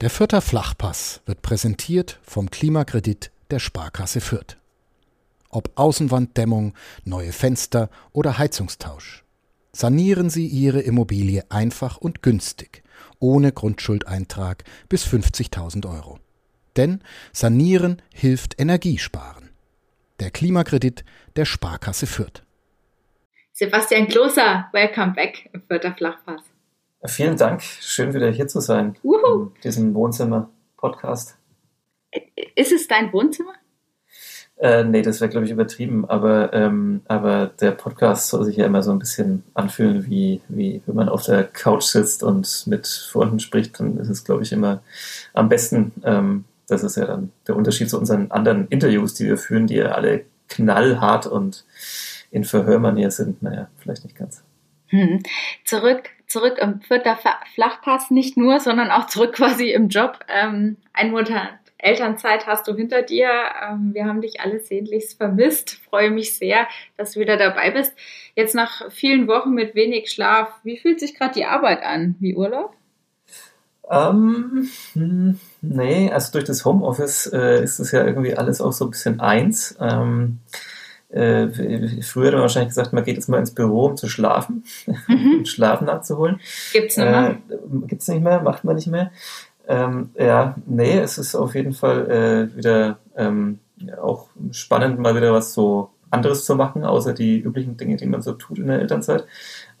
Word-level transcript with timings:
Der 0.00 0.08
Fürther 0.08 0.40
Flachpass 0.40 1.20
wird 1.26 1.42
präsentiert 1.42 2.18
vom 2.22 2.50
Klimakredit 2.50 3.30
der 3.50 3.58
Sparkasse 3.58 4.22
Fürth. 4.22 4.56
Ob 5.50 5.72
Außenwanddämmung, 5.74 6.72
neue 7.04 7.32
Fenster 7.32 7.90
oder 8.12 8.38
Heizungstausch. 8.38 9.24
Sanieren 9.72 10.30
Sie 10.30 10.46
Ihre 10.46 10.80
Immobilie 10.80 11.44
einfach 11.50 11.98
und 11.98 12.22
günstig, 12.22 12.82
ohne 13.18 13.52
Grundschuldeintrag 13.52 14.64
bis 14.88 15.04
50.000 15.04 15.86
Euro. 15.86 16.18
Denn 16.78 17.02
Sanieren 17.32 18.00
hilft 18.14 18.58
Energiesparen. 18.58 19.50
Der 20.18 20.30
Klimakredit 20.30 21.04
der 21.36 21.44
Sparkasse 21.44 22.06
Fürth. 22.06 22.42
Sebastian 23.52 24.08
Kloser, 24.08 24.70
welcome 24.72 25.12
back 25.12 25.50
im 25.52 25.60
Fürther 25.60 25.94
Flachpass. 25.94 26.49
Vielen 27.06 27.38
Dank. 27.38 27.62
Schön 27.62 28.12
wieder 28.12 28.30
hier 28.30 28.46
zu 28.46 28.60
sein. 28.60 28.94
Uhu. 29.02 29.52
In 29.54 29.60
diesem 29.64 29.94
Wohnzimmer-Podcast. 29.94 31.34
Ist 32.54 32.72
es 32.72 32.88
dein 32.88 33.10
Wohnzimmer? 33.14 33.54
Äh, 34.58 34.84
nee, 34.84 35.00
das 35.00 35.22
wäre, 35.22 35.30
glaube 35.30 35.46
ich, 35.46 35.52
übertrieben. 35.52 36.04
Aber, 36.10 36.52
ähm, 36.52 37.00
aber 37.08 37.46
der 37.58 37.70
Podcast 37.70 38.28
soll 38.28 38.44
sich 38.44 38.58
ja 38.58 38.66
immer 38.66 38.82
so 38.82 38.90
ein 38.90 38.98
bisschen 38.98 39.44
anfühlen, 39.54 40.10
wie, 40.10 40.42
wie 40.48 40.82
wenn 40.84 40.94
man 40.94 41.08
auf 41.08 41.24
der 41.24 41.44
Couch 41.44 41.84
sitzt 41.84 42.22
und 42.22 42.66
mit 42.66 42.86
Freunden 42.86 43.40
spricht. 43.40 43.80
Dann 43.80 43.96
ist 43.96 44.10
es, 44.10 44.22
glaube 44.22 44.42
ich, 44.42 44.52
immer 44.52 44.82
am 45.32 45.48
besten. 45.48 45.92
Ähm, 46.04 46.44
das 46.68 46.82
ist 46.82 46.98
ja 46.98 47.06
dann 47.06 47.32
der 47.48 47.56
Unterschied 47.56 47.88
zu 47.88 47.98
unseren 47.98 48.30
anderen 48.30 48.68
Interviews, 48.68 49.14
die 49.14 49.24
wir 49.24 49.38
führen, 49.38 49.66
die 49.66 49.76
ja 49.76 49.92
alle 49.92 50.26
knallhart 50.48 51.26
und 51.26 51.64
in 52.30 52.44
Verhörmanier 52.44 53.10
sind. 53.10 53.42
Naja, 53.42 53.70
vielleicht 53.78 54.04
nicht 54.04 54.16
ganz. 54.16 54.42
Hm. 54.88 55.22
Zurück, 55.64 56.10
zurück 56.30 56.58
im 56.58 56.80
vierter 56.80 57.18
Flachpass, 57.54 58.10
nicht 58.10 58.36
nur, 58.36 58.60
sondern 58.60 58.90
auch 58.90 59.06
zurück 59.06 59.34
quasi 59.34 59.70
im 59.70 59.88
Job. 59.88 60.20
Ähm, 60.28 60.76
ein 60.92 61.10
Monat 61.10 61.50
Elternzeit 61.82 62.46
hast 62.46 62.68
du 62.68 62.74
hinter 62.74 63.02
dir. 63.02 63.28
Ähm, 63.62 63.94
wir 63.94 64.04
haben 64.04 64.20
dich 64.20 64.40
alle 64.40 64.60
sehnlichst 64.60 65.16
vermisst. 65.16 65.80
Freue 65.88 66.10
mich 66.10 66.36
sehr, 66.36 66.66
dass 66.96 67.12
du 67.12 67.20
wieder 67.20 67.36
dabei 67.36 67.70
bist. 67.70 67.94
Jetzt 68.36 68.54
nach 68.54 68.90
vielen 68.90 69.26
Wochen 69.26 69.50
mit 69.50 69.74
wenig 69.74 70.10
Schlaf, 70.10 70.48
wie 70.62 70.78
fühlt 70.78 71.00
sich 71.00 71.14
gerade 71.14 71.34
die 71.34 71.46
Arbeit 71.46 71.82
an? 71.82 72.16
Wie 72.20 72.36
Urlaub? 72.36 72.74
Ähm, 73.90 74.68
hm, 74.92 75.40
nee, 75.62 76.10
also 76.12 76.32
durch 76.32 76.44
das 76.44 76.64
Homeoffice 76.64 77.26
äh, 77.32 77.64
ist 77.64 77.80
es 77.80 77.90
ja 77.90 78.04
irgendwie 78.04 78.36
alles 78.36 78.60
auch 78.60 78.72
so 78.72 78.84
ein 78.84 78.90
bisschen 78.90 79.18
eins. 79.18 79.76
Ähm, 79.80 80.38
äh, 81.12 81.48
früher 82.02 82.28
hat 82.28 82.34
man 82.34 82.42
wahrscheinlich 82.42 82.70
gesagt, 82.70 82.92
man 82.92 83.04
geht 83.04 83.16
jetzt 83.16 83.28
mal 83.28 83.38
ins 83.38 83.54
Büro, 83.54 83.86
um 83.86 83.96
zu 83.96 84.08
schlafen, 84.08 84.64
mhm. 85.08 85.44
Schlafen 85.44 85.86
nachzuholen. 85.86 86.40
Gibt's 86.72 86.96
nicht 86.96 87.06
mehr? 87.06 87.30
Äh, 87.30 87.86
gibt's 87.86 88.08
nicht 88.08 88.22
mehr, 88.22 88.40
macht 88.42 88.64
man 88.64 88.76
nicht 88.76 88.86
mehr. 88.86 89.10
Ähm, 89.68 90.10
ja, 90.18 90.56
nee, 90.66 90.98
es 90.98 91.18
ist 91.18 91.34
auf 91.34 91.54
jeden 91.54 91.72
Fall 91.72 92.10
äh, 92.10 92.56
wieder 92.56 92.98
ähm, 93.16 93.58
auch 94.00 94.26
spannend, 94.52 94.98
mal 94.98 95.14
wieder 95.14 95.32
was 95.32 95.54
so 95.54 95.90
anderes 96.10 96.44
zu 96.44 96.56
machen, 96.56 96.84
außer 96.84 97.12
die 97.12 97.38
üblichen 97.38 97.76
Dinge, 97.76 97.96
die 97.96 98.06
man 98.06 98.22
so 98.22 98.32
tut 98.32 98.58
in 98.58 98.66
der 98.66 98.80
Elternzeit. 98.80 99.26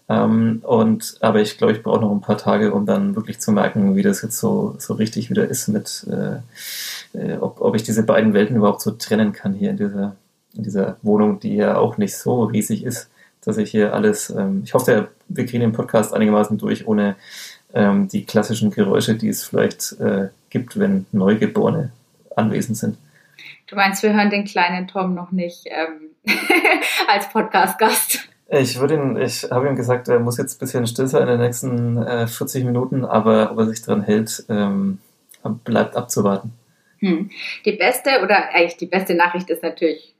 Ähm, 0.08 0.62
und, 0.64 1.16
aber 1.20 1.40
ich 1.40 1.56
glaube, 1.56 1.72
ich 1.72 1.82
brauche 1.82 2.00
noch 2.00 2.10
ein 2.10 2.20
paar 2.20 2.38
Tage, 2.38 2.72
um 2.72 2.86
dann 2.86 3.14
wirklich 3.14 3.40
zu 3.40 3.52
merken, 3.52 3.94
wie 3.94 4.02
das 4.02 4.22
jetzt 4.22 4.38
so, 4.38 4.74
so 4.78 4.94
richtig 4.94 5.30
wieder 5.30 5.46
ist 5.46 5.68
mit, 5.68 6.06
äh, 6.10 7.18
äh 7.18 7.36
ob, 7.38 7.60
ob 7.60 7.76
ich 7.76 7.84
diese 7.84 8.02
beiden 8.02 8.34
Welten 8.34 8.56
überhaupt 8.56 8.80
so 8.80 8.90
trennen 8.90 9.32
kann 9.32 9.52
hier 9.52 9.70
in 9.70 9.76
dieser 9.76 10.16
in 10.54 10.64
dieser 10.64 10.96
Wohnung, 11.02 11.40
die 11.40 11.56
ja 11.56 11.76
auch 11.76 11.98
nicht 11.98 12.16
so 12.16 12.44
riesig 12.44 12.84
ist, 12.84 13.10
dass 13.44 13.56
ich 13.56 13.70
hier 13.70 13.94
alles, 13.94 14.30
ähm, 14.30 14.62
ich 14.64 14.74
hoffe, 14.74 15.08
wir 15.28 15.46
kriegen 15.46 15.60
den 15.60 15.72
Podcast 15.72 16.12
einigermaßen 16.12 16.58
durch, 16.58 16.86
ohne 16.86 17.16
ähm, 17.72 18.08
die 18.08 18.24
klassischen 18.24 18.70
Geräusche, 18.70 19.14
die 19.14 19.28
es 19.28 19.44
vielleicht 19.44 19.98
äh, 20.00 20.28
gibt, 20.50 20.78
wenn 20.78 21.06
Neugeborene 21.12 21.92
anwesend 22.36 22.76
sind. 22.76 22.98
Du 23.66 23.76
meinst, 23.76 24.02
wir 24.02 24.12
hören 24.12 24.30
den 24.30 24.44
kleinen 24.44 24.88
Tom 24.88 25.14
noch 25.14 25.30
nicht 25.30 25.66
ähm, 25.66 26.10
als 27.08 27.28
Podcast-Gast? 27.28 28.28
Ich 28.52 28.80
würde 28.80 28.94
ihn, 28.94 29.16
ich 29.16 29.44
habe 29.50 29.68
ihm 29.68 29.76
gesagt, 29.76 30.08
er 30.08 30.18
muss 30.18 30.36
jetzt 30.36 30.56
ein 30.56 30.58
bisschen 30.58 30.86
still 30.88 31.06
sein 31.06 31.22
in 31.22 31.28
den 31.28 31.40
nächsten 31.40 31.96
äh, 32.02 32.26
40 32.26 32.64
Minuten, 32.64 33.04
aber 33.04 33.52
ob 33.52 33.58
er 33.58 33.66
sich 33.66 33.80
daran 33.82 34.02
hält, 34.02 34.44
ähm, 34.48 34.98
bleibt 35.64 35.96
abzuwarten. 35.96 36.52
Hm. 36.98 37.30
Die 37.64 37.72
beste 37.72 38.20
oder 38.22 38.50
eigentlich 38.52 38.76
die 38.76 38.86
beste 38.86 39.14
Nachricht 39.14 39.48
ist 39.50 39.62
natürlich 39.62 40.14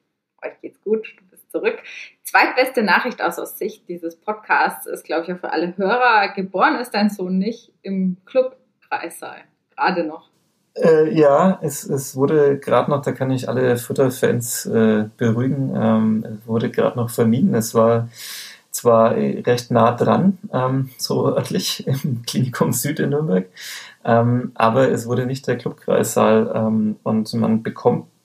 euch 0.44 0.60
geht's 0.60 0.80
gut, 0.82 1.14
du 1.18 1.24
bist 1.30 1.50
zurück. 1.50 1.78
Zweitbeste 2.22 2.82
Nachricht 2.82 3.22
aus, 3.22 3.38
aus 3.38 3.58
Sicht 3.58 3.88
dieses 3.88 4.16
Podcasts 4.16 4.86
ist, 4.86 5.04
glaube 5.04 5.24
ich, 5.24 5.32
auch 5.32 5.38
für 5.38 5.52
alle 5.52 5.76
Hörer, 5.76 6.32
geboren 6.34 6.76
ist 6.76 6.92
dein 6.92 7.10
Sohn 7.10 7.38
nicht 7.38 7.72
im 7.82 8.16
Clubkreissaal, 8.26 9.38
gerade 9.76 10.04
noch. 10.04 10.30
Äh, 10.74 11.12
ja, 11.12 11.58
es, 11.62 11.84
es 11.84 12.14
wurde 12.14 12.58
gerade 12.58 12.90
noch, 12.90 13.02
da 13.02 13.12
kann 13.12 13.30
ich 13.30 13.48
alle 13.48 13.76
Futterfans 13.76 14.66
äh, 14.66 15.08
beruhigen, 15.16 15.74
ähm, 15.74 16.24
es 16.24 16.46
wurde 16.46 16.70
gerade 16.70 16.96
noch 16.96 17.10
vermieden. 17.10 17.54
Es 17.54 17.74
war 17.74 18.08
zwar 18.70 19.16
recht 19.16 19.72
nah 19.72 19.92
dran, 19.92 20.38
ähm, 20.52 20.90
so 20.96 21.26
örtlich 21.26 21.86
im 22.04 22.22
Klinikum 22.22 22.72
Süd 22.72 23.00
in 23.00 23.10
Nürnberg, 23.10 23.46
ähm, 24.04 24.52
aber 24.54 24.90
es 24.90 25.06
wurde 25.06 25.26
nicht 25.26 25.46
der 25.48 25.58
Clubkreissaal 25.58 26.52
ähm, 26.54 26.96
und 27.02 27.34
man 27.34 27.64
bekommt 27.64 28.06
äh, 28.06 28.19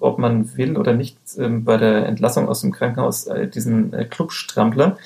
ob 0.00 0.18
man 0.18 0.56
will 0.56 0.76
oder 0.76 0.94
nicht, 0.94 1.18
ähm, 1.38 1.64
bei 1.64 1.76
der 1.76 2.06
Entlassung 2.06 2.48
aus 2.48 2.60
dem 2.60 2.72
Krankenhaus 2.72 3.26
äh, 3.26 3.48
diesen 3.48 3.92
äh, 3.92 4.04
Clubstrampler. 4.04 4.96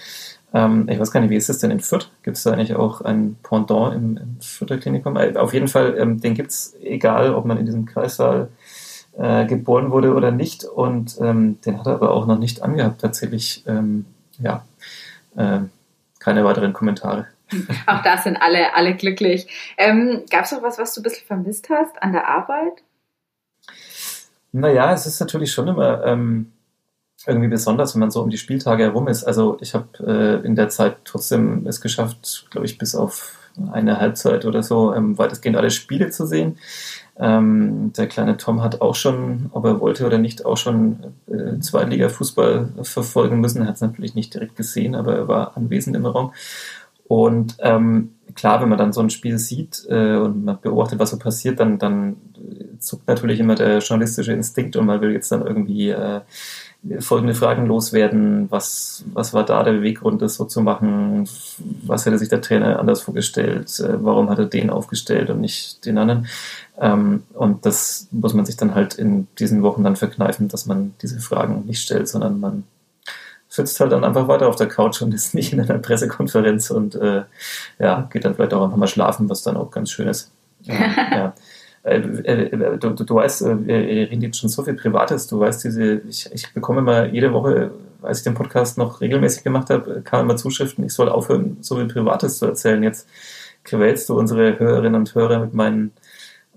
Ähm, 0.53 0.89
ich 0.89 0.99
weiß 0.99 1.11
gar 1.13 1.21
nicht, 1.21 1.31
wie 1.31 1.37
ist 1.37 1.49
das 1.49 1.59
denn 1.59 1.71
in 1.71 1.81
Fürth? 1.81 2.11
Gibt 2.23 2.37
es 2.37 2.43
da 2.43 2.53
eigentlich 2.53 2.75
auch 2.75 3.01
ein 3.01 3.37
Pendant 3.43 3.95
im, 3.95 4.17
im 4.17 4.41
Fürther 4.41 4.79
Klinikum? 4.79 5.17
Auf 5.17 5.55
jeden 5.55 5.69
Fall, 5.69 5.97
ähm, 5.99 6.21
den 6.21 6.35
gibt 6.35 6.51
es, 6.51 6.75
egal 6.83 7.35
ob 7.35 7.45
man 7.45 7.59
in 7.59 7.67
diesem 7.67 7.87
Kreissaal 7.87 8.49
äh, 9.17 9.47
geboren 9.47 9.91
wurde 9.91 10.15
oder 10.15 10.31
nicht. 10.31 10.65
Und 10.65 11.19
den 11.21 11.79
hat 11.79 11.87
er 11.87 11.95
aber 11.95 12.13
auch 12.13 12.27
noch 12.27 12.39
nicht 12.39 12.63
angehabt, 12.63 13.01
tatsächlich. 13.01 13.65
Ja, 14.39 14.65
äh, 15.37 15.61
keine 16.19 16.45
weiteren 16.45 16.73
Kommentare. 16.73 17.27
Auch 17.87 18.03
da 18.03 18.19
sind 18.19 18.37
alle, 18.37 18.75
alle 18.75 18.95
glücklich. 18.95 19.75
Ähm, 19.77 20.23
Gab 20.31 20.45
es 20.45 20.53
noch 20.53 20.63
was, 20.63 20.79
was 20.79 20.95
du 20.95 21.01
ein 21.01 21.03
bisschen 21.03 21.27
vermisst 21.27 21.69
hast 21.69 22.01
an 22.03 22.13
der 22.13 22.29
Arbeit? 22.29 22.83
Naja, 24.53 24.93
es 24.93 25.07
ist 25.07 25.21
natürlich 25.21 25.53
schon 25.53 25.69
immer 25.69 26.05
ähm, 26.05 26.53
irgendwie 27.27 27.49
besonders, 27.49 27.95
wenn 27.95 28.01
man 28.01 28.11
so 28.11 28.23
um 28.23 28.31
die 28.31 28.39
Spieltage 28.39 28.85
herum 28.85 29.09
ist. 29.09 29.25
Also 29.25 29.59
ich 29.61 29.75
habe 29.75 29.89
äh, 30.07 30.47
in 30.47 30.57
der 30.57 30.69
Zeit 30.69 30.97
trotzdem 31.05 31.67
es 31.67 31.81
geschafft, 31.81 32.47
glaube 32.51 32.67
ich, 32.67 32.79
bis 32.79 32.95
auf 32.95 33.37
eine 33.73 33.99
Halbzeit 33.99 34.45
oder 34.45 34.63
so 34.63 34.95
ähm, 34.95 35.19
weitestgehend 35.19 35.57
alle 35.57 35.71
Spiele 35.71 36.11
zu 36.11 36.27
sehen. 36.27 36.59
Ähm, 37.19 37.93
der 37.93 38.07
kleine 38.07 38.37
Tom 38.37 38.63
hat 38.63 38.81
auch 38.81 38.95
schon, 38.95 39.51
ob 39.53 39.65
er 39.67 39.81
wollte 39.81 40.07
oder 40.07 40.19
nicht, 40.19 40.47
auch 40.47 40.57
schon 40.57 41.15
äh, 41.27 41.59
Zweitliga-Fußball 41.61 42.69
verfolgen 42.83 43.41
müssen. 43.41 43.61
Er 43.63 43.69
hat 43.69 43.75
es 43.75 43.81
natürlich 43.83 44.15
nicht 44.15 44.33
direkt 44.33 44.57
gesehen, 44.57 44.95
aber 44.95 45.15
er 45.15 45.29
war 45.29 45.57
anwesend 45.57 45.97
im 45.97 46.07
Raum. 46.07 46.33
Und 47.07 47.57
ähm, 47.59 48.15
klar, 48.35 48.61
wenn 48.61 48.69
man 48.69 48.79
dann 48.79 48.93
so 48.93 49.01
ein 49.01 49.11
Spiel 49.11 49.39
sieht 49.39 49.87
äh, 49.89 50.17
und 50.17 50.45
man 50.45 50.61
beobachtet, 50.61 50.99
was 50.99 51.11
so 51.11 51.19
passiert, 51.19 51.61
dann, 51.61 51.79
dann 51.79 52.17
zuckt 52.79 53.07
natürlich 53.09 53.41
immer 53.41 53.55
der 53.55 53.79
journalistische 53.79 54.33
Instinkt 54.33 54.77
und 54.77 54.87
man 54.87 55.01
will 55.01 55.13
jetzt 55.13 55.31
dann 55.31 55.47
irgendwie 55.47 55.91
äh, 55.91 56.21
folgende 57.01 57.35
Fragen 57.35 57.67
loswerden. 57.67 58.51
Was, 58.51 59.05
was 59.13 59.35
war 59.35 59.45
da 59.45 59.63
der 59.63 59.73
Beweggrund, 59.73 60.23
das 60.23 60.37
so 60.37 60.45
zu 60.45 60.63
machen? 60.63 61.29
Was 61.83 62.07
hätte 62.07 62.19
sich 62.19 62.29
der 62.29 62.41
Trainer 62.41 62.79
anders 62.79 63.03
vorgestellt? 63.03 63.79
Äh, 63.81 64.03
warum 64.03 64.31
hat 64.31 64.39
er 64.39 64.47
den 64.47 64.71
aufgestellt 64.71 65.31
und 65.31 65.41
nicht 65.41 65.85
den 65.85 65.99
anderen? 65.99 66.27
Ähm, 66.81 67.25
und 67.35 67.67
das 67.67 68.09
muss 68.11 68.35
man 68.35 68.47
sich 68.47 68.57
dann 68.57 68.75
halt 68.75 68.95
in 68.95 69.29
diesen 69.39 69.63
Wochen 69.63 69.85
dann 69.85 69.97
verkneifen, 69.97 70.49
dass 70.49 70.67
man 70.67 70.95
diese 71.03 71.21
Fragen 71.21 71.65
nicht 71.67 71.83
stellt, 71.83 72.09
sondern 72.09 72.41
man 72.41 72.65
sitzt 73.51 73.81
halt 73.81 73.93
dann 73.93 74.05
einfach 74.05 74.29
weiter 74.29 74.49
auf 74.49 74.57
der 74.57 74.69
Couch 74.69 75.03
und 75.03 75.13
ist 75.13 75.35
nicht 75.35 75.53
in 75.53 75.61
einer 75.61 75.79
Pressekonferenz 75.79 76.71
und 76.71 76.95
äh, 76.95 77.25
ja, 77.79 78.09
geht 78.11 78.25
dann 78.25 78.35
vielleicht 78.35 78.55
auch 78.55 78.65
einfach 78.65 78.77
mal 78.77 78.87
schlafen, 78.87 79.29
was 79.29 79.43
dann 79.43 79.57
auch 79.57 79.71
ganz 79.71 79.91
schön 79.91 80.09
ist. 80.09 80.33
ja. 80.63 81.35
Äh, 81.83 81.97
äh, 81.97 82.79
du, 82.79 82.91
du, 82.91 83.15
weißt, 83.15 83.41
äh, 83.41 83.67
wir 83.67 83.75
reden 83.75 84.21
jetzt 84.21 84.39
schon 84.39 84.51
so 84.51 84.63
viel 84.63 84.75
Privates, 84.75 85.27
du 85.29 85.41
weißt, 85.41 85.65
diese, 85.65 86.03
ich, 86.07 86.31
ich 86.31 86.53
bekomme 86.53 86.81
immer 86.81 87.07
jede 87.07 87.33
Woche, 87.33 87.71
als 88.03 88.19
ich 88.19 88.25
den 88.25 88.35
Podcast 88.35 88.77
noch 88.77 89.01
regelmäßig 89.01 89.45
gemacht 89.45 89.71
habe, 89.71 90.03
kamen 90.03 90.25
immer 90.25 90.37
Zuschriften, 90.37 90.85
ich 90.85 90.93
soll 90.93 91.09
aufhören, 91.09 91.57
so 91.63 91.77
viel 91.77 91.89
Privates 91.89 92.37
zu 92.37 92.45
erzählen. 92.45 92.83
Jetzt 92.83 93.09
quälst 93.65 94.11
du 94.11 94.19
unsere 94.19 94.59
Hörerinnen 94.59 94.95
und 94.95 95.15
Hörer 95.15 95.39
mit 95.39 95.55
meinen 95.55 95.93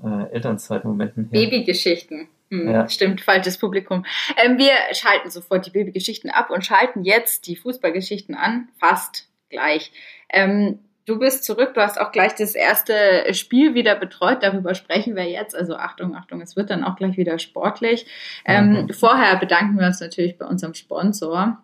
äh, 0.03 0.33
Elternzeitmomenten. 0.33 1.29
Babygeschichten. 1.29 2.27
Hm, 2.53 2.69
ja. 2.69 2.87
Stimmt, 2.87 3.21
falsches 3.21 3.57
Publikum. 3.57 4.05
Ähm, 4.37 4.59
wir 4.59 4.73
schalten 4.91 5.31
sofort 5.31 5.65
die 5.65 5.71
Babygeschichten 5.71 6.29
ab 6.29 6.51
und 6.51 6.63
schalten 6.63 7.03
jetzt 7.03 7.47
die 7.47 7.55
Fußballgeschichten 7.55 8.35
an, 8.35 8.69
fast 8.79 9.27
gleich. 9.49 9.91
Ähm, 10.29 10.77
du 11.05 11.17
bist 11.17 11.45
zurück, 11.45 11.73
du 11.73 11.81
hast 11.81 11.99
auch 11.99 12.11
gleich 12.11 12.35
das 12.35 12.53
erste 12.53 13.33
Spiel 13.33 13.73
wieder 13.73 13.95
betreut, 13.95 14.43
darüber 14.43 14.75
sprechen 14.75 15.15
wir 15.15 15.27
jetzt. 15.27 15.55
Also 15.55 15.75
Achtung, 15.75 16.15
Achtung, 16.15 16.41
es 16.41 16.55
wird 16.55 16.69
dann 16.69 16.83
auch 16.83 16.95
gleich 16.95 17.17
wieder 17.17 17.39
sportlich. 17.39 18.05
Ähm, 18.45 18.83
mhm. 18.83 18.89
Vorher 18.93 19.35
bedanken 19.37 19.79
wir 19.79 19.87
uns 19.87 19.99
natürlich 19.99 20.37
bei 20.37 20.45
unserem 20.45 20.75
Sponsor 20.75 21.57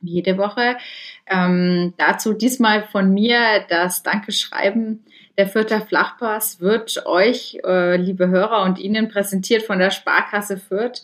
jede 0.00 0.38
Woche. 0.38 0.76
Ähm, 1.26 1.92
dazu 1.98 2.34
diesmal 2.34 2.84
von 2.84 3.12
mir 3.12 3.64
das 3.68 4.04
Dankeschreiben 4.04 5.04
Der 5.40 5.48
Fürther 5.48 5.80
Flachpass 5.80 6.60
wird 6.60 7.06
euch, 7.06 7.60
äh, 7.64 7.96
liebe 7.96 8.28
Hörer, 8.28 8.62
und 8.62 8.78
Ihnen 8.78 9.08
präsentiert 9.08 9.62
von 9.62 9.78
der 9.78 9.90
Sparkasse 9.90 10.58
Fürth. 10.58 11.00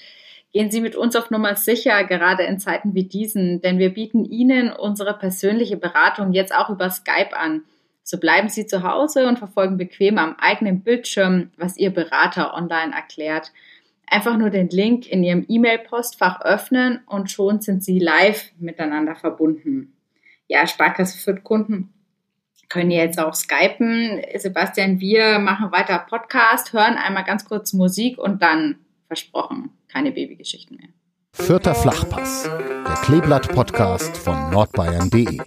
Gehen 0.52 0.70
Sie 0.70 0.82
mit 0.82 0.94
uns 0.94 1.16
auf 1.16 1.30
Nummer 1.30 1.56
sicher, 1.56 2.04
gerade 2.04 2.42
in 2.42 2.58
Zeiten 2.58 2.94
wie 2.94 3.04
diesen, 3.04 3.62
denn 3.62 3.78
wir 3.78 3.94
bieten 3.94 4.26
Ihnen 4.26 4.70
unsere 4.72 5.16
persönliche 5.16 5.78
Beratung 5.78 6.34
jetzt 6.34 6.54
auch 6.54 6.68
über 6.68 6.90
Skype 6.90 7.34
an. 7.34 7.62
So 8.02 8.18
bleiben 8.18 8.50
Sie 8.50 8.66
zu 8.66 8.82
Hause 8.82 9.26
und 9.26 9.38
verfolgen 9.38 9.78
bequem 9.78 10.18
am 10.18 10.36
eigenen 10.38 10.82
Bildschirm, 10.82 11.50
was 11.56 11.78
Ihr 11.78 11.88
Berater 11.88 12.52
online 12.52 12.94
erklärt. 12.94 13.52
Einfach 14.06 14.36
nur 14.36 14.50
den 14.50 14.68
Link 14.68 15.06
in 15.06 15.24
Ihrem 15.24 15.46
E-Mail-Postfach 15.48 16.42
öffnen 16.42 17.00
und 17.06 17.30
schon 17.30 17.62
sind 17.62 17.82
Sie 17.82 17.98
live 17.98 18.50
miteinander 18.58 19.14
verbunden. 19.14 19.94
Ja, 20.46 20.66
Sparkasse 20.66 21.16
Fürth 21.16 21.42
Kunden 21.42 21.94
können 22.68 22.90
jetzt 22.90 23.18
auch 23.18 23.34
skypen. 23.34 24.22
Sebastian, 24.36 25.00
wir 25.00 25.38
machen 25.38 25.72
weiter 25.72 25.98
Podcast, 26.08 26.72
hören 26.72 26.94
einmal 26.94 27.24
ganz 27.24 27.44
kurz 27.44 27.72
Musik 27.72 28.18
und 28.18 28.42
dann, 28.42 28.76
versprochen, 29.06 29.70
keine 29.88 30.12
Babygeschichten 30.12 30.76
mehr. 30.76 30.88
Vierter 31.32 31.74
Flachpass, 31.74 32.44
der 32.44 32.94
Kleeblatt-Podcast 33.04 34.16
von 34.16 34.50
nordbayern.de. 34.50 35.38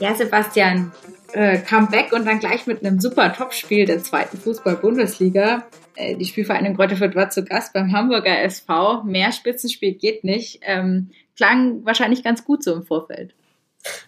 Ja, 0.00 0.14
Sebastian, 0.14 0.92
äh, 1.32 1.58
Comeback 1.58 2.12
und 2.12 2.26
dann 2.26 2.40
gleich 2.40 2.66
mit 2.66 2.84
einem 2.84 2.98
super 2.98 3.32
Topspiel 3.32 3.84
der 3.84 4.02
zweiten 4.02 4.38
Fußball-Bundesliga. 4.38 5.66
Äh, 5.94 6.16
die 6.16 6.24
Spielvereinigung 6.24 6.76
Greuther 6.76 6.96
Fürth 6.96 7.14
war 7.14 7.30
zu 7.30 7.44
Gast 7.44 7.72
beim 7.72 7.92
Hamburger 7.92 8.42
SV. 8.42 9.04
Mehr 9.04 9.32
Spitzenspiel 9.32 9.94
geht 9.94 10.24
nicht. 10.24 10.60
Ähm, 10.62 11.10
klang 11.36 11.84
wahrscheinlich 11.84 12.24
ganz 12.24 12.44
gut 12.44 12.64
so 12.64 12.74
im 12.74 12.82
Vorfeld. 12.82 13.34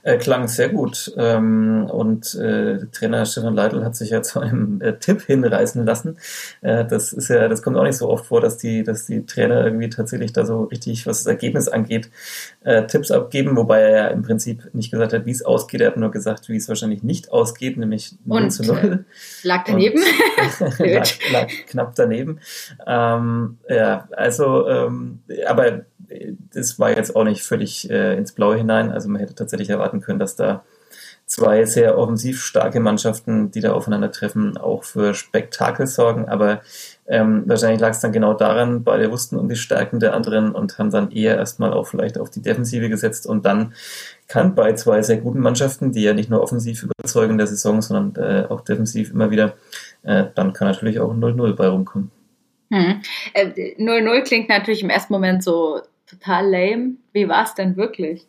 Äh, 0.03 0.19
klang 0.19 0.49
sehr 0.49 0.69
gut. 0.69 1.13
Ähm, 1.17 1.89
und 1.91 2.35
äh, 2.35 2.87
Trainer 2.93 3.25
Stefan 3.25 3.55
Leitl 3.55 3.85
hat 3.85 3.97
sich 3.97 4.11
ja 4.11 4.23
zu 4.23 4.41
einem 4.41 4.81
äh, 4.81 4.99
Tipp 4.99 5.23
hinreißen 5.23 5.87
lassen. 5.87 6.19
Äh, 6.61 6.85
das 6.85 7.13
ist 7.13 7.29
ja, 7.29 7.49
das 7.49 7.63
kommt 7.63 7.77
auch 7.77 7.85
nicht 7.85 7.97
so 7.97 8.09
oft 8.11 8.27
vor, 8.27 8.41
dass 8.41 8.59
die, 8.59 8.83
dass 8.83 9.07
die 9.07 9.25
Trainer 9.25 9.65
irgendwie 9.65 9.89
tatsächlich 9.89 10.33
da 10.33 10.45
so 10.45 10.65
richtig, 10.65 11.07
was 11.07 11.19
das 11.19 11.27
Ergebnis 11.27 11.69
angeht, 11.69 12.11
äh, 12.65 12.87
Tipps 12.87 13.11
abgeben, 13.11 13.57
wobei 13.57 13.81
er 13.81 13.91
ja 13.91 14.07
im 14.09 14.23
Prinzip 14.23 14.75
nicht 14.75 14.91
gesagt 14.91 15.13
hat, 15.13 15.25
wie 15.25 15.31
es 15.31 15.45
ausgeht. 15.45 15.81
Er 15.81 15.89
hat 15.89 15.97
nur 15.97 16.11
gesagt, 16.11 16.49
wie 16.49 16.57
es 16.57 16.69
wahrscheinlich 16.69 17.03
nicht 17.03 17.33
ausgeht, 17.33 17.79
nämlich 17.79 18.17
0 18.25 18.51
zu 18.51 18.65
0. 18.65 18.79
Äh, 18.79 19.47
lag 19.47 19.65
daneben. 19.67 20.03
lag, 20.79 21.09
lag, 21.33 21.49
knapp 21.67 21.95
daneben. 21.95 22.41
Ähm, 22.87 23.59
ja, 23.69 24.09
also, 24.13 24.69
ähm, 24.69 25.21
aber 25.47 25.87
das 26.53 26.79
war 26.79 26.91
jetzt 26.91 27.17
auch 27.17 27.25
nicht 27.25 27.43
völlig 27.43 27.91
äh, 27.91 28.17
ins 28.17 28.33
Blaue 28.33 28.57
hinein. 28.57 28.91
Also 28.91 29.09
man 29.09 29.21
hätte 29.21 29.35
tatsächlich 29.35 29.71
erwarten 29.71 30.01
können, 30.01 30.19
dass 30.19 30.37
da 30.37 30.65
zwei 31.27 31.65
sehr 31.65 31.97
offensiv 31.97 32.43
starke 32.43 32.79
Mannschaften, 32.79 33.51
die 33.51 33.61
da 33.61 33.73
aufeinandertreffen, 33.73 34.59
auch 34.59 34.85
für 34.85 35.15
Spektakel 35.15 35.87
sorgen. 35.87 36.29
Aber 36.29 36.61
ähm, 37.07 37.45
wahrscheinlich 37.47 37.81
lag 37.81 37.91
es 37.91 38.01
dann 38.01 38.13
genau 38.13 38.35
daran, 38.35 38.85
beide 38.85 39.11
wussten 39.11 39.37
um 39.37 39.49
die 39.49 39.57
Stärken 39.57 39.99
der 39.99 40.15
anderen 40.15 40.53
und 40.53 40.79
haben 40.79 40.91
dann 40.91 41.11
eher 41.11 41.37
erstmal 41.37 41.73
auch 41.73 41.87
vielleicht 41.87 42.19
auf 42.19 42.29
die 42.29 42.43
Defensive 42.43 42.89
gesetzt 42.91 43.27
und 43.27 43.47
dann 43.47 43.73
kann 44.29 44.55
bei 44.55 44.75
zwei 44.75 45.03
sehr 45.03 45.19
guten 45.19 45.41
Mannschaften, 45.41 45.93
die 45.93 46.03
ja 46.03 46.13
nicht 46.13 46.29
nur 46.29 46.43
offensiv 46.43 46.83
überzeugen 46.83 47.33
in 47.33 47.39
der 47.39 47.47
Saison, 47.47 47.81
sondern 47.81 48.23
äh, 48.23 48.47
auch 48.49 48.61
defensiv 48.61 49.11
immer 49.11 49.31
wieder, 49.31 49.55
äh, 50.03 50.25
dann 50.35 50.53
kann 50.53 50.69
natürlich 50.69 51.01
auch 51.01 51.11
ein 51.11 51.21
0-0 51.21 51.55
bei 51.55 51.69
rumkommen. 51.69 52.11
Hm. 52.71 53.03
0-0 53.35 54.13
äh, 54.15 54.23
klingt 54.23 54.49
natürlich 54.49 54.83
im 54.83 54.91
ersten 54.91 55.13
Moment 55.13 55.45
so 55.45 55.81
total 56.13 56.51
lame. 56.51 56.93
Wie 57.13 57.29
war 57.29 57.45
es 57.45 57.55
denn 57.55 57.77
wirklich? 57.77 58.27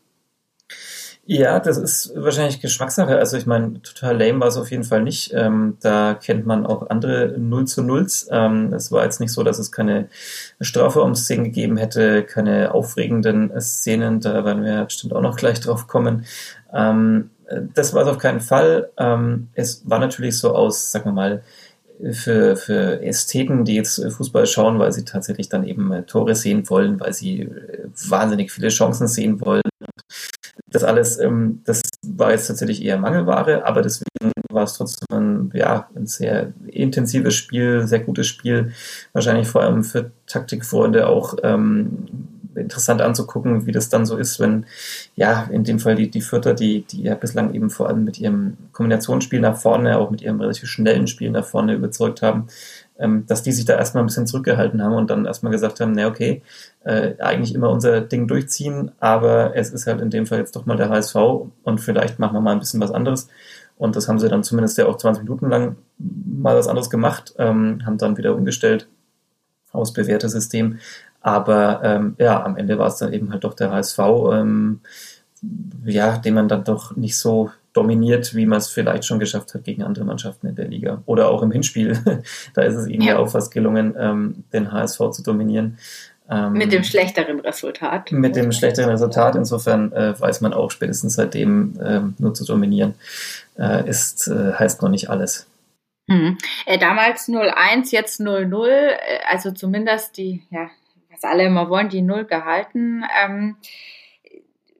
Ja, 1.25 1.61
das 1.61 1.77
ist 1.77 2.11
wahrscheinlich 2.15 2.59
Geschmackssache. 2.59 3.17
Also 3.17 3.37
ich 3.37 3.45
meine, 3.45 3.81
total 3.81 4.17
lame 4.21 4.41
war 4.41 4.49
es 4.49 4.57
auf 4.57 4.71
jeden 4.71 4.83
Fall 4.83 5.03
nicht. 5.03 5.31
Ähm, 5.33 5.77
da 5.81 6.15
kennt 6.15 6.45
man 6.45 6.65
auch 6.65 6.89
andere 6.89 7.35
0 7.37 7.65
zu 7.65 7.81
0. 7.81 8.07
Ähm, 8.29 8.73
es 8.73 8.91
war 8.91 9.05
jetzt 9.05 9.21
nicht 9.21 9.31
so, 9.31 9.41
dass 9.43 9.57
es 9.57 9.71
keine 9.71 10.09
Strafraum-Szenen 10.59 11.45
gegeben 11.45 11.77
hätte, 11.77 12.23
keine 12.23 12.73
aufregenden 12.73 13.53
Szenen. 13.61 14.19
Da 14.19 14.43
werden 14.43 14.65
wir 14.65 14.83
bestimmt 14.83 15.13
auch 15.13 15.21
noch 15.21 15.37
gleich 15.37 15.61
drauf 15.61 15.87
kommen. 15.87 16.25
Ähm, 16.73 17.29
das 17.73 17.93
war 17.93 18.03
es 18.03 18.09
auf 18.09 18.17
keinen 18.17 18.41
Fall. 18.41 18.89
Ähm, 18.97 19.47
es 19.53 19.89
war 19.89 19.99
natürlich 19.99 20.37
so 20.37 20.53
aus, 20.53 20.91
sagen 20.91 21.05
wir 21.05 21.13
mal, 21.13 21.43
für, 22.11 22.55
für 22.55 23.01
Ästheten, 23.01 23.65
die 23.65 23.75
jetzt 23.75 24.03
Fußball 24.03 24.45
schauen, 24.45 24.79
weil 24.79 24.91
sie 24.91 25.05
tatsächlich 25.05 25.49
dann 25.49 25.65
eben 25.65 25.91
äh, 25.91 26.03
Tore 26.03 26.35
sehen 26.35 26.69
wollen, 26.69 26.99
weil 26.99 27.13
sie 27.13 27.41
äh, 27.41 27.87
wahnsinnig 28.07 28.51
viele 28.51 28.69
Chancen 28.69 29.07
sehen 29.07 29.39
wollen. 29.41 29.61
Das 30.67 30.83
alles, 30.83 31.19
ähm, 31.19 31.61
das 31.65 31.81
war 32.05 32.31
jetzt 32.31 32.47
tatsächlich 32.47 32.83
eher 32.83 32.97
Mangelware, 32.97 33.65
aber 33.65 33.81
deswegen 33.81 34.31
war 34.51 34.63
es 34.63 34.73
trotzdem 34.73 35.07
ein, 35.11 35.51
ja, 35.53 35.89
ein 35.95 36.07
sehr 36.07 36.53
intensives 36.67 37.35
Spiel, 37.35 37.87
sehr 37.87 37.99
gutes 37.99 38.27
Spiel. 38.27 38.71
Wahrscheinlich 39.13 39.47
vor 39.47 39.61
allem 39.61 39.83
für 39.83 40.11
Taktikfreunde 40.27 41.07
auch 41.07 41.35
ähm, 41.43 42.07
interessant 42.55 43.01
anzugucken, 43.01 43.65
wie 43.65 43.71
das 43.71 43.89
dann 43.89 44.05
so 44.05 44.17
ist, 44.17 44.39
wenn, 44.39 44.65
ja, 45.15 45.47
in 45.51 45.63
dem 45.63 45.79
Fall 45.79 45.95
die, 45.95 46.09
die 46.09 46.21
Vierter, 46.21 46.53
die, 46.53 46.81
die 46.81 47.03
ja 47.03 47.15
bislang 47.15 47.53
eben 47.53 47.69
vor 47.69 47.87
allem 47.87 48.03
mit 48.03 48.19
ihrem 48.19 48.57
Kombinationsspiel 48.71 49.39
nach 49.39 49.57
vorne, 49.57 49.97
auch 49.97 50.11
mit 50.11 50.21
ihrem 50.21 50.39
relativ 50.39 50.69
schnellen 50.69 51.07
Spiel 51.07 51.31
nach 51.31 51.45
vorne 51.45 51.73
überzeugt 51.73 52.21
haben, 52.21 52.47
ähm, 52.99 53.25
dass 53.27 53.43
die 53.43 53.51
sich 53.51 53.65
da 53.65 53.77
erstmal 53.77 54.03
ein 54.03 54.07
bisschen 54.07 54.27
zurückgehalten 54.27 54.81
haben 54.81 54.93
und 54.93 55.09
dann 55.09 55.25
erstmal 55.25 55.51
gesagt 55.51 55.79
haben, 55.79 55.93
na 55.93 56.07
okay, 56.07 56.41
äh, 56.83 57.13
eigentlich 57.19 57.55
immer 57.55 57.69
unser 57.69 58.01
Ding 58.01 58.27
durchziehen, 58.27 58.91
aber 58.99 59.55
es 59.55 59.71
ist 59.71 59.87
halt 59.87 60.01
in 60.01 60.09
dem 60.09 60.25
Fall 60.25 60.39
jetzt 60.39 60.55
doch 60.55 60.65
mal 60.65 60.77
der 60.77 60.89
HSV 60.89 61.15
und 61.63 61.81
vielleicht 61.81 62.19
machen 62.19 62.35
wir 62.35 62.41
mal 62.41 62.51
ein 62.51 62.59
bisschen 62.59 62.81
was 62.81 62.91
anderes. 62.91 63.27
Und 63.77 63.95
das 63.95 64.07
haben 64.07 64.19
sie 64.19 64.29
dann 64.29 64.43
zumindest 64.43 64.77
ja 64.77 64.85
auch 64.85 64.97
20 64.97 65.23
Minuten 65.23 65.49
lang 65.49 65.75
mal 65.97 66.55
was 66.55 66.67
anderes 66.67 66.89
gemacht, 66.89 67.33
ähm, 67.37 67.81
haben 67.85 67.97
dann 67.97 68.17
wieder 68.17 68.35
umgestellt 68.35 68.87
aus 69.71 69.91
bewährtes 69.91 70.31
System. 70.31 70.79
Aber 71.23 71.81
ähm, 71.83 72.15
ja, 72.19 72.43
am 72.43 72.57
Ende 72.57 72.77
war 72.77 72.87
es 72.87 72.97
dann 72.97 73.13
eben 73.13 73.31
halt 73.31 73.43
doch 73.45 73.55
der 73.55 73.71
HSV, 73.71 73.99
ähm, 74.33 74.81
ja, 75.85 76.17
den 76.17 76.35
man 76.35 76.47
dann 76.47 76.65
doch 76.65 76.95
nicht 76.95 77.17
so 77.17 77.49
dominiert, 77.71 78.35
wie 78.35 78.45
man 78.45 78.59
es 78.59 78.69
vielleicht 78.69 79.05
schon 79.05 79.19
geschafft 79.19 79.53
hat 79.53 79.63
gegen 79.63 79.83
andere 79.83 80.05
Mannschaften 80.05 80.47
in 80.47 80.55
der 80.55 80.67
Liga. 80.67 81.01
Oder 81.05 81.29
auch 81.29 81.41
im 81.41 81.51
Hinspiel. 81.51 81.97
da 82.53 82.61
ist 82.61 82.75
es 82.75 82.87
ihnen 82.87 83.01
ja, 83.01 83.13
ja 83.13 83.19
auch 83.19 83.29
fast 83.29 83.51
gelungen, 83.51 83.95
ähm, 83.97 84.43
den 84.53 84.71
HSV 84.71 84.99
zu 85.11 85.23
dominieren. 85.23 85.77
Ähm, 86.29 86.53
mit 86.53 86.71
dem 86.71 86.83
schlechteren 86.83 87.39
Resultat. 87.39 88.11
Mit 88.11 88.35
dem 88.35 88.51
schlechteren 88.51 88.89
Resultat. 88.89 89.35
Insofern 89.35 89.91
äh, 89.93 90.19
weiß 90.19 90.41
man 90.41 90.53
auch 90.53 90.71
spätestens 90.71 91.15
seitdem 91.15 91.79
äh, 91.81 92.01
nur 92.17 92.33
zu 92.33 92.45
dominieren 92.45 92.95
äh, 93.57 93.87
ist, 93.89 94.27
äh, 94.27 94.53
heißt 94.53 94.81
noch 94.81 94.89
nicht 94.89 95.09
alles. 95.09 95.47
Hm. 96.09 96.37
Äh, 96.65 96.77
damals 96.77 97.27
0-1, 97.29 97.91
jetzt 97.91 98.19
0-0, 98.19 98.67
äh, 98.67 98.97
also 99.29 99.51
zumindest 99.51 100.17
die, 100.17 100.43
ja, 100.49 100.69
was 101.23 101.29
alle 101.29 101.45
immer 101.45 101.69
wollen, 101.69 101.89
die 101.89 102.01
Null 102.01 102.25
gehalten. 102.25 103.03
Ähm, 103.23 103.55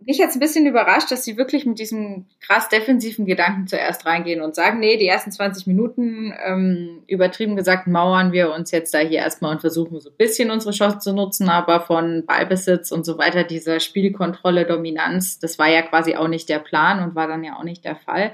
mich 0.06 0.18
jetzt 0.18 0.36
ein 0.36 0.42
bisschen 0.42 0.66
überrascht, 0.66 1.12
dass 1.12 1.24
sie 1.24 1.38
wirklich 1.38 1.66
mit 1.66 1.80
diesem 1.80 2.26
krass 2.42 2.68
defensiven 2.68 3.26
Gedanken 3.26 3.68
zuerst 3.68 4.06
reingehen 4.06 4.42
und 4.42 4.54
sagen, 4.54 4.80
nee, 4.80 4.98
die 4.98 5.08
ersten 5.08 5.32
20 5.32 5.66
Minuten, 5.66 6.34
ähm, 6.46 7.04
übertrieben 7.08 7.56
gesagt, 7.56 7.88
mauern 7.88 8.34
wir 8.34 8.52
uns 8.52 8.72
jetzt 8.72 8.94
da 8.94 9.00
hier 9.00 9.20
erstmal 9.20 9.54
und 9.54 9.62
versuchen 9.62 10.02
so 10.02 10.10
ein 10.10 10.18
bisschen 10.18 10.52
unsere 10.52 10.74
Chance 10.74 11.00
zu 11.00 11.14
nutzen, 11.14 11.48
aber 11.48 11.80
von 11.80 12.26
Ballbesitz 12.26 12.92
und 12.92 13.06
so 13.06 13.18
weiter, 13.18 13.46
dieser 13.46 13.80
Spielkontrolle, 13.80 14.66
Dominanz, 14.66 15.40
das 15.40 15.58
war 15.58 15.70
ja 15.70 15.84
quasi 15.84 16.18
auch 16.18 16.28
nicht 16.28 16.50
der 16.50 16.60
Plan 16.60 17.02
und 17.02 17.16
war 17.16 17.28
dann 17.28 17.46
ja 17.46 17.58
auch 17.58 17.64
nicht 17.64 17.86
der 17.86 17.96
Fall. 17.96 18.34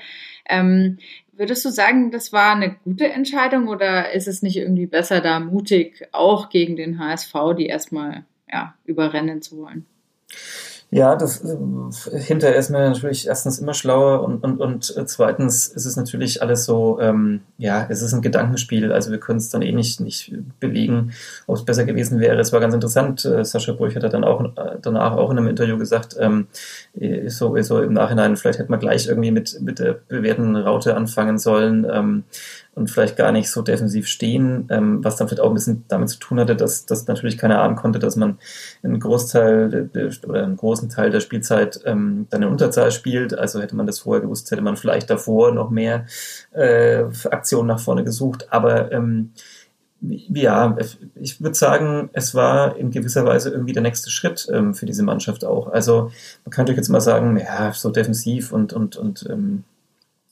Ähm, 0.50 0.98
Würdest 1.40 1.64
du 1.64 1.70
sagen, 1.70 2.12
das 2.12 2.34
war 2.34 2.54
eine 2.54 2.76
gute 2.84 3.08
Entscheidung 3.08 3.70
oder 3.70 4.12
ist 4.12 4.28
es 4.28 4.42
nicht 4.42 4.58
irgendwie 4.58 4.88
besser, 4.88 5.22
da 5.22 5.40
mutig 5.40 6.06
auch 6.12 6.50
gegen 6.50 6.76
den 6.76 7.00
HSV, 7.00 7.34
die 7.58 7.68
erstmal 7.68 8.26
ja, 8.52 8.76
überrennen 8.84 9.42
zu 9.42 9.58
wollen? 9.58 9.86
Ja, 10.92 11.16
das 11.16 11.44
äh, 11.44 12.20
hinterher 12.20 12.58
ist 12.58 12.72
man 12.72 12.82
natürlich 12.82 13.28
erstens 13.28 13.60
immer 13.60 13.76
schlauer 13.76 14.24
und, 14.24 14.44
und, 14.44 14.60
und 14.60 14.98
äh, 14.98 15.06
zweitens 15.06 15.68
ist 15.68 15.86
es 15.86 15.96
natürlich 15.96 16.42
alles 16.42 16.66
so, 16.66 17.00
ähm, 17.00 17.42
ja, 17.60 17.86
es 17.90 18.02
ist 18.02 18.12
ein 18.14 18.24
Gedankenspiel, 18.24 18.92
also 18.92 19.12
wir 19.12 19.20
können 19.20 19.38
es 19.38 19.50
dann 19.50 19.62
eh 19.62 19.72
nicht, 19.72 20.00
nicht 20.00 20.34
belegen, 20.60 21.12
ob 21.46 21.58
es 21.58 21.66
besser 21.66 21.86
gewesen 21.86 22.20
wäre. 22.20 22.40
Es 22.40 22.52
war 22.54 22.60
ganz 22.60 22.74
interessant, 22.74 23.24
äh, 23.24 23.46
Sascha 23.46 23.74
Burch 23.74 23.96
hat 23.96 24.12
dann 24.12 24.24
auch 24.24 24.44
äh, 24.44 24.78
danach 24.82 25.16
auch 25.16 25.30
in 25.30 25.38
einem 25.38 25.48
Interview 25.48 25.78
gesagt, 25.78 26.16
ähm, 26.20 26.48
äh, 27.00 27.30
so, 27.30 27.56
so 27.62 27.84
im 27.84 27.94
Nachhinein, 27.94 28.36
vielleicht 28.36 28.58
hätte 28.58 28.72
man 28.72 28.80
gleich 28.80 29.08
irgendwie 29.08 29.32
mit, 29.32 29.62
mit 29.62 29.78
der 29.78 29.94
bewährten 29.94 30.56
Raute 30.56 30.96
anfangen 30.96 31.38
sollen. 31.38 31.86
Ähm, 31.92 32.24
und 32.80 32.90
vielleicht 32.90 33.18
gar 33.18 33.34
nicht 33.34 33.52
so 33.52 33.62
defensiv 33.62 34.08
stehen, 34.08 34.66
ähm, 34.70 35.04
was 35.04 35.18
dann 35.18 35.28
vielleicht 35.28 35.42
auch 35.42 35.50
ein 35.50 35.54
bisschen 35.54 35.84
damit 35.90 36.10
zu 36.10 36.18
tun 36.18 36.40
hatte, 36.40 36.56
dass, 36.56 36.86
dass 36.86 37.08
natürlich 37.08 37.38
keiner 37.38 37.62
ahnen 37.62 37.76
konnte, 37.76 38.00
dass 38.00 38.16
man 38.16 38.40
einen 38.82 39.02
Großteil 39.02 39.90
oder 40.26 40.44
einen 40.44 40.56
großen 40.56 40.90
Teil 40.90 41.12
der 41.12 41.20
Spielzeit 41.20 41.82
ähm, 41.86 42.28
dann 42.30 42.42
in 42.42 42.48
Unterzahl 42.48 42.92
spielt. 42.92 43.38
Also 43.38 43.62
hätte 43.62 43.76
man 43.76 43.86
das 43.86 44.00
vorher 44.00 44.22
gewusst, 44.22 44.50
hätte 44.50 44.62
man 44.62 44.78
vielleicht 44.78 45.10
davor 45.10 45.52
noch 45.52 45.70
mehr 45.70 46.06
äh, 46.52 47.04
Aktionen 47.30 47.68
nach 47.68 47.82
vorne 47.82 48.06
gesucht. 48.06 48.48
Aber 48.50 48.92
ähm, 48.94 49.32
ja, 50.02 50.78
ich 51.16 51.42
würde 51.42 51.56
sagen, 51.56 52.10
es 52.14 52.34
war 52.34 52.78
in 52.78 52.92
gewisser 52.92 53.26
Weise 53.26 53.50
irgendwie 53.50 53.74
der 53.74 53.84
nächste 53.84 54.10
Schritt 54.10 54.48
ähm, 54.54 54.74
für 54.74 54.86
diese 54.86 55.04
Mannschaft 55.04 55.44
auch. 55.44 55.68
Also 55.68 56.12
man 56.46 56.52
könnte 56.52 56.72
jetzt 56.72 56.88
mal 56.88 57.02
sagen, 57.02 57.38
ja, 57.38 57.74
so 57.74 57.90
defensiv 57.90 58.54
und, 58.54 58.72
und, 58.72 58.96
und 58.96 59.28
ähm, 59.30 59.66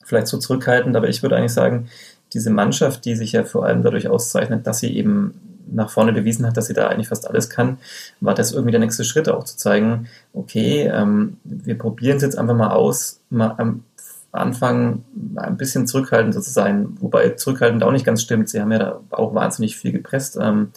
vielleicht 0.08 0.28
zu 0.28 0.38
zurückhaltend, 0.38 0.96
aber 0.96 1.10
ich 1.10 1.22
würde 1.22 1.36
eigentlich 1.36 1.54
sagen, 1.54 1.90
diese 2.34 2.50
Mannschaft, 2.50 3.06
die 3.06 3.16
sich 3.16 3.32
ja 3.32 3.44
vor 3.44 3.66
allem 3.66 3.84
dadurch 3.84 4.08
auszeichnet, 4.08 4.68
dass 4.68 4.80
sie 4.80 4.96
eben 4.96 5.34
nach 5.70 5.90
vorne 5.90 6.14
bewiesen 6.14 6.46
hat, 6.46 6.58
dass 6.58 6.68
sie 6.68 6.74
da 6.74 6.88
eigentlich 6.88 7.10
fast 7.10 7.28
alles 7.28 7.50
kann, 7.50 7.78
war 8.22 8.34
das 8.34 8.52
irgendwie 8.52 8.72
der 8.72 8.80
nächste 8.80 9.04
Schritt 9.04 9.30
auch 9.30 9.44
zu 9.44 9.58
zeigen, 9.58 10.08
okay, 10.34 10.90
ähm, 10.94 11.38
wir 11.44 11.78
probieren 11.78 12.18
es 12.18 12.24
jetzt 12.24 12.38
einfach 12.38 12.56
mal 12.56 12.72
aus, 12.72 13.22
mal 13.30 13.56
am 13.58 13.84
Anfang 14.32 15.04
ein 15.36 15.58
bisschen 15.58 15.88
zurückhaltend 15.88 16.34
zu 16.34 16.42
sein, 16.42 16.98
wobei 17.00 17.30
zurückhaltend 17.32 17.84
auch 17.84 17.92
nicht 17.92 18.06
ganz 18.06 18.22
stimmt. 18.22 18.50
Sie 18.50 18.62
haben 18.62 18.72
ja 18.72 18.78
da 18.78 19.02
auch 19.12 19.34
wahnsinnig 19.34 19.78
viel 19.78 19.92
gepresst 19.92 20.38
ähm, 20.40 20.72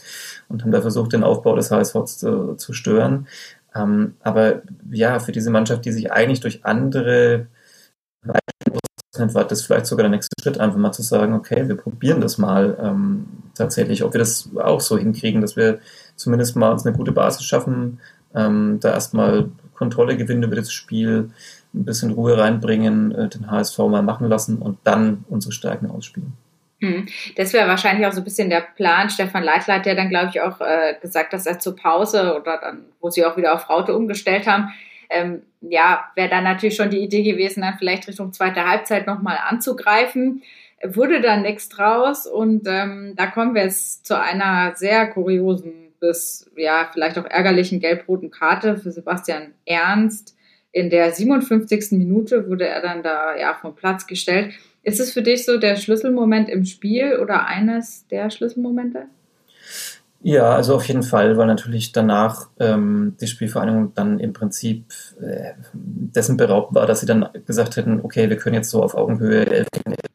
und 0.48 0.62
haben 0.62 0.70
da 0.70 0.80
versucht, 0.80 1.12
den 1.12 1.24
Aufbau 1.24 1.56
des 1.56 1.70
HSV 1.70 2.04
zu, 2.04 2.54
zu 2.54 2.72
stören. 2.72 3.26
Ähm, 3.74 4.14
aber 4.20 4.62
ja, 4.90 5.18
für 5.18 5.32
diese 5.32 5.50
Mannschaft, 5.50 5.84
die 5.84 5.92
sich 5.92 6.12
eigentlich 6.12 6.40
durch 6.40 6.64
andere 6.64 7.46
war 9.34 9.44
das 9.44 9.62
vielleicht 9.62 9.86
sogar 9.86 10.04
der 10.04 10.10
nächste 10.10 10.34
Schritt, 10.40 10.58
einfach 10.58 10.78
mal 10.78 10.92
zu 10.92 11.02
sagen, 11.02 11.34
okay, 11.34 11.68
wir 11.68 11.76
probieren 11.76 12.20
das 12.20 12.38
mal 12.38 12.76
ähm, 12.82 13.26
tatsächlich, 13.54 14.02
ob 14.04 14.14
wir 14.14 14.18
das 14.18 14.50
auch 14.56 14.80
so 14.80 14.98
hinkriegen, 14.98 15.40
dass 15.40 15.56
wir 15.56 15.80
zumindest 16.16 16.56
mal 16.56 16.72
uns 16.72 16.86
eine 16.86 16.96
gute 16.96 17.12
Basis 17.12 17.44
schaffen, 17.44 18.00
ähm, 18.34 18.78
da 18.80 18.92
erstmal 18.92 19.50
Kontrolle 19.74 20.16
gewinnen 20.16 20.42
über 20.42 20.56
das 20.56 20.72
Spiel, 20.72 21.30
ein 21.74 21.84
bisschen 21.84 22.10
Ruhe 22.10 22.36
reinbringen, 22.36 23.12
äh, 23.12 23.28
den 23.28 23.50
HSV 23.50 23.78
mal 23.78 24.02
machen 24.02 24.28
lassen 24.28 24.58
und 24.58 24.78
dann 24.84 25.24
unsere 25.28 25.52
Stärken 25.52 25.90
ausspielen. 25.90 26.32
Hm. 26.80 27.06
Das 27.36 27.52
wäre 27.52 27.68
wahrscheinlich 27.68 28.06
auch 28.06 28.12
so 28.12 28.20
ein 28.20 28.24
bisschen 28.24 28.48
der 28.48 28.62
Plan. 28.62 29.10
Stefan 29.10 29.42
Leitler 29.42 29.74
hat 29.74 29.86
ja 29.86 29.94
dann, 29.94 30.08
glaube 30.08 30.30
ich, 30.30 30.40
auch 30.40 30.60
äh, 30.60 30.94
gesagt, 31.00 31.32
dass 31.32 31.46
er 31.46 31.58
zur 31.58 31.76
Pause 31.76 32.36
oder 32.40 32.58
dann, 32.58 32.86
wo 33.00 33.10
sie 33.10 33.24
auch 33.24 33.36
wieder 33.36 33.54
auf 33.54 33.68
Raute 33.68 33.94
umgestellt 33.94 34.46
haben, 34.46 34.70
ähm, 35.10 35.42
ja, 35.60 36.04
wäre 36.14 36.28
dann 36.28 36.44
natürlich 36.44 36.76
schon 36.76 36.90
die 36.90 37.00
Idee 37.00 37.22
gewesen, 37.22 37.62
dann 37.62 37.76
vielleicht 37.78 38.08
Richtung 38.08 38.32
zweite 38.32 38.66
Halbzeit 38.66 39.06
nochmal 39.06 39.38
anzugreifen. 39.46 40.42
Wurde 40.82 41.20
dann 41.20 41.42
nichts 41.42 41.68
draus 41.68 42.26
und 42.26 42.66
ähm, 42.66 43.12
da 43.16 43.26
kommen 43.26 43.54
wir 43.54 43.64
jetzt 43.64 44.06
zu 44.06 44.18
einer 44.18 44.74
sehr 44.76 45.06
kuriosen 45.08 45.80
bis 46.00 46.50
ja 46.56 46.88
vielleicht 46.92 47.18
auch 47.18 47.26
ärgerlichen 47.26 47.78
gelb-roten 47.78 48.30
Karte 48.30 48.78
für 48.78 48.90
Sebastian 48.90 49.52
Ernst. 49.66 50.36
In 50.72 50.88
der 50.88 51.12
57. 51.12 51.92
Minute 51.92 52.48
wurde 52.48 52.66
er 52.66 52.80
dann 52.80 53.02
da 53.02 53.36
ja 53.36 53.54
vom 53.54 53.76
Platz 53.76 54.06
gestellt. 54.06 54.54
Ist 54.82 55.00
es 55.00 55.12
für 55.12 55.22
dich 55.22 55.44
so 55.44 55.58
der 55.58 55.76
Schlüsselmoment 55.76 56.48
im 56.48 56.64
Spiel 56.64 57.16
oder 57.16 57.46
eines 57.46 58.06
der 58.08 58.30
Schlüsselmomente? 58.30 59.06
Ja, 60.22 60.50
also 60.54 60.74
auf 60.74 60.86
jeden 60.86 61.02
Fall, 61.02 61.38
weil 61.38 61.46
natürlich 61.46 61.92
danach 61.92 62.48
ähm, 62.58 63.16
die 63.22 63.26
Spielvereinigung 63.26 63.94
dann 63.94 64.20
im 64.20 64.34
Prinzip 64.34 64.84
äh, 65.18 65.52
dessen 65.72 66.36
beraubt 66.36 66.74
war, 66.74 66.86
dass 66.86 67.00
sie 67.00 67.06
dann 67.06 67.30
gesagt 67.46 67.76
hätten, 67.76 68.00
okay, 68.02 68.28
wir 68.28 68.36
können 68.36 68.54
jetzt 68.54 68.68
so 68.68 68.82
auf 68.82 68.94
Augenhöhe 68.94 69.64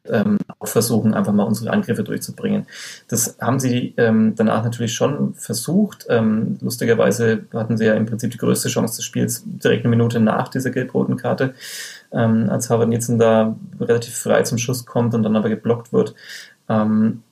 ähm, 0.07 0.37
auch 0.59 0.67
versuchen, 0.67 1.15
einfach 1.15 1.33
mal 1.33 1.45
unsere 1.45 1.71
Angriffe 1.71 2.03
durchzubringen. 2.03 2.67
Das 3.07 3.37
haben 3.41 3.59
sie 3.59 3.95
ähm, 3.97 4.33
danach 4.35 4.63
natürlich 4.63 4.93
schon 4.93 5.33
versucht. 5.33 6.05
Ähm, 6.07 6.59
lustigerweise 6.61 7.45
hatten 7.51 7.75
sie 7.75 7.85
ja 7.85 7.95
im 7.95 8.05
Prinzip 8.05 8.29
die 8.29 8.37
größte 8.37 8.69
Chance 8.69 8.97
des 8.97 9.05
Spiels 9.05 9.41
direkt 9.45 9.85
eine 9.85 9.89
Minute 9.89 10.19
nach 10.19 10.49
dieser 10.49 10.69
gelb-roten 10.69 11.17
Karte, 11.17 11.55
ähm, 12.11 12.47
als 12.51 12.69
Harvard 12.69 12.89
Nielsen 12.89 13.17
da 13.17 13.55
relativ 13.79 14.15
frei 14.15 14.43
zum 14.43 14.59
Schuss 14.59 14.85
kommt 14.85 15.15
und 15.15 15.23
dann 15.23 15.35
aber 15.35 15.49
geblockt 15.49 15.91
wird. 15.93 16.13
Ähm, 16.69 17.23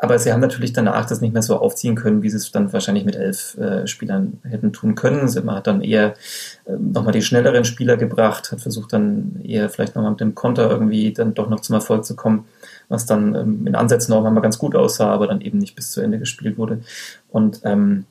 aber 0.00 0.18
sie 0.18 0.32
haben 0.32 0.40
natürlich 0.40 0.72
danach 0.72 1.06
das 1.06 1.20
nicht 1.20 1.32
mehr 1.32 1.42
so 1.42 1.56
aufziehen 1.56 1.96
können, 1.96 2.22
wie 2.22 2.30
sie 2.30 2.36
es 2.36 2.52
dann 2.52 2.72
wahrscheinlich 2.72 3.04
mit 3.04 3.16
elf 3.16 3.56
äh, 3.58 3.86
Spielern 3.86 4.40
hätten 4.44 4.72
tun 4.72 4.94
können. 4.94 5.28
Man 5.44 5.56
hat 5.56 5.66
dann 5.66 5.80
eher 5.80 6.14
äh, 6.66 6.72
nochmal 6.78 7.12
die 7.12 7.22
schnelleren 7.22 7.64
Spieler 7.64 7.96
gebracht, 7.96 8.52
hat 8.52 8.60
versucht 8.60 8.92
dann 8.92 9.40
eher 9.42 9.68
vielleicht 9.68 9.96
nochmal 9.96 10.12
mit 10.12 10.20
dem 10.20 10.34
Konter 10.34 10.70
irgendwie 10.70 11.12
dann 11.12 11.34
doch 11.34 11.48
noch 11.48 11.60
zum 11.60 11.74
Erfolg 11.74 12.04
zu 12.04 12.14
kommen, 12.14 12.46
was 12.88 13.06
dann 13.06 13.34
ähm, 13.34 13.66
in 13.66 13.74
Ansätzen 13.74 14.14
auch 14.14 14.22
mal 14.22 14.40
ganz 14.40 14.58
gut 14.58 14.76
aussah, 14.76 15.10
aber 15.12 15.26
dann 15.26 15.40
eben 15.40 15.58
nicht 15.58 15.74
bis 15.74 15.90
zu 15.90 16.00
Ende 16.00 16.18
gespielt 16.18 16.58
wurde. 16.58 16.80
Und 17.28 17.60
ähm, 17.64 18.04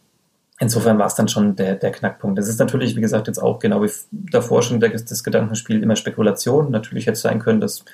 Insofern 0.59 0.97
war 0.97 1.05
es 1.05 1.13
dann 1.13 1.27
schon 1.27 1.55
der, 1.55 1.75
der 1.75 1.91
Knackpunkt. 1.91 2.39
Das 2.39 2.47
ist 2.47 2.59
natürlich, 2.59 2.95
wie 2.95 3.01
gesagt, 3.01 3.27
jetzt 3.27 3.37
auch 3.37 3.59
genau 3.59 3.83
wie 3.83 3.91
davor 4.11 4.63
schon 4.63 4.79
das 4.79 5.23
Gedankenspiel 5.23 5.83
immer 5.83 5.95
Spekulation. 5.95 6.71
Natürlich 6.71 7.05
hätte 7.05 7.13
es 7.13 7.21
sein 7.21 7.37
können, 7.37 7.61
dass 7.61 7.85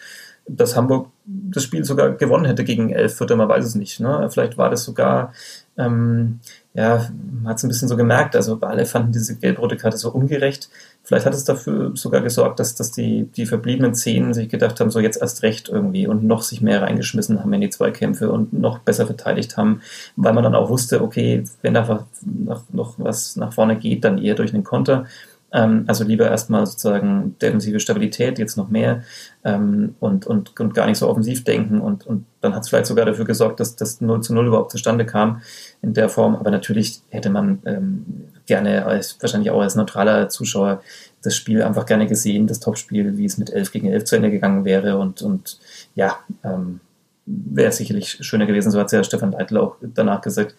dass 0.48 0.76
Hamburg 0.76 1.08
das 1.26 1.64
Spiel 1.64 1.86
sogar 1.86 2.12
gewonnen 2.12 2.46
hätte 2.46 2.64
gegen 2.64 2.90
Elfviertel, 2.90 3.38
man 3.38 3.48
weiß 3.48 3.64
es 3.64 3.76
nicht. 3.76 4.00
Ne? 4.00 4.28
Vielleicht 4.30 4.58
war 4.58 4.70
das 4.70 4.84
sogar, 4.84 5.32
ähm, 5.78 6.40
ja, 6.74 7.10
man 7.42 7.48
hat 7.48 7.58
es 7.58 7.64
ein 7.64 7.70
bisschen 7.70 7.88
so 7.88 7.96
gemerkt, 7.96 8.36
also 8.36 8.60
alle 8.60 8.86
fanden 8.86 9.14
diese 9.14 9.38
gelb-rote 9.38 9.78
Karte 9.78 9.98
so 9.98 10.12
ungerecht. 10.12 10.70
Vielleicht 11.02 11.26
hat 11.26 11.34
es 11.34 11.46
dafür 11.46 11.92
sogar 11.96 12.22
gesorgt, 12.22 12.60
dass, 12.60 12.76
dass 12.76 12.92
die, 12.92 13.30
die 13.36 13.46
verbliebenen 13.46 13.94
Zehn 13.94 14.34
sich 14.34 14.50
gedacht 14.50 14.80
haben, 14.80 14.92
so 14.92 15.00
jetzt 15.00 15.22
erst 15.22 15.44
recht 15.44 15.70
irgendwie 15.70 16.08
und 16.08 16.26
noch 16.26 16.42
sich 16.42 16.62
mehr 16.62 16.82
reingeschmissen 16.82 17.40
haben 17.40 17.54
in 17.54 17.62
die 17.62 17.70
Zweikämpfe 17.70 18.30
und 18.30 18.52
noch 18.52 18.80
besser 18.80 19.06
verteidigt 19.06 19.56
haben, 19.56 19.82
weil 20.18 20.34
man 20.34 20.44
dann 20.44 20.56
auch 20.56 20.70
wusste, 20.70 21.02
okay, 21.02 21.46
wenn 21.62 21.74
da 21.74 22.06
noch, 22.22 22.64
noch 22.72 22.96
was 22.98 23.38
nach 23.38 23.54
vorne 23.54 23.78
geht, 23.78 24.04
dann 24.04 24.18
eher 24.18 24.36
durch 24.36 24.54
einen 24.54 24.64
Konter. 24.66 25.06
Ähm, 25.54 25.86
also 25.88 26.04
lieber 26.04 26.30
erstmal 26.30 26.66
sozusagen 26.66 27.36
defensive 27.40 27.80
Stabilität, 27.80 28.40
jetzt 28.40 28.58
noch 28.58 28.70
mehr 28.70 29.04
ähm, 29.44 29.96
und, 30.00 30.26
und, 30.26 30.60
und 30.60 30.74
gar 30.74 30.88
nicht 30.88 30.98
so 30.98 31.08
offensiv 31.08 31.44
denken. 31.44 31.80
Und, 31.80 32.08
und 32.08 32.26
dann 32.42 32.56
hat 32.56 32.64
es 32.64 32.70
vielleicht 32.70 32.88
sogar 32.88 33.06
dafür 33.06 33.26
gesorgt, 33.26 33.60
dass 33.60 33.76
das 33.76 34.02
0 34.02 34.22
zu 34.22 34.34
0 34.34 34.48
überhaupt 34.48 34.72
zustande 34.72 35.06
kam 35.06 35.42
in 35.82 35.94
der 35.94 36.10
Form. 36.10 36.36
Aber 36.36 36.50
natürlich 36.50 37.02
hätte 37.10 37.30
man 37.30 37.62
ähm, 37.66 38.06
gerne, 38.48 38.86
als, 38.86 39.18
wahrscheinlich 39.22 39.52
auch 39.52 39.62
als 39.62 39.76
neutraler 39.76 40.28
Zuschauer, 40.30 40.82
das 41.22 41.36
Spiel 41.36 41.62
einfach 41.62 41.86
gerne 41.86 42.08
gesehen, 42.08 42.48
das 42.48 42.60
Topspiel, 42.60 43.18
wie 43.18 43.26
es 43.26 43.38
mit 43.38 43.50
11 43.50 43.72
gegen 43.72 43.88
11 43.88 44.04
zu 44.06 44.16
Ende 44.16 44.32
gegangen 44.32 44.66
wäre. 44.66 44.98
Und, 44.98 45.22
und 45.22 45.60
ja, 45.96 46.18
ähm, 46.44 46.80
wäre 47.26 47.72
sicherlich 47.72 48.18
schöner 48.22 48.46
gewesen, 48.46 48.72
so 48.72 48.80
hat 48.80 48.88
es 48.88 48.92
ja 48.92 49.04
Stefan 49.04 49.32
Leitl 49.32 49.58
auch 49.58 49.78
danach 49.82 50.22
gesagt. 50.22 50.56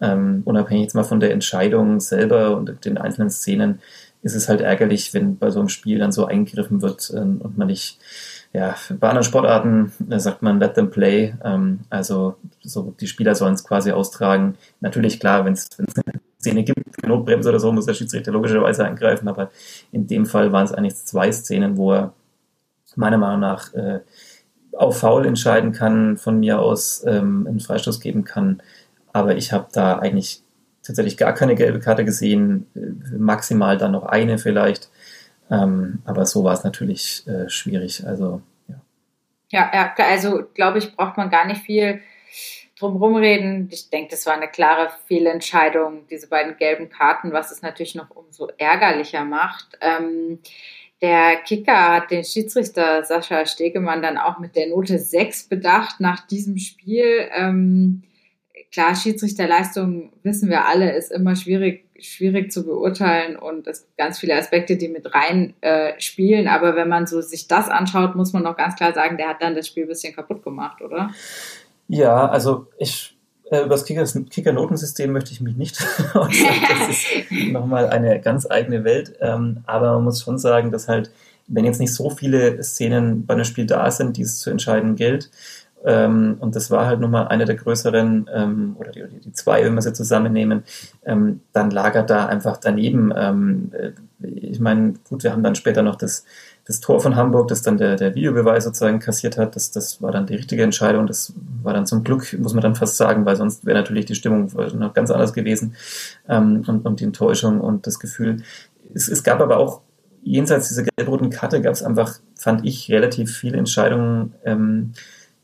Ähm, 0.00 0.42
unabhängig 0.44 0.84
jetzt 0.84 0.94
mal 0.94 1.04
von 1.04 1.20
der 1.20 1.32
Entscheidung 1.32 2.00
selber 2.00 2.54
und 2.56 2.84
den 2.84 2.98
einzelnen 2.98 3.30
Szenen, 3.30 3.80
ist 4.26 4.34
es 4.34 4.48
halt 4.48 4.60
ärgerlich, 4.60 5.14
wenn 5.14 5.38
bei 5.38 5.50
so 5.50 5.60
einem 5.60 5.68
Spiel 5.68 6.00
dann 6.00 6.10
so 6.10 6.26
eingegriffen 6.26 6.82
wird 6.82 7.12
ähm, 7.16 7.40
und 7.40 7.56
man 7.56 7.68
nicht, 7.68 7.98
ja, 8.52 8.74
bei 8.98 9.08
anderen 9.08 9.24
Sportarten 9.24 9.92
da 10.00 10.18
sagt 10.18 10.42
man 10.42 10.58
let 10.58 10.74
them 10.74 10.90
play, 10.90 11.34
ähm, 11.44 11.80
also 11.90 12.34
so 12.60 12.92
die 13.00 13.06
Spieler 13.06 13.36
sollen 13.36 13.54
es 13.54 13.64
quasi 13.64 13.92
austragen. 13.92 14.56
Natürlich 14.80 15.20
klar, 15.20 15.44
wenn 15.44 15.52
es 15.52 15.68
Szene 16.40 16.64
gibt, 16.64 17.06
Notbremse 17.06 17.48
oder 17.48 17.60
so, 17.60 17.70
muss 17.70 17.86
der 17.86 17.94
Schiedsrichter 17.94 18.32
logischerweise 18.32 18.84
eingreifen, 18.84 19.28
aber 19.28 19.50
in 19.92 20.08
dem 20.08 20.26
Fall 20.26 20.50
waren 20.50 20.64
es 20.64 20.72
eigentlich 20.72 20.96
zwei 20.96 21.30
Szenen, 21.30 21.76
wo 21.76 21.92
er 21.92 22.12
meiner 22.96 23.18
Meinung 23.18 23.40
nach 23.40 23.72
äh, 23.74 24.00
auf 24.72 24.98
Foul 24.98 25.24
entscheiden 25.26 25.70
kann, 25.70 26.16
von 26.16 26.40
mir 26.40 26.58
aus 26.58 27.04
ähm, 27.06 27.46
einen 27.46 27.60
Freistoß 27.60 28.00
geben 28.00 28.24
kann. 28.24 28.60
Aber 29.12 29.36
ich 29.36 29.52
habe 29.52 29.68
da 29.72 29.98
eigentlich 29.98 30.42
tatsächlich 30.86 31.16
gar 31.16 31.34
keine 31.34 31.54
gelbe 31.54 31.80
Karte 31.80 32.04
gesehen, 32.04 32.66
äh, 32.74 33.16
maximal 33.16 33.78
dann 33.78 33.92
noch 33.92 34.04
eine 34.04 34.38
vielleicht. 34.38 34.90
Ähm, 35.50 36.02
aber 36.04 36.26
so 36.26 36.44
war 36.44 36.54
es 36.54 36.64
natürlich 36.64 37.26
äh, 37.26 37.48
schwierig. 37.48 38.06
Also 38.06 38.42
ja. 38.68 38.80
Ja, 39.50 39.70
ja 39.72 39.94
also 40.08 40.44
glaube 40.54 40.78
ich, 40.78 40.96
braucht 40.96 41.16
man 41.16 41.30
gar 41.30 41.46
nicht 41.46 41.62
viel 41.62 42.00
drum 42.78 43.16
reden. 43.16 43.68
Ich 43.72 43.90
denke, 43.90 44.10
das 44.10 44.26
war 44.26 44.34
eine 44.34 44.48
klare 44.48 44.90
Fehlentscheidung, 45.06 46.06
diese 46.08 46.28
beiden 46.28 46.56
gelben 46.56 46.90
Karten, 46.90 47.32
was 47.32 47.50
es 47.50 47.62
natürlich 47.62 47.94
noch 47.94 48.10
umso 48.10 48.48
ärgerlicher 48.58 49.24
macht. 49.24 49.78
Ähm, 49.80 50.40
der 51.02 51.36
Kicker 51.36 51.92
hat 51.92 52.10
den 52.10 52.24
Schiedsrichter 52.24 53.04
Sascha 53.04 53.44
Stegemann 53.44 54.02
dann 54.02 54.18
auch 54.18 54.38
mit 54.38 54.56
der 54.56 54.68
Note 54.68 54.98
6 54.98 55.48
bedacht 55.48 56.00
nach 56.00 56.26
diesem 56.26 56.56
Spiel. 56.58 57.28
Ähm, 57.34 58.02
klar, 58.76 58.94
Schiedsrichterleistung, 58.94 60.12
wissen 60.22 60.50
wir 60.50 60.66
alle, 60.66 60.94
ist 60.94 61.10
immer 61.10 61.34
schwierig, 61.34 61.86
schwierig 61.98 62.52
zu 62.52 62.62
beurteilen 62.62 63.34
und 63.34 63.66
es 63.66 63.80
gibt 63.80 63.96
ganz 63.96 64.18
viele 64.18 64.36
Aspekte, 64.36 64.76
die 64.76 64.88
mit 64.88 65.14
rein 65.14 65.54
äh, 65.62 65.98
spielen. 65.98 66.46
Aber 66.46 66.76
wenn 66.76 66.86
man 66.86 67.06
so 67.06 67.22
sich 67.22 67.48
das 67.48 67.70
anschaut, 67.70 68.16
muss 68.16 68.34
man 68.34 68.42
noch 68.42 68.54
ganz 68.54 68.76
klar 68.76 68.92
sagen, 68.92 69.16
der 69.16 69.30
hat 69.30 69.40
dann 69.40 69.54
das 69.54 69.66
Spiel 69.66 69.84
ein 69.84 69.88
bisschen 69.88 70.14
kaputt 70.14 70.42
gemacht, 70.42 70.82
oder? 70.82 71.08
Ja, 71.88 72.28
also 72.28 72.66
ich 72.76 73.16
äh, 73.50 73.60
über 73.60 73.70
das 73.70 73.86
Kicker-Notensystem 73.86 75.10
möchte 75.10 75.32
ich 75.32 75.40
mich 75.40 75.56
nicht 75.56 75.78
äußern. 76.14 76.56
Das 76.68 76.88
ist 76.90 77.06
nochmal 77.52 77.88
eine 77.88 78.20
ganz 78.20 78.46
eigene 78.50 78.84
Welt. 78.84 79.14
Ähm, 79.22 79.64
aber 79.64 79.94
man 79.94 80.04
muss 80.04 80.22
schon 80.22 80.36
sagen, 80.36 80.70
dass 80.70 80.86
halt, 80.86 81.10
wenn 81.46 81.64
jetzt 81.64 81.80
nicht 81.80 81.94
so 81.94 82.10
viele 82.10 82.62
Szenen 82.62 83.24
bei 83.24 83.32
einem 83.32 83.44
Spiel 83.44 83.64
da 83.64 83.90
sind, 83.90 84.18
die 84.18 84.22
es 84.22 84.38
zu 84.38 84.50
entscheiden 84.50 84.96
gilt, 84.96 85.30
ähm, 85.86 86.36
und 86.40 86.56
das 86.56 86.70
war 86.72 86.86
halt 86.86 86.98
nun 86.98 87.12
mal 87.12 87.28
eine 87.28 87.44
der 87.44 87.54
größeren, 87.54 88.28
ähm, 88.34 88.76
oder 88.76 88.90
die, 88.90 89.04
die, 89.24 89.32
zwei, 89.32 89.64
wenn 89.64 89.74
wir 89.74 89.82
sie 89.82 89.92
zusammennehmen, 89.92 90.64
ähm, 91.04 91.42
dann 91.52 91.70
lagert 91.70 92.10
da 92.10 92.26
einfach 92.26 92.56
daneben. 92.56 93.12
Ähm, 93.16 93.70
äh, 93.72 93.92
ich 94.26 94.58
meine, 94.58 94.94
gut, 95.08 95.22
wir 95.22 95.30
haben 95.30 95.44
dann 95.44 95.54
später 95.54 95.82
noch 95.82 95.94
das, 95.94 96.24
das 96.66 96.80
Tor 96.80 97.00
von 97.00 97.14
Hamburg, 97.14 97.46
das 97.46 97.62
dann 97.62 97.78
der, 97.78 97.94
der 97.94 98.16
Videobeweis 98.16 98.64
sozusagen 98.64 98.98
kassiert 98.98 99.38
hat. 99.38 99.54
Das, 99.54 99.70
das 99.70 100.02
war 100.02 100.10
dann 100.10 100.26
die 100.26 100.34
richtige 100.34 100.64
Entscheidung. 100.64 101.06
Das 101.06 101.32
war 101.62 101.72
dann 101.72 101.86
zum 101.86 102.02
Glück, 102.02 102.36
muss 102.36 102.52
man 102.52 102.62
dann 102.62 102.74
fast 102.74 102.96
sagen, 102.96 103.24
weil 103.24 103.36
sonst 103.36 103.64
wäre 103.64 103.78
natürlich 103.78 104.06
die 104.06 104.16
Stimmung 104.16 104.50
noch 104.74 104.92
ganz 104.92 105.12
anders 105.12 105.34
gewesen 105.34 105.76
ähm, 106.28 106.64
und, 106.66 106.84
und 106.84 106.98
die 106.98 107.04
Enttäuschung 107.04 107.60
und 107.60 107.86
das 107.86 108.00
Gefühl. 108.00 108.38
Es, 108.92 109.06
es 109.06 109.22
gab 109.22 109.40
aber 109.40 109.58
auch 109.58 109.82
jenseits 110.24 110.66
dieser 110.66 110.82
gelb-roten 110.82 111.30
Karte 111.30 111.62
gab 111.62 111.74
es 111.74 111.84
einfach, 111.84 112.18
fand 112.34 112.66
ich, 112.66 112.90
relativ 112.90 113.36
viele 113.36 113.58
Entscheidungen, 113.58 114.34
ähm, 114.44 114.92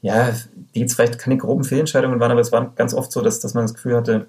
ja, 0.02 0.35
die 0.75 0.80
jetzt 0.80 0.94
vielleicht 0.94 1.18
keine 1.18 1.38
groben 1.38 1.64
Fehlentscheidungen 1.64 2.21
waren, 2.21 2.32
aber 2.32 2.40
es 2.40 2.52
war 2.52 2.73
ganz 2.75 2.92
oft 2.92 3.11
so, 3.11 3.23
dass, 3.23 3.40
dass 3.40 3.54
man 3.54 3.64
das 3.64 3.75
Gefühl 3.75 3.97
hatte, 3.97 4.26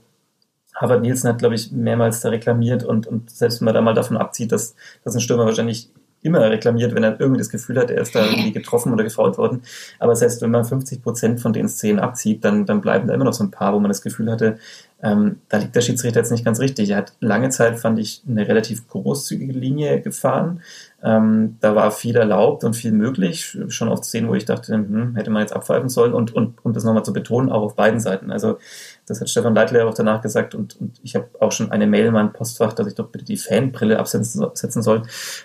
Harvard 0.75 1.01
Nielsen 1.01 1.30
hat, 1.30 1.39
glaube 1.39 1.56
ich, 1.56 1.72
mehrmals 1.72 2.22
da 2.22 2.30
reklamiert 2.30 2.84
und, 2.84 3.06
und 3.08 3.30
selbst 3.30 3.60
wenn 3.60 3.65
man 3.65 3.74
da 3.74 3.82
mal 3.82 3.94
davon 3.94 4.18
abzieht, 4.18 4.51
dass, 4.51 4.75
dass 5.03 5.15
ein 5.15 5.22
Stürmer 5.22 5.46
wahrscheinlich 5.46 5.89
immer 6.24 6.50
reklamiert, 6.50 6.96
wenn 6.96 7.03
er 7.03 7.20
irgendwie 7.20 7.39
das 7.39 7.50
Gefühl 7.50 7.77
hat, 7.77 7.92
er 7.92 8.01
ist 8.01 8.15
da 8.15 8.25
irgendwie 8.25 8.51
getroffen 8.53 8.94
oder 8.94 9.03
gefault 9.03 9.38
worden. 9.38 9.62
Aber 10.00 10.15
selbst 10.15 10.42
wenn 10.42 10.51
man 10.51 10.63
50 10.63 11.03
Prozent 11.03 11.42
von 11.42 11.53
den 11.53 11.68
Szenen 11.68 12.00
abzieht, 12.00 12.44
dann, 12.46 12.65
dann 12.65 12.82
bleiben 12.82 13.08
da 13.08 13.13
immer 13.13 13.25
noch 13.25 13.34
so 13.34 13.44
ein 13.44 13.51
paar, 13.51 13.74
wo 13.74 13.80
man 13.80 13.89
das 13.89 14.01
Gefühl 14.01 14.32
hatte, 14.32 14.58
ähm, 15.01 15.42
da 15.50 15.58
liegt 15.58 15.75
der 15.75 15.82
Schiedsrichter 15.82 16.22
jetzt 16.22 16.32
nicht 16.32 16.46
ganz 16.46 16.60
richtig. 16.60 16.92
Er 16.92 16.98
hat 16.98 17.13
lange 17.20 17.50
Zeit, 17.50 17.77
fand 17.77 18.00
ich, 18.00 18.24
eine 18.27 18.48
relativ 18.48 18.88
großzügige 18.88 19.51
Linie 19.51 20.00
gefahren. 20.00 20.62
Ähm, 21.03 21.57
da 21.60 21.75
war 21.75 21.91
viel 21.91 22.15
erlaubt 22.15 22.63
und 22.63 22.75
viel 22.75 22.93
möglich. 22.93 23.57
Schon 23.67 23.89
auf 23.89 24.03
Szenen, 24.03 24.29
wo 24.29 24.36
ich 24.36 24.45
dachte, 24.45 24.74
hm, 24.74 25.15
hätte 25.15 25.31
man 25.31 25.41
jetzt 25.41 25.53
abpfeifen 25.53 25.89
sollen. 25.89 26.13
Und, 26.13 26.33
und 26.33 26.63
um 26.63 26.72
das 26.72 26.86
nochmal 26.86 27.03
zu 27.03 27.12
betonen, 27.12 27.51
auch 27.51 27.62
auf 27.62 27.75
beiden 27.75 28.00
Seiten. 28.00 28.31
Also 28.31 28.57
das 29.05 29.19
hat 29.19 29.29
Stefan 29.29 29.53
Leitler 29.53 29.86
auch 29.88 29.93
danach 29.93 30.22
gesagt. 30.22 30.55
Und, 30.55 30.79
und 30.79 31.00
ich 31.03 31.15
habe 31.15 31.27
auch 31.41 31.51
schon 31.51 31.72
eine 31.72 31.88
Mail 31.88 32.05
in 32.05 32.13
meinem 32.13 32.31
Postfach, 32.31 32.72
dass 32.72 32.88
ich 32.88 32.95
doch 32.95 33.10
bitte 33.10 33.25
die 33.25 33.36
Fanbrille 33.36 34.00
absetzen 34.00 34.81
soll. 34.81 35.03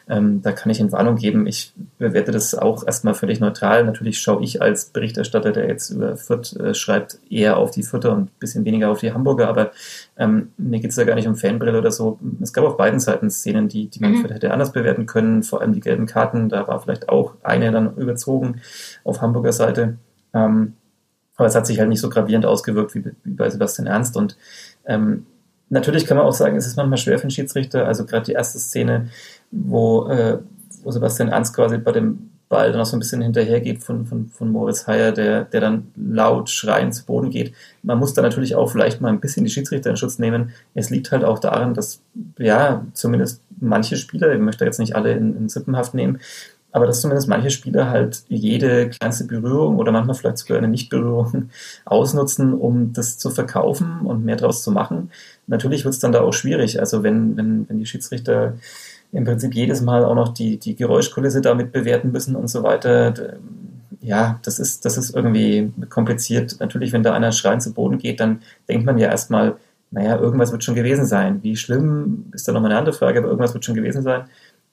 Ähm, 0.09 0.43
da 0.43 0.53
kann 0.53 0.71
ich 0.71 0.79
in 0.79 0.93
Warnung 0.93 1.17
geben. 1.17 1.47
Ich 1.49 1.73
bewerte 1.99 2.31
das 2.31 2.55
auch 2.55 2.87
erstmal 2.87 3.15
völlig 3.15 3.41
neutral. 3.41 3.85
Natürlich 3.85 4.21
schaue 4.21 4.45
ich 4.45 4.63
als 4.63 4.87
Berichterstatter, 4.87 5.51
der 5.51 5.67
jetzt 5.67 5.91
über 5.91 6.17
Fürth 6.17 6.55
äh, 6.57 6.73
schreibt, 6.73 7.19
eher 7.31 7.57
auf 7.57 7.73
die 7.73 7.83
Fürther 7.83 8.13
und 8.13 8.25
ein 8.27 8.31
bisschen 8.39 8.65
weniger 8.65 8.91
auf 8.91 9.01
die 9.01 9.13
Hamburger. 9.13 9.49
Aber 9.49 9.73
ähm, 10.17 10.53
mir 10.57 10.79
geht 10.79 10.91
es 10.91 10.97
da 10.97 11.03
gar 11.03 11.17
nicht 11.17 11.27
um 11.27 11.35
Fanbrille 11.35 11.79
oder 11.79 11.91
so. 11.91 12.21
Es 12.41 12.53
gab 12.53 12.65
auf 12.65 12.77
beiden 12.77 13.01
Seiten 13.01 13.29
Szenen, 13.29 13.69
die, 13.69 13.89
die 13.89 13.99
man 13.99 14.13
mhm. 14.13 14.27
hätte 14.27 14.53
anders 14.53 14.73
bewerten 14.73 15.07
können 15.07 15.43
vor 15.49 15.61
allem 15.61 15.73
die 15.73 15.81
gelben 15.81 16.07
Karten, 16.07 16.49
da 16.49 16.67
war 16.69 16.81
vielleicht 16.81 17.09
auch 17.09 17.35
eine 17.43 17.71
dann 17.71 17.97
überzogen 17.97 18.61
auf 19.05 19.21
Hamburger 19.21 19.53
Seite. 19.53 19.99
Ähm, 20.35 20.75
aber 21.37 21.47
es 21.47 21.55
hat 21.55 21.67
sich 21.67 21.79
halt 21.79 21.89
nicht 21.89 22.01
so 22.01 22.11
gravierend 22.11 22.47
ausgewirkt 22.47 22.95
wie, 22.95 23.05
wie 23.25 23.35
bei 23.35 23.49
Sebastian 23.49 23.87
Ernst. 23.87 24.17
Und 24.17 24.37
ähm, 24.87 25.27
natürlich 25.69 26.07
kann 26.07 26.17
man 26.17 26.27
auch 26.27 26.33
sagen, 26.33 26.57
es 26.57 26.67
ist 26.67 26.77
manchmal 26.77 26.99
schwer 26.99 27.19
für 27.19 27.25
einen 27.25 27.31
Schiedsrichter. 27.31 27.87
Also 27.87 28.05
gerade 28.07 28.25
die 28.25 28.33
erste 28.33 28.59
Szene, 28.59 29.09
wo, 29.51 30.09
äh, 30.09 30.39
wo 30.83 30.91
Sebastian 30.91 31.29
Ernst 31.29 31.55
quasi 31.55 31.79
bei 31.79 31.93
dem 31.93 32.31
Ball 32.49 32.73
dann 32.73 32.81
auch 32.81 32.87
so 32.87 32.97
ein 32.97 33.01
bisschen 33.01 33.21
hinterhergeht 33.21 33.83
von, 33.83 34.07
von, 34.07 34.29
von 34.29 34.51
Moritz 34.51 34.87
Heyer, 34.87 35.13
der, 35.13 35.45
der 35.45 35.61
dann 35.61 35.89
laut 35.97 36.51
schreiend 36.51 36.95
zu 36.95 37.05
Boden 37.05 37.31
geht. 37.31 37.55
Man 37.83 37.99
muss 37.99 38.15
da 38.15 38.23
natürlich 38.23 38.55
auch 38.55 38.71
vielleicht 38.71 39.01
mal 39.01 39.09
ein 39.09 39.21
bisschen 39.21 39.45
die 39.45 39.51
Schiedsrichter 39.51 39.91
in 39.91 39.97
Schutz 39.97 40.19
nehmen. 40.19 40.53
Es 40.75 40.91
liegt 40.91 41.13
halt 41.13 41.25
auch 41.25 41.39
daran, 41.39 41.75
dass, 41.75 42.01
ja, 42.39 42.87
zumindest 42.95 43.43
manche 43.61 43.97
Spieler, 43.97 44.33
ich 44.33 44.41
möchte 44.41 44.65
jetzt 44.65 44.79
nicht 44.79 44.97
alle 44.97 45.13
in, 45.13 45.37
in 45.37 45.49
Sippenhaft 45.49 45.95
nehmen, 45.95 46.21
aber 46.71 46.87
dass 46.87 47.01
zumindest 47.01 47.29
manche 47.29 47.51
Spieler 47.51 47.89
halt 47.91 48.25
jede 48.29 48.91
kleinste 48.91 49.25
Berührung 49.25 49.79
oder 49.79 49.91
manchmal 49.91 50.15
vielleicht 50.15 50.39
sogar 50.39 50.59
eine 50.59 50.69
Nichtberührung 50.69 51.51
ausnutzen, 51.85 52.55
um 52.55 52.93
das 52.93 53.19
zu 53.19 53.31
verkaufen 53.31 54.01
und 54.05 54.25
mehr 54.25 54.37
draus 54.37 54.63
zu 54.63 54.71
machen. 54.71 55.11
Natürlich 55.47 55.85
wird 55.85 55.95
es 55.95 56.01
dann 56.01 56.13
da 56.13 56.21
auch 56.21 56.35
schwierig. 56.35 56.79
Also 56.79 57.03
wenn, 57.03 57.37
wenn, 57.37 57.69
wenn 57.69 57.79
die 57.79 57.87
Schiedsrichter 57.87 58.55
im 59.13 59.25
Prinzip 59.25 59.55
jedes 59.55 59.81
Mal 59.81 60.05
auch 60.05 60.15
noch 60.15 60.35
die, 60.35 60.59
die 60.59 60.77
Geräuschkulisse 60.77 61.41
damit 61.41 61.73
bewerten 61.73 62.13
müssen 62.13 62.37
und 62.37 62.49
so 62.49 62.63
weiter. 62.63 63.15
Ja, 64.01 64.39
das 64.43 64.59
ist, 64.59 64.85
das 64.85 64.99
ist 64.99 65.15
irgendwie 65.15 65.73
kompliziert. 65.89 66.57
Natürlich, 66.61 66.93
wenn 66.93 67.03
da 67.03 67.15
einer 67.15 67.33
schreien 67.33 67.61
zu 67.61 67.73
Boden 67.73 67.99
geht, 67.99 68.21
dann 68.21 68.41
denkt 68.69 68.87
man 68.87 68.99
ja 68.99 69.09
erstmal, 69.09 69.57
naja, 69.91 70.19
irgendwas 70.19 70.53
wird 70.53 70.63
schon 70.63 70.75
gewesen 70.75 71.07
sein. 71.07 71.43
Wie 71.43 71.57
schlimm, 71.57 72.27
ist 72.33 72.47
da 72.47 72.53
nochmal 72.53 72.71
eine 72.71 72.79
andere 72.79 72.95
Frage, 72.95 73.19
aber 73.19 73.29
irgendwas 73.29 73.55
wird 73.55 73.65
schon 73.65 73.75
gewesen 73.75 74.03
sein. 74.03 74.25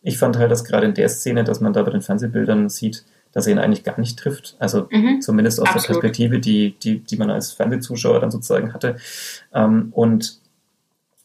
Ich 0.02 0.18
fand 0.18 0.38
halt, 0.38 0.52
dass 0.52 0.66
gerade 0.66 0.86
in 0.86 0.94
der 0.94 1.10
Szene, 1.10 1.44
dass 1.44 1.62
man 1.62 1.74
da 1.74 1.82
bei 1.84 1.92
den 1.92 2.02
Fernsehbildern 2.02 2.70
sieht, 2.70 3.06
dass 3.32 3.48
er 3.48 3.54
ihn 3.54 3.60
eigentlich 3.60 3.84
gar 3.84 4.00
nicht 4.00 4.20
trifft. 4.20 4.56
Also 4.60 4.88
mhm, 4.92 5.22
zumindest 5.22 5.60
aus 5.60 5.68
absolut. 5.68 5.84
der 5.84 5.94
Perspektive, 5.94 6.40
die, 6.40 6.76
die, 6.78 7.00
die 7.00 7.18
man 7.18 7.32
als 7.32 7.54
Fernsehzuschauer 7.54 8.20
dann 8.20 8.32
sozusagen 8.32 8.74
hatte. 8.74 8.98
Ähm, 9.54 9.90
und 9.92 10.40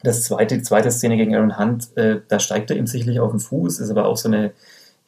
das 0.02 0.24
zweite, 0.24 0.56
die 0.56 0.62
zweite 0.62 0.90
Szene 0.90 1.16
gegen 1.16 1.34
Aaron 1.34 1.58
Hunt, 1.58 1.96
äh, 1.96 2.20
da 2.28 2.38
steigt 2.40 2.70
er 2.70 2.76
ihm 2.76 2.86
sicherlich 2.86 3.20
auf 3.20 3.30
den 3.30 3.40
Fuß, 3.40 3.80
ist 3.80 3.90
aber 3.90 4.06
auch 4.06 4.16
so 4.16 4.28
eine 4.28 4.52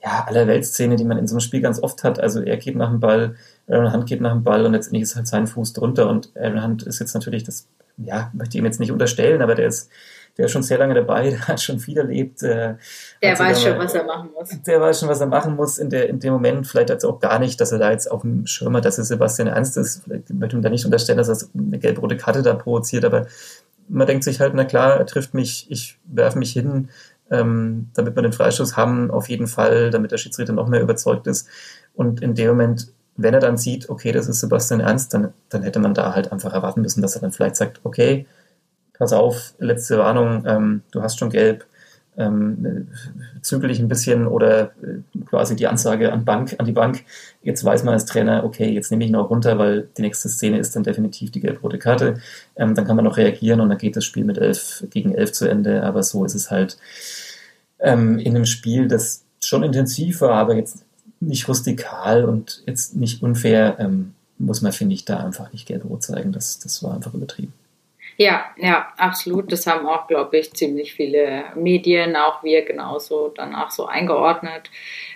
ja, 0.02 0.24
Allerweltsszene, 0.26 0.96
die 0.96 1.04
man 1.04 1.18
in 1.18 1.26
so 1.26 1.34
einem 1.34 1.40
Spiel 1.40 1.60
ganz 1.60 1.82
oft 1.82 2.02
hat. 2.04 2.20
Also 2.20 2.42
er 2.42 2.56
geht 2.56 2.76
nach 2.76 2.90
dem 2.90 3.00
Ball, 3.00 3.36
Aaron 3.68 3.92
Hunt 3.92 4.06
geht 4.06 4.20
nach 4.20 4.32
dem 4.32 4.42
Ball 4.42 4.66
und 4.66 4.72
letztendlich 4.72 5.02
ist 5.02 5.16
halt 5.16 5.28
sein 5.28 5.46
Fuß 5.46 5.72
drunter 5.72 6.08
und 6.08 6.32
Aaron 6.36 6.62
Hunt 6.62 6.82
ist 6.82 6.98
jetzt 6.98 7.14
natürlich 7.14 7.44
das, 7.44 7.68
ja, 7.96 8.30
möchte 8.34 8.56
ich 8.56 8.58
ihm 8.60 8.64
jetzt 8.64 8.80
nicht 8.80 8.92
unterstellen, 8.92 9.42
aber 9.42 9.54
der 9.54 9.68
ist, 9.68 9.90
der 10.38 10.46
ist 10.46 10.52
schon 10.52 10.62
sehr 10.62 10.78
lange 10.78 10.94
dabei, 10.94 11.30
der 11.30 11.46
hat 11.46 11.60
schon 11.60 11.78
viel 11.78 11.98
erlebt. 11.98 12.42
Äh, 12.42 12.74
der 13.22 13.38
weiß 13.38 13.62
schon, 13.62 13.78
was 13.78 13.94
er 13.94 14.04
machen 14.04 14.30
muss. 14.32 14.48
Der 14.66 14.80
weiß 14.80 15.00
schon, 15.00 15.08
was 15.08 15.20
er 15.20 15.26
machen 15.26 15.56
muss 15.56 15.78
in, 15.78 15.90
der, 15.90 16.08
in 16.08 16.20
dem 16.20 16.32
Moment. 16.32 16.66
Vielleicht 16.66 16.90
jetzt 16.90 17.04
auch 17.04 17.20
gar 17.20 17.38
nicht, 17.38 17.60
dass 17.60 17.70
er 17.72 17.78
da 17.78 17.90
jetzt 17.90 18.10
auf 18.10 18.22
dem 18.22 18.46
Schirm 18.46 18.76
hat, 18.76 18.84
dass 18.84 18.98
es 18.98 19.08
Sebastian 19.08 19.48
Ernst 19.48 19.76
ist. 19.76 20.04
Vielleicht 20.04 20.30
möchte 20.30 20.56
man 20.56 20.62
da 20.62 20.70
nicht 20.70 20.84
unterstellen, 20.84 21.18
dass 21.18 21.28
er 21.28 21.48
eine 21.56 21.78
gelb-rote 21.78 22.16
Karte 22.16 22.42
da 22.42 22.54
provoziert, 22.54 23.04
aber 23.04 23.26
man 23.92 24.06
denkt 24.06 24.24
sich 24.24 24.40
halt, 24.40 24.54
na 24.54 24.64
klar, 24.64 24.96
er 24.96 25.06
trifft 25.06 25.34
mich, 25.34 25.70
ich 25.70 25.98
werfe 26.04 26.38
mich 26.38 26.52
hin, 26.52 26.88
ähm, 27.30 27.90
damit 27.94 28.16
wir 28.16 28.22
den 28.22 28.32
Freistoß 28.32 28.76
haben, 28.76 29.10
auf 29.10 29.28
jeden 29.28 29.46
Fall, 29.46 29.90
damit 29.90 30.12
der 30.12 30.18
Schiedsrichter 30.18 30.52
noch 30.52 30.68
mehr 30.68 30.80
überzeugt 30.80 31.26
ist. 31.26 31.48
Und 31.94 32.22
in 32.22 32.34
dem 32.34 32.48
Moment, 32.48 32.88
wenn 33.16 33.34
er 33.34 33.40
dann 33.40 33.58
sieht, 33.58 33.90
okay, 33.90 34.12
das 34.12 34.28
ist 34.28 34.40
Sebastian 34.40 34.80
Ernst, 34.80 35.12
dann, 35.12 35.32
dann 35.50 35.62
hätte 35.62 35.78
man 35.78 35.94
da 35.94 36.14
halt 36.14 36.32
einfach 36.32 36.52
erwarten 36.52 36.80
müssen, 36.80 37.02
dass 37.02 37.14
er 37.14 37.20
dann 37.20 37.32
vielleicht 37.32 37.56
sagt, 37.56 37.80
okay, 37.84 38.26
pass 38.98 39.12
auf, 39.12 39.54
letzte 39.58 39.98
Warnung, 39.98 40.44
ähm, 40.46 40.82
du 40.90 41.02
hast 41.02 41.18
schon 41.18 41.30
gelb, 41.30 41.66
ähm, 42.16 42.88
zügel 43.40 43.70
ich 43.70 43.78
ein 43.78 43.88
bisschen 43.88 44.26
oder 44.26 44.72
äh, 44.82 45.18
quasi 45.24 45.56
die 45.56 45.66
Ansage 45.66 46.12
an, 46.12 46.24
Bank, 46.24 46.54
an 46.58 46.66
die 46.66 46.72
Bank, 46.72 47.04
jetzt 47.42 47.64
weiß 47.64 47.84
man 47.84 47.94
als 47.94 48.04
Trainer, 48.04 48.44
okay, 48.44 48.70
jetzt 48.70 48.90
nehme 48.90 49.04
ich 49.04 49.14
auch 49.16 49.30
runter, 49.30 49.58
weil 49.58 49.88
die 49.96 50.02
nächste 50.02 50.28
Szene 50.28 50.58
ist 50.58 50.76
dann 50.76 50.82
definitiv 50.82 51.30
die 51.30 51.40
gelb-rote 51.40 51.78
Karte. 51.78 52.20
Ähm, 52.56 52.74
dann 52.74 52.86
kann 52.86 52.96
man 52.96 53.04
noch 53.04 53.16
reagieren 53.16 53.60
und 53.60 53.70
dann 53.70 53.78
geht 53.78 53.96
das 53.96 54.04
Spiel 54.04 54.24
mit 54.24 54.38
11 54.38 54.88
gegen 54.90 55.14
11 55.14 55.32
zu 55.32 55.48
Ende. 55.48 55.82
Aber 55.84 56.02
so 56.02 56.24
ist 56.24 56.34
es 56.34 56.50
halt 56.50 56.76
ähm, 57.78 58.18
in 58.18 58.36
einem 58.36 58.46
Spiel, 58.46 58.88
das 58.88 59.24
schon 59.42 59.62
intensiv 59.62 60.20
war, 60.20 60.34
aber 60.34 60.54
jetzt 60.54 60.84
nicht 61.20 61.48
rustikal 61.48 62.24
und 62.24 62.62
jetzt 62.66 62.94
nicht 62.94 63.22
unfair, 63.22 63.76
ähm, 63.78 64.14
muss 64.38 64.60
man, 64.60 64.72
finde 64.72 64.94
ich, 64.94 65.04
da 65.04 65.18
einfach 65.24 65.52
nicht 65.52 65.66
gelb-rot 65.66 66.02
zeigen. 66.02 66.32
Das, 66.32 66.58
das 66.58 66.82
war 66.82 66.94
einfach 66.94 67.14
übertrieben. 67.14 67.52
Ja, 68.16 68.44
ja, 68.56 68.92
absolut. 68.96 69.50
Das 69.52 69.66
haben 69.66 69.86
auch, 69.86 70.06
glaube 70.06 70.38
ich, 70.38 70.52
ziemlich 70.52 70.94
viele 70.94 71.44
Medien, 71.54 72.16
auch 72.16 72.42
wir 72.42 72.64
genauso 72.64 73.32
danach 73.34 73.70
so 73.70 73.86
eingeordnet. 73.86 74.70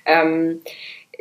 Ähm, 0.04 0.60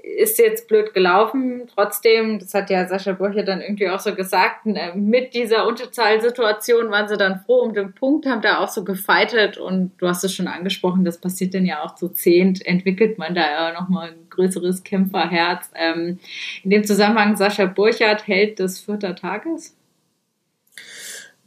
ist 0.05 0.37
jetzt 0.37 0.67
blöd 0.67 0.93
gelaufen. 0.93 1.67
Trotzdem, 1.73 2.39
das 2.39 2.53
hat 2.53 2.69
ja 2.69 2.87
Sascha 2.87 3.13
Burcher 3.13 3.43
dann 3.43 3.61
irgendwie 3.61 3.89
auch 3.89 3.99
so 3.99 4.13
gesagt, 4.13 4.65
äh, 4.65 4.93
mit 4.95 5.33
dieser 5.33 5.67
Unterzahlsituation 5.67 6.91
waren 6.91 7.07
sie 7.07 7.17
dann 7.17 7.39
froh 7.39 7.61
um 7.61 7.73
den 7.73 7.93
Punkt, 7.93 8.25
haben 8.25 8.41
da 8.41 8.59
auch 8.59 8.69
so 8.69 8.83
gefeitet 8.83 9.57
und 9.57 9.91
du 9.97 10.07
hast 10.07 10.23
es 10.23 10.33
schon 10.33 10.47
angesprochen, 10.47 11.05
das 11.05 11.19
passiert 11.19 11.53
dann 11.53 11.65
ja 11.65 11.83
auch 11.83 11.95
zu 11.95 12.09
zehnt, 12.09 12.65
entwickelt 12.65 13.17
man 13.17 13.33
da 13.33 13.41
ja 13.41 13.73
nochmal 13.73 14.09
ein 14.09 14.29
größeres 14.29 14.83
Kämpferherz. 14.83 15.71
Ähm, 15.75 16.19
in 16.63 16.69
dem 16.69 16.83
Zusammenhang, 16.83 17.35
Sascha 17.35 17.65
Burchardt 17.65 18.27
hält 18.27 18.59
des 18.59 18.79
vierter 18.79 19.15
Tages? 19.15 19.75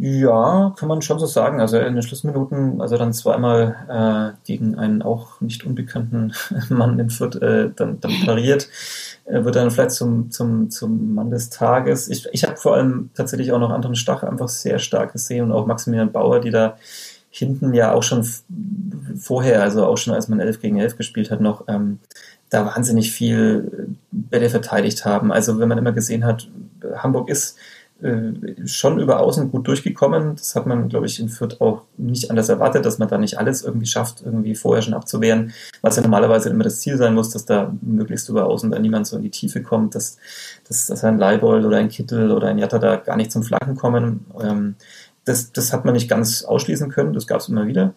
Ja, 0.01 0.75
kann 0.79 0.89
man 0.89 1.03
schon 1.03 1.19
so 1.19 1.27
sagen. 1.27 1.61
Also 1.61 1.77
in 1.79 1.95
den 1.95 2.03
Schlussminuten, 2.03 2.81
also 2.81 2.97
dann 2.97 3.13
zweimal 3.13 4.35
äh, 4.37 4.47
gegen 4.47 4.77
einen 4.77 5.03
auch 5.03 5.41
nicht 5.41 5.65
unbekannten 5.67 6.33
Mann 6.69 7.01
in 7.01 7.11
Fürth 7.11 7.35
äh, 7.43 7.71
dann, 7.75 7.99
dann 8.01 8.13
pariert, 8.25 8.69
äh, 9.25 9.45
wird 9.45 9.57
dann 9.57 9.73
vielleicht 9.73 9.91
zum, 9.91 10.31
zum, 10.31 10.71
zum 10.71 11.15
Mann 11.15 11.31
des 11.31 11.51
Tages. 11.51 12.09
Ich, 12.09 12.29
ich 12.31 12.45
habe 12.45 12.57
vor 12.57 12.77
allem 12.77 13.11
tatsächlich 13.15 13.51
auch 13.51 13.59
noch 13.59 13.71
anderen 13.71 13.97
Stach 13.97 14.23
einfach 14.23 14.49
sehr 14.49 14.79
stark 14.79 15.15
gesehen 15.15 15.47
und 15.47 15.53
auch 15.53 15.67
Maximilian 15.67 16.13
Bauer, 16.13 16.39
die 16.39 16.51
da 16.51 16.77
hinten 17.31 17.75
ja 17.75 17.93
auch 17.93 18.05
schon 18.05 18.25
vorher, 19.19 19.63
also 19.63 19.85
auch 19.85 19.99
schon 19.99 20.15
als 20.15 20.29
man 20.29 20.39
11 20.39 20.61
gegen 20.61 20.79
11 20.79 20.97
gespielt 20.97 21.33
hat, 21.33 21.41
noch 21.41 21.65
ähm, 21.67 21.99
da 22.51 22.65
wahnsinnig 22.65 23.11
viel 23.11 23.97
Bälle 24.13 24.49
verteidigt 24.49 25.05
haben. 25.05 25.33
Also 25.33 25.59
wenn 25.59 25.69
man 25.69 25.79
immer 25.79 25.93
gesehen 25.93 26.25
hat, 26.25 26.49
Hamburg 26.97 27.29
ist 27.29 27.59
äh, 28.01 28.67
schon 28.67 29.01
über 29.01 29.19
außen 29.19 29.51
gut 29.51 29.67
durchgekommen. 29.67 30.37
Das 30.37 30.55
hat 30.55 30.67
man, 30.67 30.89
glaube 30.89 31.07
ich, 31.07 31.19
in 31.19 31.29
Fürth 31.29 31.61
auch 31.61 31.83
nicht 31.97 32.31
anders 32.31 32.49
erwartet, 32.49 32.85
dass 32.87 32.99
man 32.99 33.09
da 33.09 33.19
nicht 33.19 33.39
alles 33.39 33.63
irgendwie 33.63 33.87
schafft, 33.87 34.23
irgendwie 34.25 34.55
vorher 34.55 34.83
schon 34.83 34.95
abzuwehren, 34.95 35.53
was 35.83 35.97
ja 35.97 36.03
normalerweise 36.03 36.49
immer 36.49 36.63
das 36.63 36.79
Ziel 36.79 36.97
sein 36.97 37.15
muss, 37.15 37.31
dass 37.31 37.45
da 37.45 37.73
möglichst 37.81 38.29
über 38.29 38.47
außen 38.47 38.71
da 38.71 38.79
niemand 38.79 39.09
so 39.09 39.17
in 39.17 39.23
die 39.23 39.31
Tiefe 39.31 39.63
kommt, 39.63 39.97
dass, 39.97 40.19
dass, 40.69 40.87
dass 40.87 41.03
ein 41.03 41.19
Leibold 41.19 41.65
oder 41.65 41.79
ein 41.79 41.89
Kittel 41.89 42.31
oder 42.31 42.49
ein 42.49 42.59
Jatta 42.59 42.79
da 42.79 42.97
gar 42.97 43.17
nicht 43.17 43.33
zum 43.33 43.43
Flanken 43.43 43.75
kommen. 43.75 44.27
Ähm, 44.41 44.77
das, 45.25 45.53
das 45.53 45.73
hat 45.73 45.85
man 45.85 45.95
nicht 45.95 46.09
ganz 46.09 46.45
ausschließen 46.45 46.91
können, 46.91 47.13
das 47.13 47.27
gab 47.27 47.41
es 47.41 47.49
immer 47.49 47.67
wieder. 47.67 47.95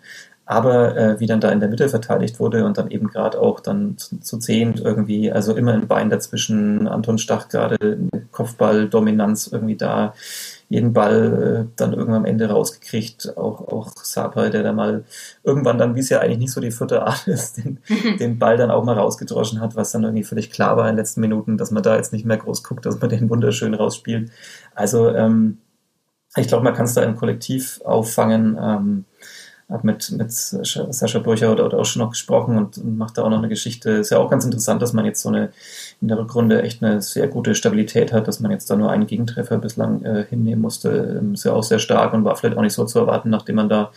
Aber 0.52 0.98
äh, 0.98 1.20
wie 1.22 1.28
dann 1.28 1.40
da 1.40 1.50
in 1.50 1.62
der 1.62 1.70
Mitte 1.70 1.88
verteidigt 1.88 2.42
wurde 2.42 2.66
und 2.66 2.78
dann 2.78 2.92
eben 2.92 3.08
gerade 3.08 3.40
auch 3.40 3.62
dann 3.62 3.98
zu, 3.98 4.20
zu 4.20 4.38
zehnt 4.38 4.82
irgendwie, 4.82 5.32
also 5.32 5.56
immer 5.56 5.72
ein 5.72 5.88
Bein 5.88 6.10
dazwischen, 6.10 6.90
Anton 6.90 7.18
Stach 7.18 7.48
gerade 7.48 7.98
Kopfball-Dominanz 8.34 9.48
irgendwie 9.48 9.78
da, 9.78 10.14
jeden 10.68 10.92
Ball 10.92 11.68
äh, 11.70 11.74
dann 11.78 11.94
irgendwann 11.94 12.24
am 12.24 12.26
Ende 12.26 12.50
rausgekriegt, 12.50 13.38
auch, 13.38 13.66
auch 13.66 13.94
Sapai, 14.04 14.50
der 14.50 14.64
da 14.64 14.74
mal 14.74 15.06
irgendwann 15.46 15.78
dann, 15.78 15.96
wie 15.96 16.02
es 16.02 16.10
ja 16.10 16.20
eigentlich 16.20 16.40
nicht 16.40 16.52
so 16.52 16.60
die 16.60 16.72
vierte 16.72 17.04
Art 17.04 17.30
ist, 17.30 17.56
den, 17.64 17.80
den 18.20 18.38
Ball 18.38 18.58
dann 18.58 18.72
auch 18.72 18.84
mal 18.84 19.00
rausgedroschen 19.00 19.62
hat, 19.62 19.78
was 19.78 19.94
dann 19.94 20.04
irgendwie 20.04 20.26
völlig 20.26 20.52
klar 20.52 20.76
war 20.76 20.84
in 20.90 20.96
den 20.96 20.98
letzten 20.98 21.22
Minuten, 21.22 21.58
dass 21.58 21.72
man 21.72 21.82
da 21.82 21.96
jetzt 21.96 22.12
nicht 22.12 22.26
mehr 22.26 22.36
groß 22.36 22.62
guckt, 22.64 22.86
dass 22.86 23.00
man 23.00 23.10
den 23.10 23.30
wunderschön 23.30 23.74
rausspielt. 23.74 24.30
Also 24.76 25.16
ähm, 25.16 25.60
ich 26.36 26.50
glaube, 26.50 26.66
man 26.66 26.74
kann 26.74 26.88
es 26.88 26.94
da 26.94 27.04
im 27.04 27.16
Kollektiv 27.16 27.80
auffangen. 27.86 28.58
Ähm, 28.62 29.06
habe 29.72 29.88
mit, 29.88 30.12
mit 30.12 30.32
Sascha 30.32 31.20
Burcher 31.20 31.52
oder, 31.52 31.66
oder 31.66 31.80
auch 31.80 31.86
schon 31.86 32.02
noch 32.02 32.12
gesprochen 32.12 32.58
und, 32.58 32.78
und 32.78 32.98
macht 32.98 33.18
da 33.18 33.24
auch 33.24 33.30
noch 33.30 33.38
eine 33.38 33.50
Geschichte. 33.50 33.92
Ist 33.92 34.12
ja 34.12 34.18
auch 34.18 34.30
ganz 34.30 34.46
interessant, 34.46 34.82
dass 34.82 34.94
man 34.94 35.06
jetzt 35.06 35.22
so 35.22 35.30
eine 35.30 35.50
in 36.02 36.08
der 36.08 36.18
Rückrunde 36.18 36.62
echt 36.62 36.84
eine 36.84 37.02
sehr 37.02 37.28
gute 37.28 37.56
Stabilität 37.56 38.12
hat, 38.12 38.28
dass 38.28 38.40
man 38.40 38.52
jetzt 38.52 38.70
da 38.70 38.76
nur 38.76 38.92
einen 38.92 39.08
Gegentreffer 39.08 39.58
bislang 39.58 40.04
äh, 40.04 40.26
hinnehmen 40.30 40.62
musste. 40.62 41.20
Ähm, 41.20 41.34
ist 41.34 41.46
ja 41.46 41.54
auch 41.54 41.64
sehr 41.64 41.80
stark 41.80 42.14
und 42.14 42.26
war 42.26 42.36
vielleicht 42.36 42.58
auch 42.58 42.62
nicht 42.62 42.74
so 42.74 42.86
zu 42.86 43.00
erwarten, 43.00 43.30
nachdem 43.30 43.56
man 43.56 43.70
da 43.70 43.92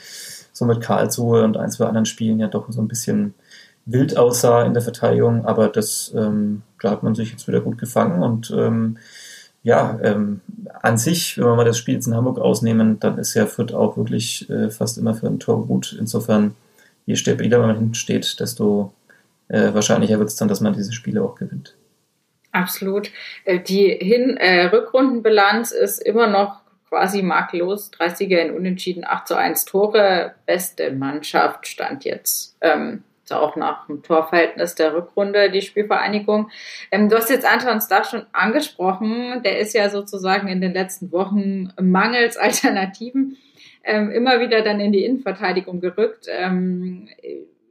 so 0.52 0.64
mit 0.64 0.80
Karlsruhe 0.80 1.42
und 1.44 1.56
ein, 1.56 1.70
zwei 1.70 1.86
anderen 1.86 2.06
Spielen 2.06 2.38
ja 2.38 2.46
doch 2.46 2.70
so 2.70 2.80
ein 2.80 2.88
bisschen 2.88 3.34
wild 3.86 4.16
aussah 4.16 4.62
in 4.62 4.74
der 4.74 4.82
Verteidigung. 4.82 5.44
Aber 5.44 5.68
das, 5.68 6.12
ähm, 6.16 6.62
da 6.80 6.90
hat 6.90 7.02
man 7.02 7.14
sich 7.14 7.32
jetzt 7.32 7.48
wieder 7.48 7.60
gut 7.60 7.78
gefangen 7.78 8.22
und 8.22 8.52
ähm, 8.56 8.98
ja, 9.64 9.98
ähm, 10.02 10.42
an 10.82 10.98
sich, 10.98 11.38
wenn 11.38 11.46
wir 11.46 11.56
mal 11.56 11.64
das 11.64 11.78
Spiel 11.78 11.94
jetzt 11.94 12.06
in 12.06 12.14
Hamburg 12.14 12.38
ausnehmen, 12.38 13.00
dann 13.00 13.16
ist 13.18 13.32
ja 13.34 13.46
Fürth 13.46 13.72
auch 13.72 13.96
wirklich 13.96 14.48
äh, 14.50 14.70
fast 14.70 14.98
immer 14.98 15.14
für 15.14 15.26
ein 15.26 15.40
Tor 15.40 15.66
gut. 15.66 15.96
Insofern, 15.98 16.54
je 17.06 17.16
stabiler 17.16 17.58
man 17.58 17.74
hinten 17.74 17.94
steht, 17.94 18.38
desto 18.40 18.92
äh, 19.48 19.72
wahrscheinlicher 19.72 20.18
wird 20.18 20.28
es 20.28 20.36
dann, 20.36 20.48
dass 20.48 20.60
man 20.60 20.74
diese 20.74 20.92
Spiele 20.92 21.22
auch 21.22 21.34
gewinnt. 21.34 21.74
Absolut. 22.52 23.10
Äh, 23.46 23.58
die 23.60 23.88
Hin 23.88 24.36
äh, 24.36 24.66
Rückrundenbilanz 24.66 25.70
ist 25.70 25.98
immer 25.98 26.26
noch 26.26 26.60
quasi 26.90 27.22
makellos. 27.22 27.90
30er 27.98 28.36
in 28.36 28.54
Unentschieden, 28.54 29.04
8 29.06 29.28
zu 29.28 29.34
1 29.34 29.64
Tore. 29.64 30.34
Beste 30.44 30.92
Mannschaft 30.92 31.66
stand 31.66 32.04
jetzt. 32.04 32.54
Ähm, 32.60 33.02
auch 33.32 33.56
nach 33.56 33.86
dem 33.86 34.02
Torverhältnis 34.02 34.74
der 34.74 34.94
Rückrunde 34.94 35.50
die 35.50 35.62
Spielvereinigung. 35.62 36.50
Ähm, 36.90 37.08
du 37.08 37.16
hast 37.16 37.30
jetzt 37.30 37.46
Anton 37.46 37.80
Stach 37.80 38.08
schon 38.08 38.26
angesprochen. 38.32 39.42
Der 39.44 39.58
ist 39.58 39.74
ja 39.74 39.88
sozusagen 39.90 40.48
in 40.48 40.60
den 40.60 40.72
letzten 40.72 41.12
Wochen 41.12 41.72
mangels 41.80 42.36
Alternativen 42.36 43.36
ähm, 43.84 44.10
immer 44.10 44.40
wieder 44.40 44.62
dann 44.62 44.80
in 44.80 44.92
die 44.92 45.04
Innenverteidigung 45.04 45.80
gerückt. 45.80 46.26
Ähm, 46.28 47.08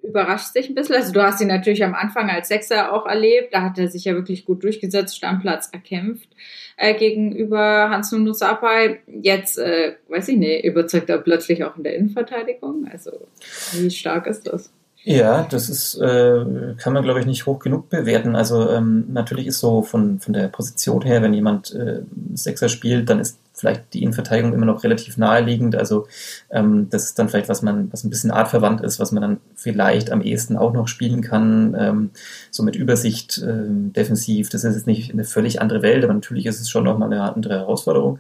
überrascht 0.03 0.53
sich 0.53 0.69
ein 0.69 0.75
bisschen. 0.75 0.95
Also 0.95 1.13
du 1.13 1.23
hast 1.23 1.41
ihn 1.41 1.47
natürlich 1.47 1.83
am 1.83 1.95
Anfang 1.95 2.29
als 2.29 2.49
Sechser 2.49 2.93
auch 2.93 3.05
erlebt. 3.05 3.53
Da 3.53 3.63
hat 3.63 3.79
er 3.79 3.87
sich 3.87 4.05
ja 4.05 4.13
wirklich 4.13 4.45
gut 4.45 4.63
durchgesetzt, 4.63 5.15
Stammplatz 5.15 5.69
erkämpft 5.71 6.29
äh, 6.77 6.93
gegenüber 6.93 7.89
Hans 7.89 8.11
Nuno 8.11 8.33
Sapai. 8.33 8.99
Jetzt, 9.07 9.57
äh, 9.57 9.95
weiß 10.09 10.27
ich 10.27 10.37
nicht, 10.37 10.65
überzeugt 10.65 11.09
er 11.09 11.19
plötzlich 11.19 11.63
auch 11.63 11.77
in 11.77 11.83
der 11.83 11.95
Innenverteidigung. 11.95 12.87
Also 12.91 13.27
wie 13.73 13.89
stark 13.89 14.27
ist 14.27 14.47
das? 14.47 14.71
Ja, 15.05 15.43
das 15.43 15.69
ist, 15.69 15.95
äh, 15.95 16.75
kann 16.77 16.93
man 16.93 17.03
glaube 17.03 17.19
ich 17.19 17.25
nicht 17.25 17.45
hoch 17.45 17.59
genug 17.59 17.89
bewerten. 17.89 18.37
Also 18.37 18.69
ähm, 18.69 19.05
natürlich 19.11 19.47
ist 19.47 19.59
so 19.59 19.81
von, 19.81 20.19
von 20.19 20.33
der 20.33 20.47
Position 20.47 21.01
her, 21.01 21.21
wenn 21.21 21.33
jemand 21.33 21.73
äh, 21.75 22.03
Sechser 22.35 22.69
spielt, 22.69 23.09
dann 23.09 23.19
ist 23.19 23.37
vielleicht 23.53 23.93
die 23.93 24.01
Innenverteidigung 24.01 24.53
immer 24.53 24.65
noch 24.65 24.83
relativ 24.83 25.17
naheliegend. 25.17 25.75
Also 25.75 26.07
ähm, 26.51 26.87
das 26.89 27.05
ist 27.05 27.19
dann 27.19 27.27
vielleicht, 27.27 27.49
was 27.49 27.61
man, 27.61 27.91
was 27.91 28.03
ein 28.03 28.09
bisschen 28.09 28.31
artverwandt 28.31 28.81
ist, 28.81 28.99
was 28.99 29.11
man 29.11 29.21
dann 29.21 29.39
vielleicht 29.55 30.09
am 30.09 30.21
ehesten 30.21 30.55
auch 30.57 30.73
noch 30.73 30.87
spielen 30.87 31.21
kann. 31.21 31.75
Ähm, 31.77 32.09
so 32.49 32.63
mit 32.63 32.75
Übersicht 32.77 33.39
äh, 33.39 33.65
defensiv. 33.67 34.49
Das 34.49 34.63
ist 34.63 34.75
jetzt 34.75 34.87
nicht 34.87 35.11
eine 35.11 35.25
völlig 35.25 35.61
andere 35.61 35.81
Welt, 35.81 36.03
aber 36.03 36.13
natürlich 36.13 36.45
ist 36.45 36.61
es 36.61 36.69
schon 36.69 36.85
nochmal 36.85 37.11
eine 37.11 37.33
andere 37.33 37.55
Herausforderung. 37.55 38.19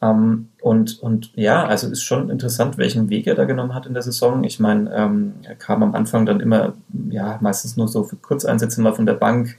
Ähm, 0.00 0.48
und, 0.60 1.00
und 1.00 1.32
ja, 1.34 1.66
also 1.66 1.88
ist 1.88 2.02
schon 2.02 2.30
interessant, 2.30 2.78
welchen 2.78 3.10
Weg 3.10 3.26
er 3.26 3.34
da 3.34 3.44
genommen 3.44 3.74
hat 3.74 3.86
in 3.86 3.94
der 3.94 4.02
Saison. 4.02 4.44
Ich 4.44 4.60
meine, 4.60 4.92
ähm, 4.94 5.34
er 5.42 5.56
kam 5.56 5.82
am 5.82 5.94
Anfang 5.94 6.24
dann 6.24 6.40
immer, 6.40 6.74
ja, 7.10 7.38
meistens 7.40 7.76
nur 7.76 7.88
so 7.88 8.04
für 8.04 8.16
Kurzeinsätze 8.16 8.80
mal 8.80 8.94
von 8.94 9.06
der 9.06 9.14
Bank, 9.14 9.56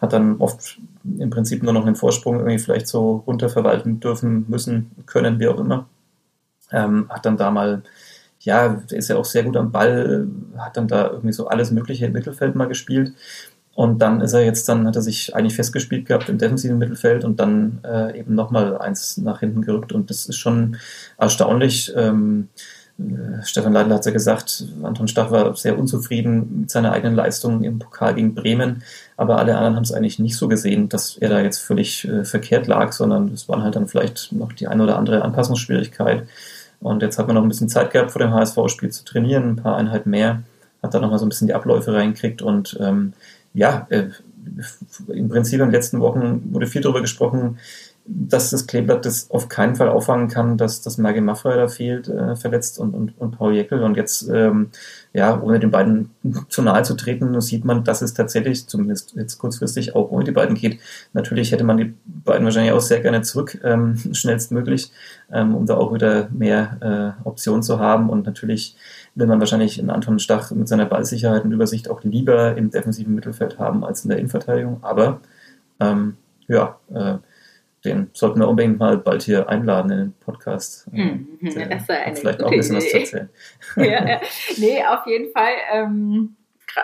hat 0.00 0.12
dann 0.12 0.36
oft 0.38 0.78
im 1.04 1.30
Prinzip 1.30 1.62
nur 1.62 1.72
noch 1.72 1.84
einen 1.84 1.96
Vorsprung 1.96 2.38
irgendwie 2.38 2.58
vielleicht 2.58 2.88
so 2.88 3.22
runterverwalten 3.26 4.00
dürfen, 4.00 4.46
müssen, 4.48 4.90
können, 5.06 5.38
wie 5.40 5.48
auch 5.48 5.58
immer. 5.60 5.86
Ähm, 6.70 7.06
hat 7.10 7.26
dann 7.26 7.36
da 7.36 7.50
mal, 7.50 7.82
ja, 8.40 8.82
ist 8.90 9.08
ja 9.08 9.16
auch 9.16 9.26
sehr 9.26 9.42
gut 9.42 9.56
am 9.56 9.72
Ball, 9.72 10.26
hat 10.56 10.76
dann 10.76 10.88
da 10.88 11.10
irgendwie 11.10 11.32
so 11.32 11.48
alles 11.48 11.70
Mögliche 11.70 12.06
im 12.06 12.12
Mittelfeld 12.12 12.54
mal 12.54 12.68
gespielt. 12.68 13.12
Und 13.74 14.00
dann 14.00 14.20
ist 14.20 14.34
er 14.34 14.44
jetzt, 14.44 14.68
dann 14.68 14.86
hat 14.86 14.96
er 14.96 15.02
sich 15.02 15.34
eigentlich 15.34 15.56
festgespielt 15.56 16.06
gehabt 16.06 16.28
im 16.28 16.38
defensiven 16.38 16.78
Mittelfeld 16.78 17.24
und 17.24 17.40
dann 17.40 17.80
äh, 17.84 18.18
eben 18.18 18.34
nochmal 18.34 18.76
eins 18.78 19.16
nach 19.16 19.40
hinten 19.40 19.62
gerückt. 19.62 19.92
Und 19.92 20.10
das 20.10 20.26
ist 20.26 20.36
schon 20.36 20.76
erstaunlich. 21.16 21.92
Ähm, 21.96 22.48
äh, 22.98 23.42
Stefan 23.44 23.72
Leitl 23.72 23.92
hat 23.92 24.04
ja 24.04 24.12
gesagt, 24.12 24.64
Anton 24.82 25.08
Stach 25.08 25.30
war 25.30 25.54
sehr 25.56 25.78
unzufrieden 25.78 26.60
mit 26.60 26.70
seiner 26.70 26.92
eigenen 26.92 27.16
Leistung 27.16 27.64
im 27.64 27.78
Pokal 27.78 28.14
gegen 28.14 28.34
Bremen, 28.34 28.82
aber 29.16 29.38
alle 29.38 29.56
anderen 29.56 29.76
haben 29.76 29.84
es 29.84 29.92
eigentlich 29.92 30.18
nicht 30.18 30.36
so 30.36 30.48
gesehen, 30.48 30.88
dass 30.88 31.16
er 31.16 31.30
da 31.30 31.40
jetzt 31.40 31.58
völlig 31.58 32.06
äh, 32.06 32.24
verkehrt 32.24 32.66
lag, 32.66 32.92
sondern 32.92 33.28
es 33.32 33.48
waren 33.48 33.62
halt 33.62 33.76
dann 33.76 33.88
vielleicht 33.88 34.32
noch 34.32 34.52
die 34.52 34.68
eine 34.68 34.82
oder 34.82 34.98
andere 34.98 35.22
Anpassungsschwierigkeit. 35.22 36.26
Und 36.80 37.02
jetzt 37.02 37.18
hat 37.18 37.28
man 37.28 37.36
noch 37.36 37.42
ein 37.42 37.48
bisschen 37.48 37.68
Zeit 37.68 37.92
gehabt, 37.92 38.10
vor 38.10 38.20
dem 38.20 38.32
HSV-Spiel 38.32 38.90
zu 38.90 39.04
trainieren, 39.04 39.50
ein 39.50 39.56
paar 39.56 39.76
Einheiten 39.76 40.10
mehr, 40.10 40.42
hat 40.82 40.92
da 40.94 40.98
nochmal 40.98 41.18
so 41.18 41.26
ein 41.26 41.28
bisschen 41.28 41.46
die 41.46 41.54
Abläufe 41.54 41.94
reingekriegt 41.94 42.42
und 42.42 42.76
ähm, 42.80 43.12
ja, 43.54 43.86
äh, 43.90 44.08
im 45.08 45.28
Prinzip 45.28 45.60
in 45.60 45.66
den 45.66 45.72
letzten 45.72 46.00
Wochen 46.00 46.52
wurde 46.52 46.66
viel 46.66 46.82
darüber 46.82 47.00
gesprochen, 47.00 47.58
dass 48.04 48.50
das 48.50 48.66
Kleeblatt 48.66 49.04
das 49.04 49.30
auf 49.30 49.48
keinen 49.48 49.76
Fall 49.76 49.88
auffangen 49.88 50.28
kann, 50.28 50.58
dass, 50.58 50.80
dass 50.80 50.98
Maggie 50.98 51.20
Maffrey 51.20 51.54
da 51.56 51.68
fehlt, 51.68 52.08
äh, 52.08 52.34
verletzt 52.34 52.80
und, 52.80 52.94
und, 52.94 53.12
und 53.18 53.38
Paul 53.38 53.54
Jeckel. 53.54 53.82
Und 53.84 53.96
jetzt, 53.96 54.28
ähm, 54.28 54.70
ja, 55.12 55.40
ohne 55.40 55.60
den 55.60 55.70
beiden 55.70 56.10
zu 56.48 56.62
nahe 56.62 56.82
zu 56.82 56.94
treten, 56.94 57.40
sieht 57.40 57.64
man, 57.64 57.84
dass 57.84 58.02
es 58.02 58.12
tatsächlich, 58.12 58.66
zumindest 58.66 59.14
jetzt 59.14 59.38
kurzfristig, 59.38 59.94
auch 59.94 60.10
ohne 60.10 60.24
die 60.24 60.32
beiden 60.32 60.56
geht. 60.56 60.80
Natürlich 61.12 61.52
hätte 61.52 61.62
man 61.62 61.76
die 61.76 61.94
beiden 62.04 62.44
wahrscheinlich 62.44 62.72
auch 62.72 62.80
sehr 62.80 63.00
gerne 63.00 63.22
zurück, 63.22 63.60
ähm, 63.62 63.96
schnellstmöglich, 64.12 64.90
ähm, 65.32 65.54
um 65.54 65.66
da 65.66 65.76
auch 65.76 65.94
wieder 65.94 66.28
mehr 66.32 67.14
äh, 67.24 67.28
Optionen 67.28 67.62
zu 67.62 67.78
haben. 67.78 68.10
Und 68.10 68.26
natürlich 68.26 68.76
will 69.14 69.26
man 69.26 69.40
wahrscheinlich 69.40 69.78
in 69.78 69.90
Anton 69.90 70.18
Stach 70.18 70.50
mit 70.52 70.68
seiner 70.68 70.86
Ballsicherheit 70.86 71.44
und 71.44 71.52
Übersicht 71.52 71.88
auch 71.90 72.02
lieber 72.02 72.56
im 72.56 72.70
defensiven 72.70 73.14
Mittelfeld 73.14 73.58
haben 73.58 73.84
als 73.84 74.04
in 74.04 74.08
der 74.08 74.18
Innenverteidigung. 74.18 74.82
Aber 74.82 75.20
ähm, 75.80 76.16
ja, 76.48 76.78
äh, 76.92 77.18
den 77.84 78.10
sollten 78.12 78.40
wir 78.40 78.48
unbedingt 78.48 78.78
mal 78.78 78.96
bald 78.96 79.22
hier 79.22 79.48
einladen 79.48 79.90
in 79.90 79.98
den 79.98 80.12
Podcast. 80.14 80.90
Mhm, 80.92 81.38
das 81.40 81.86
sei 81.86 81.98
eine 82.00 82.16
vielleicht 82.16 82.42
auch 82.42 82.50
ein 82.50 82.56
bisschen 82.56 82.76
Idee. 82.76 82.84
was 82.84 82.90
zu 82.90 82.98
erzählen. 82.98 83.30
ja, 83.76 84.08
ja. 84.08 84.20
Nee, 84.56 84.84
auf 84.84 85.06
jeden 85.06 85.32
Fall. 85.32 85.52
Ähm, 85.72 86.36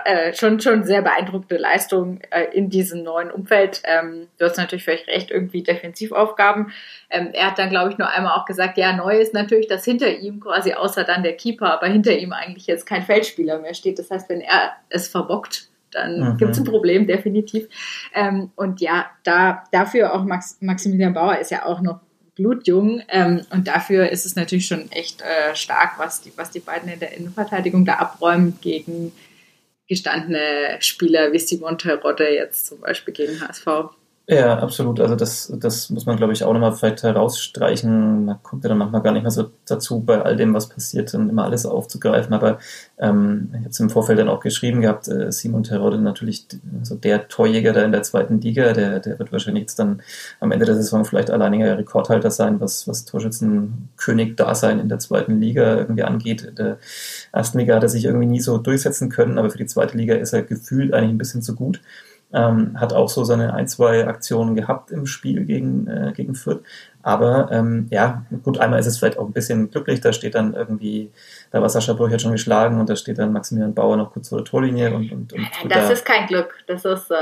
äh, 0.05 0.35
schon, 0.35 0.61
schon 0.61 0.85
sehr 0.85 1.03
beeindruckte 1.03 1.57
Leistung 1.57 2.21
äh, 2.31 2.45
in 2.53 2.71
diesem 2.71 3.03
neuen 3.03 3.31
Umfeld. 3.31 3.83
Ähm, 3.85 4.29
du 4.39 4.45
hast 4.45 4.57
natürlich 4.57 4.85
völlig 4.85 5.07
recht, 5.07 5.31
irgendwie 5.31 5.63
Defensivaufgaben. 5.63 6.73
Ähm, 7.11 7.31
er 7.33 7.49
hat 7.49 7.59
dann, 7.59 7.71
glaube 7.71 7.91
ich, 7.91 7.99
nur 7.99 8.09
einmal 8.09 8.39
auch 8.39 8.45
gesagt, 8.45 8.77
ja, 8.79 8.95
neu 8.95 9.19
ist 9.19 9.35
natürlich, 9.35 9.67
dass 9.67 9.85
hinter 9.85 10.09
ihm 10.19 10.41
quasi 10.41 10.75
außer 10.75 11.05
dann 11.05 11.23
der 11.23 11.37
Keeper, 11.37 11.73
aber 11.73 11.87
hinter 11.87 12.17
ihm 12.17 12.33
eigentlich 12.33 12.67
jetzt 12.67 12.87
kein 12.87 13.03
Feldspieler 13.03 13.59
mehr 13.59 13.75
steht. 13.75 13.99
Das 13.99 14.11
heißt, 14.11 14.29
wenn 14.29 14.41
er 14.41 14.73
es 14.91 15.09
verbockt, 15.09 15.69
dann 15.91 16.21
mhm. 16.21 16.37
gibt 16.37 16.53
es 16.53 16.59
ein 16.59 16.65
Problem, 16.65 17.07
definitiv. 17.07 17.67
Ähm, 18.15 18.51
und 18.57 18.81
ja, 18.81 19.07
da, 19.25 19.65
dafür 19.73 20.15
auch 20.15 20.25
Max, 20.25 20.59
Maximilian 20.61 21.15
Bauer 21.15 21.39
ist 21.39 21.51
ja 21.51 21.65
auch 21.65 21.81
noch 21.81 22.01
blutjung. 22.39 23.03
Ähm, 23.09 23.43
und 23.51 23.69
dafür 23.69 24.09
ist 24.11 24.25
es 24.25 24.37
natürlich 24.37 24.67
schon 24.67 24.91
echt 24.93 25.23
äh, 25.23 25.55
stark, 25.55 25.99
was 25.99 26.23
die, 26.23 26.33
was 26.37 26.51
die 26.51 26.61
beiden 26.61 26.89
in 26.89 27.01
der 27.01 27.17
Innenverteidigung 27.17 27.85
da 27.85 27.95
abräumen 27.95 28.59
gegen 28.61 29.13
gestandene 29.89 30.77
Spieler 30.81 31.33
wie 31.33 31.39
Simon 31.39 31.79
Terodde 31.79 32.29
jetzt 32.29 32.67
zum 32.67 32.81
Beispiel 32.81 33.15
gegen 33.15 33.41
HSV. 33.41 33.67
Ja, 34.31 34.59
absolut. 34.59 35.01
Also 35.01 35.17
das, 35.17 35.51
das 35.59 35.89
muss 35.89 36.05
man, 36.05 36.19
glaube 36.19 36.35
ich, 36.35 36.45
auch 36.45 36.53
nochmal 36.53 36.75
vielleicht 36.75 37.03
herausstreichen. 37.03 38.27
Man 38.27 38.43
kommt 38.43 38.63
ja 38.63 38.69
dann 38.69 38.77
manchmal 38.77 39.01
gar 39.01 39.13
nicht 39.13 39.23
mehr 39.23 39.31
so 39.31 39.51
dazu, 39.65 40.01
bei 40.03 40.21
all 40.21 40.37
dem, 40.37 40.53
was 40.53 40.69
passiert, 40.69 41.15
dann 41.15 41.31
immer 41.31 41.45
alles 41.45 41.65
aufzugreifen. 41.65 42.35
Aber 42.35 42.59
ähm, 42.99 43.49
ich 43.53 43.59
habe 43.61 43.69
es 43.71 43.81
im 43.81 43.89
Vorfeld 43.89 44.19
dann 44.19 44.29
auch 44.29 44.41
geschrieben 44.41 44.83
gehabt, 44.83 45.09
äh, 45.09 45.33
Simon 45.33 45.63
Terodde 45.63 45.97
natürlich 45.99 46.47
also 46.79 46.95
der 46.97 47.29
Torjäger 47.29 47.73
da 47.73 47.83
in 47.83 47.91
der 47.93 48.03
zweiten 48.03 48.39
Liga, 48.43 48.75
der, 48.75 49.01
der 49.01 49.19
wird 49.19 49.33
wahrscheinlich 49.33 49.63
jetzt 49.63 49.79
dann 49.79 50.03
am 50.41 50.53
Ende 50.53 50.67
der 50.67 50.75
Saison 50.75 51.07
vielleicht 51.07 51.31
alleiniger 51.31 51.79
Rekordhalter 51.79 52.31
sein, 52.31 52.61
was, 52.61 52.87
was 52.87 53.07
Torschützenkönig-Dasein 53.07 54.79
in 54.79 54.91
der 54.91 54.99
zweiten 54.99 55.41
Liga 55.41 55.75
irgendwie 55.77 56.03
angeht. 56.05 56.43
In 56.43 56.55
der 56.55 56.77
ersten 57.33 57.59
Liga 57.61 57.77
hat 57.77 57.83
er 57.83 57.89
sich 57.89 58.05
irgendwie 58.05 58.27
nie 58.27 58.41
so 58.41 58.59
durchsetzen 58.59 59.09
können, 59.09 59.39
aber 59.39 59.49
für 59.49 59.59
die 59.59 59.65
zweite 59.67 59.97
Liga 59.97 60.17
ist 60.17 60.35
er 60.35 60.43
gefühlt 60.43 60.93
eigentlich 60.93 61.13
ein 61.13 61.19
bisschen 61.19 61.41
zu 61.41 61.55
gut. 61.55 61.81
Ähm, 62.33 62.79
hat 62.79 62.93
auch 62.93 63.09
so 63.09 63.25
seine 63.25 63.55
ein, 63.55 63.69
zwei 63.69 64.07
Aktionen 64.07 64.55
gehabt 64.55 64.91
im 64.91 65.07
Spiel 65.07 65.45
gegen, 65.45 65.87
äh, 65.87 66.13
gegen 66.15 66.35
Fürth. 66.35 66.63
Aber 67.03 67.49
ähm, 67.51 67.87
ja, 67.91 68.27
gut, 68.43 68.59
einmal 68.59 68.81
ist 68.81 68.87
es 68.87 68.99
vielleicht 68.99 69.19
auch 69.19 69.27
ein 69.27 69.33
bisschen 69.33 69.71
glücklich, 69.71 70.01
da 70.01 70.13
steht 70.13 70.35
dann 70.35 70.53
irgendwie, 70.53 71.11
da 71.51 71.63
war 71.63 71.69
Sascha 71.71 71.95
Burch 71.95 72.21
schon 72.21 72.33
geschlagen 72.33 72.79
und 72.79 72.91
da 72.91 72.97
steht 72.97 73.19
dann 73.19 73.33
Maximilian 73.33 73.73
Bauer 73.73 73.97
noch 73.97 74.13
kurz 74.13 74.29
vor 74.29 74.39
der 74.39 74.45
Torlinie. 74.45 74.93
Und, 74.95 75.11
und, 75.11 75.33
und 75.33 75.49
das 75.65 75.87
da, 75.87 75.93
ist 75.93 76.05
kein 76.05 76.27
Glück, 76.27 76.53
das 76.67 76.85
ist. 76.85 77.11
Äh, 77.11 77.17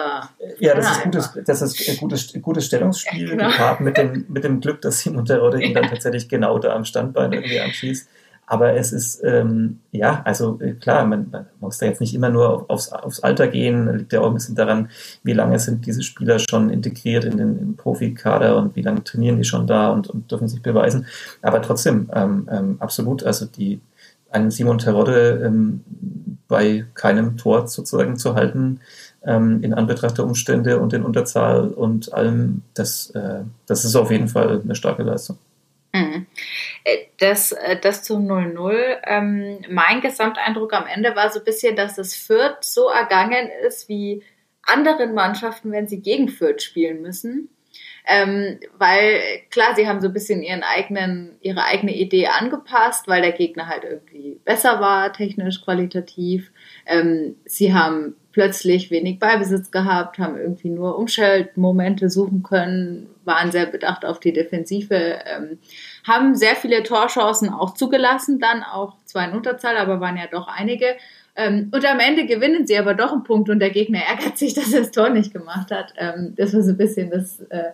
ja, 0.59 0.75
das 0.75 0.91
ist, 0.91 1.05
gutes, 1.05 1.39
das 1.45 1.63
ist 1.63 1.89
ein 1.89 1.97
gutes, 1.99 2.43
gutes 2.43 2.67
Stellungsspiel, 2.67 3.31
genau. 3.31 3.49
gepaart 3.49 3.81
mit 3.81 3.97
dem, 3.97 4.25
mit 4.29 4.43
dem 4.43 4.61
Glück, 4.61 4.81
dass 4.81 5.01
Simon 5.01 5.25
Terodde 5.25 5.63
ihn 5.63 5.75
dann 5.75 5.89
tatsächlich 5.89 6.29
genau 6.29 6.59
da 6.59 6.75
am 6.75 6.85
Standbein 6.85 7.33
irgendwie 7.33 7.61
anschießt. 7.61 8.09
Aber 8.49 8.75
es 8.75 8.93
ist, 8.93 9.23
ähm, 9.25 9.81
ja, 9.91 10.23
also 10.25 10.61
äh, 10.61 10.75
klar, 10.75 11.05
man, 11.05 11.29
man, 11.31 11.47
muss 11.59 11.79
da 11.79 11.87
jetzt 11.87 12.01
nicht 12.01 12.15
immer 12.15 12.31
nur 12.31 12.71
aufs, 12.71 12.93
aufs 12.93 13.21
Alter 13.21 13.49
gehen, 13.49 13.93
liegt 13.99 14.13
ja 14.13 14.21
auch 14.21 14.29
ein 14.29 14.35
bisschen 14.35 14.55
daran, 14.55 14.89
wie 15.25 15.33
lange 15.33 15.59
sind 15.59 15.85
diese 15.85 16.03
Spieler 16.03 16.39
schon 16.39 16.71
integriert 16.71 17.25
in 17.25 17.37
den, 17.37 17.59
den 17.59 17.77
Profikader 17.77 18.57
und 18.57 18.77
wie 18.77 18.83
lange 18.83 19.03
trainieren 19.03 19.37
die 19.37 19.45
schon 19.45 19.67
da 19.67 19.91
und, 19.91 20.09
und 20.09 20.31
dürfen 20.31 20.47
sich 20.47 20.63
beweisen. 20.63 21.07
Aber 21.43 21.61
trotzdem, 21.61 22.09
ähm, 22.15 22.49
ähm, 22.51 22.77
absolut, 22.79 23.25
also 23.25 23.47
die, 23.47 23.81
einen 24.31 24.53
Simon 24.53 24.79
Terodde 24.79 25.43
ähm, 25.45 25.83
bei 26.47 26.85
keinem 26.95 27.37
Tor 27.37 27.67
sozusagen 27.67 28.17
zu 28.17 28.35
halten, 28.35 28.81
ähm, 29.25 29.63
in 29.63 29.75
Anbetracht 29.75 30.19
der 30.19 30.25
Umstände 30.25 30.79
und 30.79 30.93
in 30.93 31.03
Unterzahl 31.03 31.69
und 31.69 32.13
allem, 32.15 32.63
das, 32.75 33.11
äh, 33.11 33.41
das 33.67 33.85
ist 33.85 33.97
auf 33.97 34.13
jeden 34.13 34.29
Fall 34.29 34.61
eine 34.63 34.77
starke 34.77 35.03
Leistung. 35.03 35.39
Mhm. 35.97 36.27
Äh, 36.85 37.07
das, 37.19 37.53
äh, 37.53 37.79
das 37.81 38.03
zu 38.03 38.19
0-0. 38.19 38.99
Ähm, 39.05 39.61
mein 39.69 40.01
Gesamteindruck 40.01 40.73
am 40.73 40.87
Ende 40.87 41.17
war 41.17 41.31
so 41.31 41.39
ein 41.41 41.45
bisschen, 41.45 41.77
dass 41.77 41.99
es 41.99 42.15
Fürth 42.15 42.59
so 42.63 42.89
ergangen 42.89 43.49
ist 43.67 43.89
wie 43.89 44.23
anderen 44.63 45.15
Mannschaften, 45.15 45.73
wenn 45.73 45.89
sie 45.89 46.01
gegen 46.01 46.29
Fürth 46.29 46.63
spielen 46.63 47.03
müssen. 47.03 47.49
Ähm, 48.09 48.61
weil 48.79 49.21
klar, 49.51 49.75
sie 49.75 49.89
haben 49.89 50.01
so 50.01 50.07
ein 50.07 50.13
bisschen 50.13 50.43
ihren 50.43 50.63
eigenen, 50.63 51.39
ihre 51.41 51.65
eigene 51.65 51.95
Idee 51.95 52.29
angepasst, 52.29 53.09
weil 53.09 53.21
der 53.21 53.33
Gegner 53.33 53.67
halt 53.67 53.83
irgendwie 53.83 54.41
besser 54.45 54.81
war, 54.81 55.13
technisch, 55.13 55.63
qualitativ. 55.63 56.53
Ähm, 56.87 57.37
sie 57.45 57.75
haben 57.75 58.15
plötzlich 58.37 58.91
wenig 58.91 59.19
Beibesitz 59.19 59.71
gehabt, 59.71 60.19
haben 60.19 60.37
irgendwie 60.37 60.69
nur 60.69 60.99
Umschaltmomente 60.99 62.11
suchen 62.11 62.43
können, 62.43 63.09
waren 63.25 63.51
sehr 63.51 63.65
bedacht 63.65 64.05
auf 64.05 64.21
die 64.21 64.35
Defensive, 64.35 64.95
ähm, 65.25 65.59
haben 66.07 66.35
sehr 66.35 66.55
viele 66.55 66.83
Torchancen 66.83 67.49
auch 67.49 67.73
zugelassen, 67.73 68.39
dann 68.39 68.63
auch 68.63 68.93
zwar 69.07 69.27
in 69.27 69.35
Unterzahl, 69.35 69.79
aber 69.79 70.03
waren 70.03 70.19
ja 70.19 70.27
doch 70.31 70.49
einige. 70.49 70.99
Ähm, 71.35 71.71
und 71.73 71.83
am 71.87 71.99
Ende 71.99 72.27
gewinnen 72.27 72.67
sie 72.67 72.77
aber 72.77 72.93
doch 72.93 73.13
einen 73.13 73.25
Punkt 73.25 73.49
und 73.49 73.59
der 73.59 73.71
Gegner 73.71 74.01
ärgert 74.01 74.37
sich, 74.37 74.53
dass 74.55 74.71
er 74.71 74.81
das 74.81 74.91
Tor 74.91 75.09
nicht 75.09 75.33
gemacht 75.33 75.71
hat. 75.71 75.95
Ähm, 75.97 76.35
das 76.37 76.53
war 76.53 76.61
so 76.61 76.73
ein 76.73 76.77
bisschen 76.77 77.09
das 77.09 77.41
äh, 77.49 77.71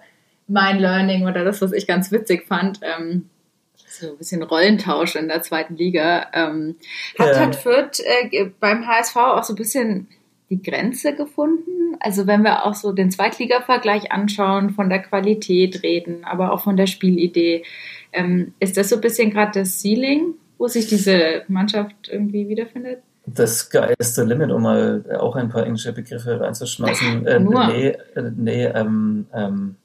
mein 0.46 0.78
Learning 0.78 1.26
oder 1.26 1.42
das, 1.42 1.60
was 1.60 1.72
ich 1.72 1.88
ganz 1.88 2.12
witzig 2.12 2.46
fand. 2.46 2.78
Ähm, 2.82 3.28
so 3.74 4.12
ein 4.12 4.16
bisschen 4.16 4.44
Rollentausch 4.44 5.16
in 5.16 5.26
der 5.26 5.42
zweiten 5.42 5.74
Liga. 5.74 6.28
Ähm, 6.32 6.76
hat, 7.18 7.34
ja. 7.34 7.40
hat 7.40 7.56
Fürth 7.56 7.98
äh, 7.98 8.52
beim 8.60 8.86
HSV 8.86 9.16
auch 9.16 9.42
so 9.42 9.54
ein 9.54 9.56
bisschen 9.56 10.06
die 10.52 10.62
Grenze 10.62 11.14
gefunden? 11.14 11.96
Also 11.98 12.26
wenn 12.26 12.42
wir 12.42 12.64
auch 12.66 12.74
so 12.74 12.92
den 12.92 13.10
Zweitliga-Vergleich 13.10 14.12
anschauen, 14.12 14.70
von 14.70 14.90
der 14.90 15.00
Qualität 15.00 15.82
reden, 15.82 16.24
aber 16.24 16.52
auch 16.52 16.62
von 16.62 16.76
der 16.76 16.86
Spielidee, 16.86 17.64
ähm, 18.12 18.52
ist 18.60 18.76
das 18.76 18.90
so 18.90 18.96
ein 18.96 19.00
bisschen 19.00 19.30
gerade 19.30 19.60
das 19.60 19.80
Ceiling, 19.80 20.34
wo 20.58 20.68
sich 20.68 20.86
diese 20.86 21.42
Mannschaft 21.48 22.08
irgendwie 22.10 22.48
wiederfindet? 22.48 22.98
Das 23.24 23.60
Sky 23.60 23.94
is 23.98 24.14
the 24.14 24.22
limit, 24.22 24.50
um 24.50 24.62
mal 24.62 25.04
auch 25.18 25.36
ein 25.36 25.48
paar 25.48 25.64
englische 25.64 25.92
Begriffe 25.92 26.38
reinzuschmeißen. 26.40 27.26
Äh, 27.26 27.40
nee, 27.40 27.86
äh, 27.88 28.30
nee 28.36 28.64
ähm, 28.66 29.26
ähm, 29.32 29.76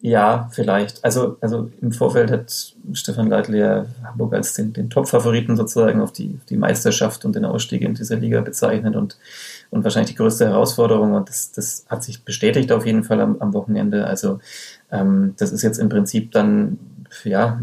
ja, 0.00 0.48
vielleicht. 0.50 1.04
Also, 1.04 1.36
also 1.42 1.70
im 1.82 1.92
Vorfeld 1.92 2.30
hat 2.30 2.74
Stefan 2.94 3.28
Leitl 3.28 3.54
ja 3.54 3.84
Hamburg 4.02 4.32
als 4.32 4.54
den, 4.54 4.72
den 4.72 4.88
Top-Favoriten 4.88 5.56
sozusagen 5.56 6.00
auf 6.00 6.12
die, 6.12 6.36
auf 6.38 6.46
die 6.46 6.56
Meisterschaft 6.56 7.26
und 7.26 7.36
den 7.36 7.44
Ausstieg 7.44 7.82
in 7.82 7.94
dieser 7.94 8.16
Liga 8.16 8.40
bezeichnet 8.40 8.96
und, 8.96 9.18
und 9.70 9.84
wahrscheinlich 9.84 10.10
die 10.10 10.16
größte 10.16 10.46
Herausforderung. 10.46 11.14
Und 11.14 11.28
das, 11.28 11.52
das 11.52 11.86
hat 11.88 12.02
sich 12.02 12.24
bestätigt 12.24 12.72
auf 12.72 12.86
jeden 12.86 13.04
Fall 13.04 13.20
am, 13.20 13.36
am 13.40 13.52
Wochenende. 13.54 14.06
Also 14.06 14.40
ähm, 14.90 15.34
das 15.38 15.52
ist 15.52 15.62
jetzt 15.62 15.78
im 15.78 15.88
Prinzip 15.88 16.32
dann 16.32 16.78
ja, 17.24 17.60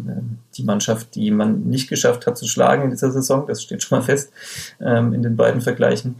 die 0.55 0.63
Mannschaft, 0.63 1.15
die 1.15 1.31
man 1.31 1.63
nicht 1.63 1.89
geschafft 1.89 2.27
hat 2.27 2.37
zu 2.37 2.47
schlagen 2.47 2.83
in 2.83 2.89
dieser 2.89 3.11
Saison. 3.11 3.45
Das 3.47 3.61
steht 3.61 3.83
schon 3.83 3.99
mal 3.99 4.03
fest 4.03 4.31
ähm, 4.79 5.13
in 5.13 5.23
den 5.23 5.35
beiden 5.35 5.61
Vergleichen. 5.61 6.15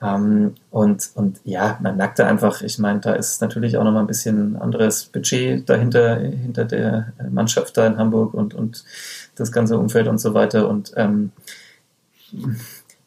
Ähm, 0.00 0.54
und, 0.70 1.10
und 1.14 1.40
ja, 1.44 1.78
man 1.82 1.96
merkt 1.96 2.18
da 2.18 2.26
einfach, 2.26 2.62
ich 2.62 2.78
meine, 2.78 3.00
da 3.00 3.14
ist 3.14 3.40
natürlich 3.40 3.76
auch 3.76 3.84
nochmal 3.84 4.02
ein 4.02 4.06
bisschen 4.06 4.56
anderes 4.56 5.06
Budget 5.06 5.68
dahinter, 5.68 6.18
hinter 6.18 6.64
der 6.64 7.12
Mannschaft 7.30 7.76
da 7.76 7.86
in 7.86 7.98
Hamburg 7.98 8.34
und, 8.34 8.54
und 8.54 8.84
das 9.34 9.50
ganze 9.50 9.76
Umfeld 9.76 10.06
und 10.06 10.18
so 10.18 10.34
weiter. 10.34 10.68
Und 10.68 10.92
ähm, 10.96 11.32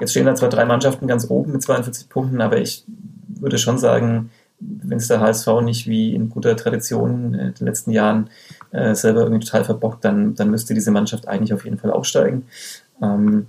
jetzt 0.01 0.11
stehen 0.11 0.25
da 0.25 0.35
zwar 0.35 0.49
drei 0.49 0.65
Mannschaften 0.65 1.07
ganz 1.07 1.29
oben 1.29 1.53
mit 1.53 1.61
42 1.61 2.09
Punkten, 2.09 2.41
aber 2.41 2.57
ich 2.57 2.83
würde 3.27 3.57
schon 3.57 3.77
sagen, 3.77 4.31
wenn 4.59 4.97
es 4.97 5.07
der 5.07 5.19
HSV 5.19 5.47
nicht 5.63 5.87
wie 5.87 6.13
in 6.13 6.29
guter 6.29 6.55
Tradition 6.55 7.33
in 7.33 7.53
den 7.53 7.65
letzten 7.65 7.91
Jahren 7.91 8.29
äh, 8.71 8.93
selber 8.93 9.21
irgendwie 9.21 9.45
total 9.45 9.63
verbockt, 9.63 10.05
dann, 10.05 10.35
dann 10.35 10.51
müsste 10.51 10.73
diese 10.73 10.91
Mannschaft 10.91 11.27
eigentlich 11.27 11.53
auf 11.53 11.65
jeden 11.65 11.77
Fall 11.77 11.91
aufsteigen. 11.91 12.45
Ähm, 13.01 13.47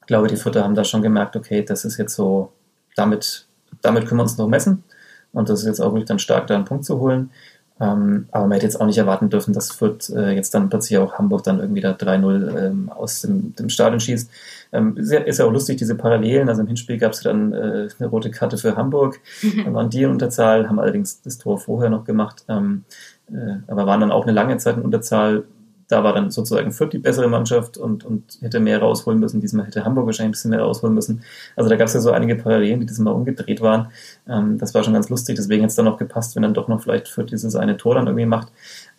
ich 0.00 0.06
glaube, 0.06 0.28
die 0.28 0.36
Futter 0.36 0.62
haben 0.62 0.74
da 0.74 0.84
schon 0.84 1.02
gemerkt, 1.02 1.36
okay, 1.36 1.64
das 1.64 1.84
ist 1.84 1.96
jetzt 1.96 2.14
so 2.14 2.52
damit, 2.94 3.46
damit 3.82 4.06
können 4.06 4.18
wir 4.18 4.24
uns 4.24 4.36
noch 4.38 4.48
messen. 4.48 4.84
Und 5.32 5.48
das 5.48 5.60
ist 5.60 5.66
jetzt 5.66 5.80
auch 5.80 5.92
wirklich 5.92 6.06
dann 6.06 6.18
stark, 6.18 6.46
da 6.46 6.54
einen 6.54 6.64
Punkt 6.64 6.84
zu 6.84 6.98
holen. 6.98 7.30
Ähm, 7.78 8.26
aber 8.30 8.44
man 8.44 8.52
hätte 8.52 8.64
jetzt 8.64 8.80
auch 8.80 8.86
nicht 8.86 8.96
erwarten 8.96 9.28
dürfen, 9.28 9.52
dass 9.52 9.70
Fürth 9.70 10.08
äh, 10.10 10.30
jetzt 10.30 10.54
dann 10.54 10.70
plötzlich 10.70 10.98
auch 10.98 11.14
Hamburg 11.18 11.42
dann 11.42 11.60
irgendwie 11.60 11.82
da 11.82 11.92
3-0 11.92 12.56
ähm, 12.58 12.90
aus 12.90 13.20
dem, 13.20 13.54
dem 13.54 13.68
Stadion 13.68 14.00
schießt. 14.00 14.30
Ähm, 14.72 14.96
ist, 14.96 15.12
ja, 15.12 15.20
ist 15.20 15.38
ja 15.38 15.44
auch 15.44 15.52
lustig, 15.52 15.76
diese 15.76 15.94
Parallelen. 15.94 16.48
Also 16.48 16.62
im 16.62 16.68
Hinspiel 16.68 16.96
gab 16.96 17.12
es 17.12 17.20
dann 17.20 17.52
äh, 17.52 17.88
eine 17.98 18.08
rote 18.08 18.30
Karte 18.30 18.56
für 18.56 18.76
Hamburg. 18.76 19.20
Mhm. 19.42 19.64
Dann 19.64 19.74
waren 19.74 19.90
die 19.90 20.02
in 20.02 20.10
Unterzahl, 20.10 20.68
haben 20.68 20.78
allerdings 20.78 21.20
das 21.20 21.36
Tor 21.36 21.58
vorher 21.58 21.90
noch 21.90 22.04
gemacht. 22.04 22.44
Ähm, 22.48 22.84
äh, 23.30 23.56
aber 23.66 23.86
waren 23.86 24.00
dann 24.00 24.12
auch 24.12 24.22
eine 24.22 24.32
lange 24.32 24.56
Zeit 24.56 24.76
in 24.76 24.82
Unterzahl 24.82 25.44
da 25.88 26.02
war 26.02 26.12
dann 26.12 26.30
sozusagen 26.30 26.72
Fürth 26.72 26.92
die 26.92 26.98
bessere 26.98 27.28
Mannschaft 27.28 27.78
und, 27.78 28.04
und 28.04 28.38
hätte 28.40 28.60
mehr 28.60 28.80
rausholen 28.80 29.20
müssen. 29.20 29.40
Diesmal 29.40 29.66
hätte 29.66 29.84
Hamburg 29.84 30.06
wahrscheinlich 30.06 30.30
ein 30.30 30.32
bisschen 30.32 30.50
mehr 30.50 30.60
rausholen 30.60 30.94
müssen. 30.94 31.22
Also 31.54 31.70
da 31.70 31.76
gab 31.76 31.86
es 31.86 31.94
ja 31.94 32.00
so 32.00 32.10
einige 32.10 32.36
Parallelen, 32.36 32.80
die 32.80 32.86
diesmal 32.86 33.14
umgedreht 33.14 33.60
waren. 33.60 33.88
Ähm, 34.28 34.58
das 34.58 34.74
war 34.74 34.82
schon 34.82 34.94
ganz 34.94 35.08
lustig, 35.08 35.36
deswegen 35.36 35.62
hätte 35.62 35.70
es 35.70 35.76
dann 35.76 35.84
noch 35.84 35.98
gepasst, 35.98 36.34
wenn 36.34 36.42
dann 36.42 36.54
doch 36.54 36.68
noch 36.68 36.82
vielleicht 36.82 37.08
Fürth 37.08 37.30
dieses 37.30 37.54
eine 37.54 37.76
Tor 37.76 37.94
dann 37.94 38.06
irgendwie 38.06 38.26
macht. 38.26 38.48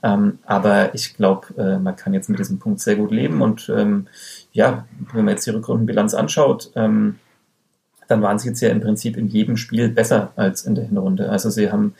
Ähm, 0.03 0.39
aber 0.45 0.93
ich 0.93 1.15
glaube, 1.15 1.47
äh, 1.57 1.79
man 1.79 1.95
kann 1.95 2.13
jetzt 2.13 2.29
mit 2.29 2.39
diesem 2.39 2.59
Punkt 2.59 2.79
sehr 2.79 2.95
gut 2.95 3.11
leben 3.11 3.41
und 3.41 3.71
ähm, 3.75 4.07
ja, 4.53 4.85
wenn 5.13 5.25
man 5.25 5.33
jetzt 5.33 5.45
die 5.45 5.51
Rückrundenbilanz 5.51 6.13
anschaut, 6.13 6.71
ähm, 6.75 7.15
dann 8.07 8.21
waren 8.21 8.39
sie 8.39 8.49
jetzt 8.49 8.61
ja 8.61 8.69
im 8.69 8.81
Prinzip 8.81 9.17
in 9.17 9.27
jedem 9.27 9.57
Spiel 9.57 9.89
besser 9.89 10.31
als 10.35 10.63
in 10.65 10.75
der 10.75 10.85
Hinrunde. 10.85 11.29
Also 11.29 11.49
sie 11.49 11.71
haben 11.71 11.95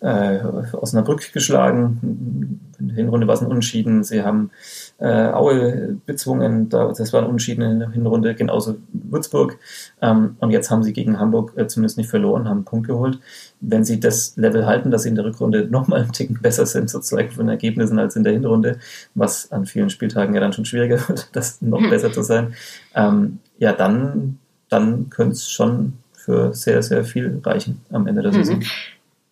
äh, 0.00 0.38
Osnabrück 0.72 1.32
geschlagen, 1.32 2.60
in 2.78 2.88
der 2.88 2.96
Hinrunde 2.96 3.26
war 3.26 3.34
es 3.34 3.40
ein 3.40 3.48
Unentschieden, 3.48 4.04
sie 4.04 4.22
haben 4.22 4.50
äh, 4.98 5.28
Aue 5.28 5.96
bezwungen, 6.06 6.68
das 6.68 7.12
war 7.12 7.22
ein 7.22 7.26
Unentschieden 7.26 7.62
in 7.62 7.78
der 7.80 7.90
Hinrunde, 7.90 8.34
genauso 8.34 8.76
Würzburg. 8.92 9.58
Ähm, 10.00 10.36
und 10.38 10.50
jetzt 10.50 10.70
haben 10.70 10.82
sie 10.82 10.92
gegen 10.92 11.18
Hamburg 11.18 11.52
äh, 11.56 11.66
zumindest 11.66 11.98
nicht 11.98 12.10
verloren, 12.10 12.48
haben 12.48 12.58
einen 12.58 12.64
Punkt 12.64 12.86
geholt. 12.86 13.18
Wenn 13.60 13.84
sie 13.84 13.98
das 13.98 14.36
Level 14.36 14.66
halten, 14.66 14.90
dass 14.90 15.02
sie 15.02 15.08
in 15.08 15.16
der 15.16 15.24
Rückrunde 15.24 15.66
nochmal 15.70 16.02
einen 16.02 16.12
Ticken 16.12 16.38
besser 16.40 16.66
sind, 16.66 16.88
sozusagen 16.88 17.30
von 17.30 17.48
Ergebnissen 17.48 17.98
als 17.98 18.14
in 18.14 18.24
der 18.24 18.32
Hinrunde, 18.32 18.78
was 19.14 19.50
an 19.50 19.66
vielen 19.66 19.90
Spieltagen 19.90 20.34
ja 20.34 20.40
dann 20.40 20.52
schon 20.52 20.64
schwieriger 20.64 20.96
wird, 21.08 21.30
das 21.34 21.60
noch 21.60 21.80
hm. 21.80 21.90
besser 21.90 22.12
zu 22.12 22.22
sein, 22.22 22.54
ähm, 22.94 23.40
ja, 23.58 23.72
dann 23.72 24.38
dann 24.68 25.10
könnte 25.10 25.32
es 25.32 25.50
schon 25.50 25.94
für 26.14 26.52
sehr, 26.54 26.82
sehr 26.82 27.04
viel 27.04 27.40
reichen 27.44 27.84
am 27.90 28.06
Ende 28.06 28.22
der 28.22 28.32
mhm. 28.32 28.36
Saison. 28.36 28.64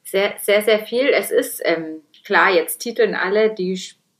Sehr, 0.04 0.34
sehr, 0.40 0.62
sehr 0.62 0.78
viel. 0.80 1.08
Es 1.08 1.30
ist 1.30 1.60
ähm, 1.64 2.02
klar, 2.24 2.52
jetzt 2.52 2.78
titeln 2.78 3.14
alle 3.14 3.54
die 3.54 3.76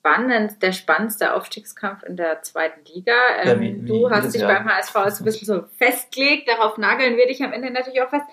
spannend, 0.06 0.62
der 0.62 0.72
spannendste 0.72 1.34
Aufstiegskampf 1.34 2.02
in 2.04 2.16
der 2.16 2.42
zweiten 2.42 2.80
Liga. 2.94 3.12
Ähm, 3.42 3.48
ja, 3.48 3.60
wie, 3.60 3.82
wie, 3.82 3.88
du 3.88 4.10
hast 4.10 4.34
dich 4.34 4.42
Jahr. 4.42 4.54
beim 4.54 4.68
HSV 4.68 4.92
so 4.92 5.22
ein 5.22 5.24
bisschen 5.24 5.46
so 5.46 5.64
festgelegt, 5.78 6.48
darauf 6.48 6.78
nageln 6.78 7.16
wir 7.16 7.26
dich 7.26 7.42
am 7.42 7.52
Ende 7.52 7.72
natürlich 7.72 8.02
auch 8.02 8.10
fest. 8.10 8.26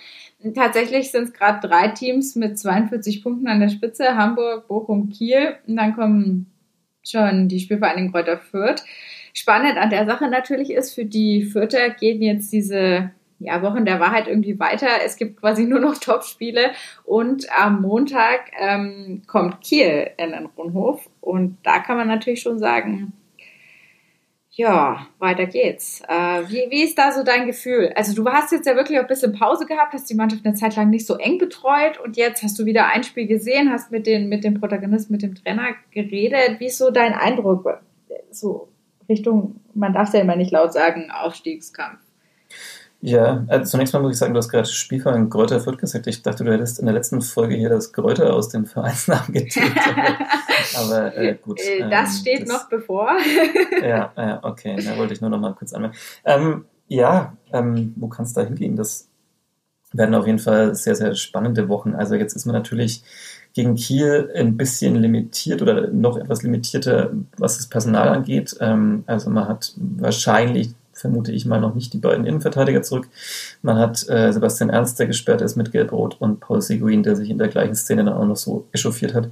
Tatsächlich 0.55 1.09
sind 1.11 1.23
es 1.23 1.33
gerade 1.33 1.67
drei 1.67 1.87
Teams 1.87 2.35
mit 2.35 2.59
42 2.59 3.23
Punkten 3.23 3.47
an 3.47 3.59
der 3.59 3.69
Spitze, 3.69 4.15
Hamburg, 4.15 4.67
Bochum, 4.67 5.09
Kiel 5.09 5.55
und 5.67 5.77
dann 5.77 5.95
kommen 5.95 6.51
schon 7.03 7.47
die 7.47 7.59
Spielvereinigung 7.59 8.11
Kräuter 8.11 8.37
Fürth. 8.37 8.83
Spannend 9.33 9.77
an 9.77 9.89
der 9.89 10.05
Sache 10.05 10.29
natürlich 10.29 10.71
ist, 10.71 10.93
für 10.93 11.05
die 11.05 11.43
Vierter 11.43 11.89
gehen 11.89 12.21
jetzt 12.21 12.53
diese 12.53 13.11
ja, 13.39 13.61
Wochen 13.61 13.83
der 13.83 13.99
Wahrheit 13.99 14.27
irgendwie 14.27 14.59
weiter. 14.59 14.87
Es 15.03 15.17
gibt 15.17 15.39
quasi 15.39 15.65
nur 15.65 15.79
noch 15.79 15.97
Topspiele 15.99 16.71
und 17.03 17.45
am 17.51 17.81
Montag 17.81 18.51
ähm, 18.57 19.23
kommt 19.27 19.61
Kiel 19.61 20.11
in 20.17 20.31
den 20.31 20.45
Rundhof 20.45 21.09
und 21.19 21.57
da 21.63 21.79
kann 21.79 21.97
man 21.97 22.07
natürlich 22.07 22.41
schon 22.41 22.59
sagen, 22.59 23.13
Ja, 24.51 25.07
weiter 25.17 25.47
geht's. 25.47 26.01
Äh, 26.07 26.43
wie, 26.47 26.69
wie 26.69 26.83
ist 26.83 26.97
da 26.99 27.11
so 27.11 27.23
dein 27.23 27.47
Gefühl? 27.47 27.91
Also 27.95 28.13
du 28.13 28.29
hast 28.29 28.51
jetzt 28.51 28.67
ja 28.67 28.75
wirklich 28.75 28.99
ein 28.99 29.07
bisschen 29.07 29.33
Pause 29.33 29.65
gehabt, 29.65 29.93
hast 29.93 30.09
die 30.11 30.15
Mannschaft 30.15 30.45
eine 30.45 30.53
Zeit 30.53 30.75
lang 30.75 30.91
nicht 30.91 31.07
so 31.07 31.15
eng 31.15 31.39
betreut 31.39 31.99
und 31.99 32.17
jetzt 32.17 32.43
hast 32.43 32.59
du 32.59 32.65
wieder 32.65 32.85
ein 32.85 33.03
Spiel 33.03 33.25
gesehen, 33.25 33.71
hast 33.71 33.91
mit 33.91 34.05
den, 34.05 34.29
mit 34.29 34.43
dem 34.43 34.59
Protagonisten, 34.59 35.11
mit 35.11 35.23
dem 35.23 35.33
Trainer 35.33 35.69
geredet. 35.89 36.59
Wie 36.59 36.67
ist 36.67 36.77
so 36.77 36.91
dein 36.91 37.13
Eindruck? 37.13 37.81
So 38.29 38.69
Richtung, 39.09 39.59
man 39.73 39.93
darf 39.93 40.07
es 40.07 40.13
ja 40.13 40.21
immer 40.21 40.35
nicht 40.35 40.51
laut 40.51 40.73
sagen, 40.73 41.11
Aufstiegskampf. 41.11 41.99
Ja, 43.05 43.43
also 43.49 43.71
zunächst 43.71 43.93
mal 43.93 43.99
muss 43.99 44.13
ich 44.13 44.17
sagen, 44.17 44.33
du 44.33 44.37
hast 44.37 44.47
gerade 44.47 44.65
Spielverein 44.65 45.29
Gräuter 45.29 45.59
Fürth 45.59 45.77
gesagt. 45.77 46.07
Ich 46.07 46.21
dachte, 46.21 46.45
du 46.45 46.53
hättest 46.53 46.79
in 46.79 46.85
der 46.85 46.93
letzten 46.93 47.21
Folge 47.21 47.53
hier 47.55 47.67
das 47.67 47.91
Gräuter 47.91 48.33
aus 48.33 48.47
dem 48.47 48.65
Vereinsnamen 48.65 49.33
getilgt. 49.33 49.77
Aber, 50.77 51.13
äh, 51.17 51.35
gut. 51.35 51.59
Äh, 51.59 51.89
das 51.89 52.15
ähm, 52.15 52.21
steht 52.21 52.41
das, 52.43 52.47
noch 52.47 52.69
bevor. 52.69 53.09
ja, 53.81 54.13
ja, 54.15 54.39
okay. 54.41 54.81
Da 54.81 54.97
wollte 54.97 55.13
ich 55.13 55.19
nur 55.19 55.29
noch 55.29 55.39
mal 55.39 55.53
kurz 55.53 55.73
anmerken. 55.73 55.97
Ähm, 56.23 56.65
ja, 56.87 57.35
ähm, 57.51 57.93
wo 57.97 58.07
kann 58.07 58.23
es 58.23 58.31
da 58.31 58.41
hingehen? 58.41 58.77
Das 58.77 59.09
werden 59.91 60.15
auf 60.15 60.25
jeden 60.25 60.39
Fall 60.39 60.73
sehr, 60.73 60.95
sehr 60.95 61.13
spannende 61.15 61.67
Wochen. 61.67 61.95
Also 61.95 62.15
jetzt 62.15 62.37
ist 62.37 62.45
man 62.45 62.55
natürlich 62.55 63.03
gegen 63.53 63.75
Kiel 63.75 64.31
ein 64.35 64.57
bisschen 64.57 64.95
limitiert 64.95 65.61
oder 65.61 65.87
noch 65.87 66.17
etwas 66.17 66.43
limitierter, 66.43 67.11
was 67.37 67.57
das 67.57 67.67
Personal 67.67 68.09
angeht. 68.09 68.55
Ähm, 68.59 69.03
also 69.05 69.29
man 69.29 69.47
hat 69.47 69.73
wahrscheinlich 69.77 70.73
vermute 70.93 71.31
ich 71.31 71.45
mal, 71.45 71.59
noch 71.59 71.75
nicht 71.75 71.91
die 71.93 71.97
beiden 71.97 72.25
Innenverteidiger 72.25 72.81
zurück. 72.81 73.09
Man 73.61 73.77
hat 73.77 74.07
äh, 74.09 74.31
Sebastian 74.31 74.69
Ernst, 74.69 74.99
der 74.99 75.07
gesperrt 75.07 75.41
ist 75.41 75.55
mit 75.55 75.71
Gelb-Rot, 75.71 76.21
und 76.21 76.39
Paul 76.39 76.61
Seguin, 76.61 77.03
der 77.03 77.15
sich 77.15 77.29
in 77.29 77.37
der 77.37 77.49
gleichen 77.49 77.75
Szene 77.75 78.05
dann 78.05 78.13
auch 78.13 78.25
noch 78.25 78.37
so 78.37 78.67
echauffiert 78.71 79.13
hat, 79.13 79.29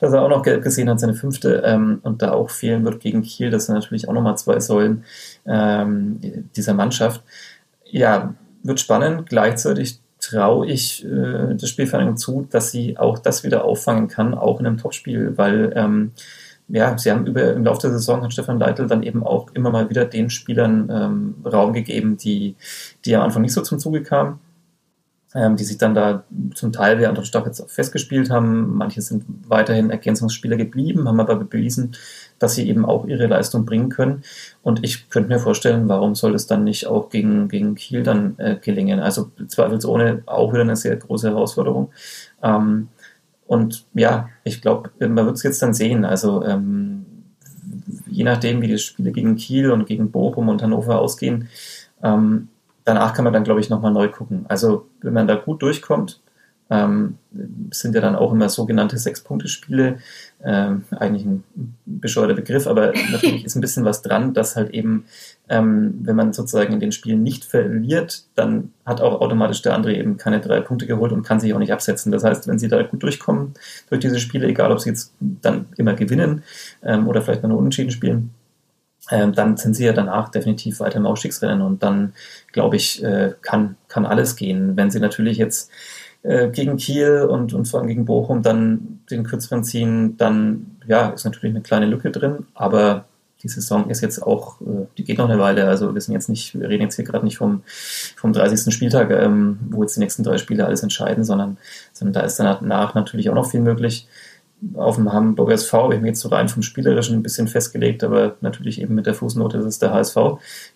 dass 0.00 0.12
er 0.12 0.22
auch 0.22 0.28
noch 0.28 0.42
Gelb 0.42 0.62
gesehen 0.64 0.88
hat, 0.88 0.98
seine 0.98 1.14
fünfte, 1.14 1.62
ähm, 1.64 2.00
und 2.02 2.22
da 2.22 2.32
auch 2.32 2.50
fehlen 2.50 2.84
wird 2.84 3.00
gegen 3.00 3.22
Kiel. 3.22 3.50
Das 3.50 3.66
sind 3.66 3.74
natürlich 3.74 4.08
auch 4.08 4.12
nochmal 4.12 4.36
zwei 4.36 4.58
Säulen 4.58 5.04
ähm, 5.46 6.18
dieser 6.56 6.74
Mannschaft. 6.74 7.22
Ja, 7.84 8.34
wird 8.62 8.80
spannend. 8.80 9.28
Gleichzeitig 9.28 10.00
traue 10.22 10.66
ich 10.68 11.04
äh, 11.04 11.54
das 11.54 11.68
Spielverein 11.68 12.16
zu, 12.16 12.46
dass 12.48 12.70
sie 12.70 12.96
auch 12.96 13.18
das 13.18 13.44
wieder 13.44 13.64
auffangen 13.64 14.08
kann, 14.08 14.34
auch 14.34 14.60
in 14.60 14.66
einem 14.66 14.78
Topspiel, 14.78 15.36
weil 15.36 15.72
ähm, 15.76 16.12
ja, 16.68 16.96
sie 16.96 17.10
haben 17.10 17.26
über, 17.26 17.52
im 17.52 17.64
Laufe 17.64 17.82
der 17.82 17.90
Saison 17.90 18.22
hat 18.22 18.32
Stefan 18.32 18.58
Leitl 18.58 18.86
dann 18.86 19.02
eben 19.02 19.24
auch 19.24 19.50
immer 19.52 19.70
mal 19.70 19.90
wieder 19.90 20.06
den 20.06 20.30
Spielern 20.30 20.88
ähm, 20.90 21.34
Raum 21.44 21.72
gegeben, 21.72 22.16
die, 22.16 22.56
die 23.04 23.14
am 23.14 23.22
Anfang 23.22 23.42
nicht 23.42 23.52
so 23.52 23.62
zum 23.62 23.78
Zuge 23.78 24.02
kamen, 24.02 24.38
ähm, 25.34 25.56
die 25.56 25.64
sich 25.64 25.76
dann 25.76 25.94
da 25.94 26.24
zum 26.54 26.72
Teil 26.72 26.98
während 26.98 27.18
der 27.18 27.24
Staffel 27.24 27.48
jetzt 27.48 27.70
festgespielt 27.70 28.30
haben. 28.30 28.76
Manche 28.76 29.02
sind 29.02 29.24
weiterhin 29.48 29.90
Ergänzungsspieler 29.90 30.56
geblieben, 30.56 31.08
haben 31.08 31.20
aber 31.20 31.36
bewiesen, 31.36 31.96
dass 32.42 32.54
sie 32.54 32.68
eben 32.68 32.84
auch 32.84 33.06
ihre 33.06 33.26
Leistung 33.26 33.64
bringen 33.64 33.88
können. 33.88 34.24
Und 34.62 34.84
ich 34.84 35.08
könnte 35.10 35.28
mir 35.28 35.38
vorstellen, 35.38 35.88
warum 35.88 36.14
soll 36.14 36.34
es 36.34 36.46
dann 36.46 36.64
nicht 36.64 36.86
auch 36.86 37.10
gegen, 37.10 37.48
gegen 37.48 37.74
Kiel 37.74 38.02
dann 38.02 38.34
äh, 38.38 38.56
gelingen? 38.56 39.00
Also 39.00 39.30
zweifelsohne 39.46 40.22
auch 40.26 40.52
wieder 40.52 40.62
eine 40.62 40.76
sehr 40.76 40.96
große 40.96 41.28
Herausforderung. 41.28 41.90
Ähm, 42.42 42.88
und 43.46 43.84
ja, 43.94 44.28
ich 44.44 44.62
glaube, 44.62 44.90
man 44.98 45.26
wird 45.26 45.36
es 45.36 45.42
jetzt 45.42 45.62
dann 45.62 45.74
sehen. 45.74 46.04
Also 46.04 46.44
ähm, 46.44 47.06
je 48.06 48.24
nachdem, 48.24 48.62
wie 48.62 48.68
die 48.68 48.78
Spiele 48.78 49.12
gegen 49.12 49.36
Kiel 49.36 49.70
und 49.70 49.86
gegen 49.86 50.10
Bochum 50.10 50.48
und 50.48 50.62
Hannover 50.62 50.98
ausgehen, 50.98 51.48
ähm, 52.02 52.48
danach 52.84 53.14
kann 53.14 53.24
man 53.24 53.32
dann, 53.32 53.44
glaube 53.44 53.60
ich, 53.60 53.70
nochmal 53.70 53.92
neu 53.92 54.08
gucken. 54.08 54.46
Also 54.48 54.86
wenn 55.00 55.12
man 55.12 55.28
da 55.28 55.36
gut 55.36 55.62
durchkommt, 55.62 56.20
ähm, 56.70 57.18
sind 57.70 57.94
ja 57.94 58.00
dann 58.00 58.16
auch 58.16 58.32
immer 58.32 58.48
sogenannte 58.48 58.98
Sechs-Punkte-Spiele. 58.98 59.98
Ähm, 60.44 60.84
eigentlich 60.90 61.24
ein 61.24 61.44
bescheuerter 61.84 62.34
Begriff, 62.34 62.66
aber 62.66 62.92
natürlich 63.10 63.44
ist 63.44 63.54
ein 63.54 63.60
bisschen 63.60 63.84
was 63.84 64.02
dran, 64.02 64.34
dass 64.34 64.56
halt 64.56 64.70
eben, 64.70 65.04
ähm, 65.48 66.00
wenn 66.02 66.16
man 66.16 66.32
sozusagen 66.32 66.72
in 66.72 66.80
den 66.80 66.92
Spielen 66.92 67.22
nicht 67.22 67.44
verliert, 67.44 68.24
dann 68.34 68.72
hat 68.84 69.00
auch 69.00 69.20
automatisch 69.20 69.62
der 69.62 69.74
andere 69.74 69.94
eben 69.94 70.16
keine 70.16 70.40
drei 70.40 70.60
Punkte 70.60 70.86
geholt 70.86 71.12
und 71.12 71.22
kann 71.22 71.40
sich 71.40 71.52
auch 71.52 71.58
nicht 71.58 71.72
absetzen. 71.72 72.10
Das 72.10 72.24
heißt, 72.24 72.48
wenn 72.48 72.58
sie 72.58 72.68
da 72.68 72.82
gut 72.82 73.02
durchkommen 73.02 73.54
durch 73.88 74.00
diese 74.00 74.18
Spiele, 74.18 74.46
egal 74.46 74.72
ob 74.72 74.80
sie 74.80 74.90
jetzt 74.90 75.12
dann 75.20 75.66
immer 75.76 75.94
gewinnen 75.94 76.42
ähm, 76.82 77.06
oder 77.06 77.22
vielleicht 77.22 77.42
nur 77.42 77.58
unentschieden 77.58 77.90
spielen, 77.90 78.30
ähm, 79.10 79.32
dann 79.32 79.56
sind 79.56 79.74
sie 79.74 79.84
ja 79.84 79.92
danach 79.92 80.28
definitiv 80.30 80.80
weiter 80.80 80.96
im 80.96 81.06
Ausstiegsrennen 81.06 81.60
und 81.60 81.82
dann, 81.82 82.14
glaube 82.52 82.76
ich, 82.76 83.02
äh, 83.02 83.34
kann, 83.42 83.76
kann 83.88 84.06
alles 84.06 84.36
gehen. 84.36 84.76
Wenn 84.76 84.90
sie 84.90 85.00
natürlich 85.00 85.38
jetzt 85.38 85.70
äh, 86.22 86.48
gegen 86.48 86.76
Kiel 86.76 87.26
und, 87.28 87.52
und 87.52 87.66
vor 87.66 87.80
allem 87.80 87.88
gegen 87.88 88.04
Bochum 88.04 88.42
dann 88.42 89.00
den 89.10 89.24
kürzeren 89.24 89.64
ziehen, 89.64 90.16
dann 90.16 90.76
ja, 90.86 91.10
ist 91.10 91.24
natürlich 91.24 91.54
eine 91.54 91.62
kleine 91.62 91.86
Lücke 91.86 92.10
drin, 92.10 92.46
aber 92.54 93.06
die 93.42 93.48
Saison 93.48 93.90
ist 93.90 94.00
jetzt 94.00 94.22
auch, 94.22 94.60
äh, 94.60 94.86
die 94.96 95.04
geht 95.04 95.18
noch 95.18 95.28
eine 95.28 95.38
Weile. 95.38 95.66
Also 95.66 95.94
wir 95.94 96.00
sind 96.00 96.14
jetzt 96.14 96.28
nicht, 96.28 96.58
wir 96.58 96.68
reden 96.68 96.82
jetzt 96.82 96.96
hier 96.96 97.04
gerade 97.04 97.24
nicht 97.24 97.38
vom, 97.38 97.62
vom 98.16 98.32
30. 98.32 98.72
Spieltag, 98.72 99.10
ähm, 99.10 99.58
wo 99.70 99.82
jetzt 99.82 99.96
die 99.96 100.00
nächsten 100.00 100.22
drei 100.22 100.38
Spiele 100.38 100.64
alles 100.64 100.82
entscheiden, 100.82 101.24
sondern, 101.24 101.58
sondern 101.92 102.12
da 102.12 102.20
ist 102.20 102.36
danach 102.38 102.94
natürlich 102.94 103.30
auch 103.30 103.34
noch 103.34 103.50
viel 103.50 103.60
möglich 103.60 104.06
auf 104.74 104.96
dem 104.96 105.12
Hamburger 105.12 105.54
SV 105.54 105.84
habe 105.84 105.94
ich 105.94 106.00
mich 106.00 106.10
jetzt 106.10 106.20
so 106.20 106.28
rein 106.28 106.48
vom 106.48 106.62
Spielerischen 106.62 107.16
ein 107.16 107.22
bisschen 107.22 107.48
festgelegt, 107.48 108.04
aber 108.04 108.36
natürlich 108.40 108.80
eben 108.80 108.94
mit 108.94 109.06
der 109.06 109.14
Fußnote, 109.14 109.58
das 109.58 109.66
ist 109.66 109.82
der 109.82 109.92
HSV. 109.92 110.16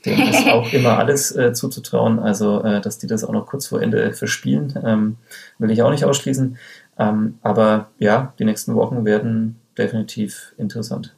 Dem 0.05 0.21
ist 0.29 0.47
auch 0.51 0.73
immer 0.73 0.99
alles 0.99 1.35
äh, 1.35 1.53
zuzutrauen. 1.53 2.19
Also, 2.19 2.63
äh, 2.63 2.81
dass 2.81 2.99
die 2.99 3.07
das 3.07 3.25
auch 3.25 3.33
noch 3.33 3.47
kurz 3.47 3.67
vor 3.67 3.81
Ende 3.81 4.13
verspielen, 4.13 4.75
ähm, 4.85 5.17
will 5.59 5.71
ich 5.71 5.83
auch 5.83 5.91
nicht 5.91 6.05
ausschließen. 6.05 6.59
Ähm, 6.99 7.39
aber 7.43 7.91
ja, 7.99 8.33
die 8.39 8.45
nächsten 8.45 8.75
Wochen 8.75 9.05
werden 9.05 9.57
definitiv 9.79 10.55
interessant. 10.59 11.15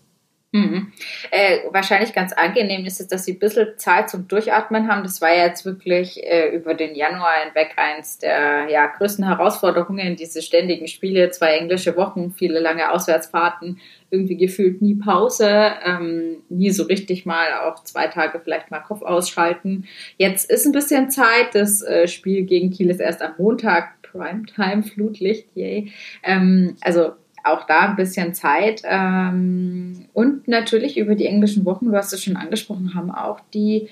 Mhm. 0.50 0.92
Äh, 1.30 1.58
wahrscheinlich 1.72 2.14
ganz 2.14 2.32
angenehm 2.32 2.86
ist 2.86 3.02
es, 3.02 3.08
dass 3.08 3.26
sie 3.26 3.32
ein 3.32 3.38
bisschen 3.38 3.68
Zeit 3.76 4.08
zum 4.08 4.28
Durchatmen 4.28 4.88
haben. 4.88 5.02
Das 5.02 5.20
war 5.20 5.28
ja 5.28 5.44
jetzt 5.44 5.66
wirklich 5.66 6.24
äh, 6.24 6.48
über 6.56 6.72
den 6.72 6.94
Januar 6.94 7.34
hinweg 7.44 7.74
eins 7.76 8.16
der 8.16 8.66
ja, 8.70 8.86
größten 8.86 9.26
Herausforderungen, 9.26 10.16
diese 10.16 10.40
ständigen 10.40 10.88
Spiele, 10.88 11.30
zwei 11.30 11.58
englische 11.58 11.96
Wochen, 11.96 12.32
viele 12.32 12.60
lange 12.60 12.90
Auswärtsfahrten, 12.90 13.78
irgendwie 14.08 14.38
gefühlt 14.38 14.80
nie 14.80 14.94
Pause, 14.94 15.72
ähm, 15.84 16.38
nie 16.48 16.70
so 16.70 16.84
richtig 16.84 17.26
mal 17.26 17.52
auch 17.66 17.84
zwei 17.84 18.06
Tage 18.06 18.40
vielleicht 18.40 18.70
mal 18.70 18.80
Kopf 18.80 19.02
ausschalten. 19.02 19.86
Jetzt 20.16 20.50
ist 20.50 20.64
ein 20.64 20.72
bisschen 20.72 21.10
Zeit, 21.10 21.54
das 21.54 21.82
äh, 21.82 22.08
Spiel 22.08 22.44
gegen 22.44 22.70
Kiel 22.70 22.88
ist 22.88 23.00
erst 23.00 23.20
am 23.20 23.34
Montag, 23.36 24.00
Primetime, 24.00 24.82
Flutlicht, 24.82 25.48
yay. 25.54 25.92
Ähm, 26.22 26.76
also 26.80 27.12
auch 27.52 27.66
da 27.66 27.80
ein 27.88 27.96
bisschen 27.96 28.34
Zeit. 28.34 28.82
Ähm, 28.84 30.06
und 30.12 30.48
natürlich 30.48 30.96
über 30.96 31.14
die 31.14 31.26
englischen 31.26 31.64
Wochen, 31.64 31.86
du 31.86 31.96
hast 31.96 32.12
es 32.12 32.22
schon 32.22 32.36
angesprochen, 32.36 32.94
haben 32.94 33.10
auch 33.10 33.40
die 33.52 33.88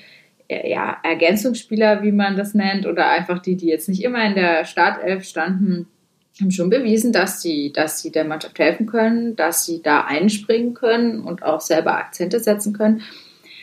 äh, 0.49 0.71
ja, 0.71 0.97
Ergänzungsspieler, 1.03 2.03
wie 2.03 2.13
man 2.13 2.37
das 2.37 2.55
nennt, 2.55 2.87
oder 2.87 3.09
einfach 3.09 3.41
die, 3.41 3.57
die 3.57 3.67
jetzt 3.67 3.89
nicht 3.89 4.03
immer 4.03 4.25
in 4.25 4.35
der 4.35 4.65
Startelf 4.65 5.25
standen, 5.25 5.89
haben 6.41 6.51
schon 6.51 6.71
bewiesen, 6.71 7.13
dass 7.13 7.41
sie, 7.41 7.73
dass 7.73 8.03
sie 8.03 8.13
der 8.13 8.25
Mannschaft 8.25 8.59
helfen 8.59 8.87
können, 8.87 9.37
dass 9.37 9.65
sie 9.65 9.83
da 9.83 10.05
einspringen 10.05 10.75
können 10.75 11.21
und 11.21 11.43
auch 11.43 11.61
selber 11.61 11.97
Akzente 11.97 12.41
setzen 12.41 12.73
können. 12.73 13.03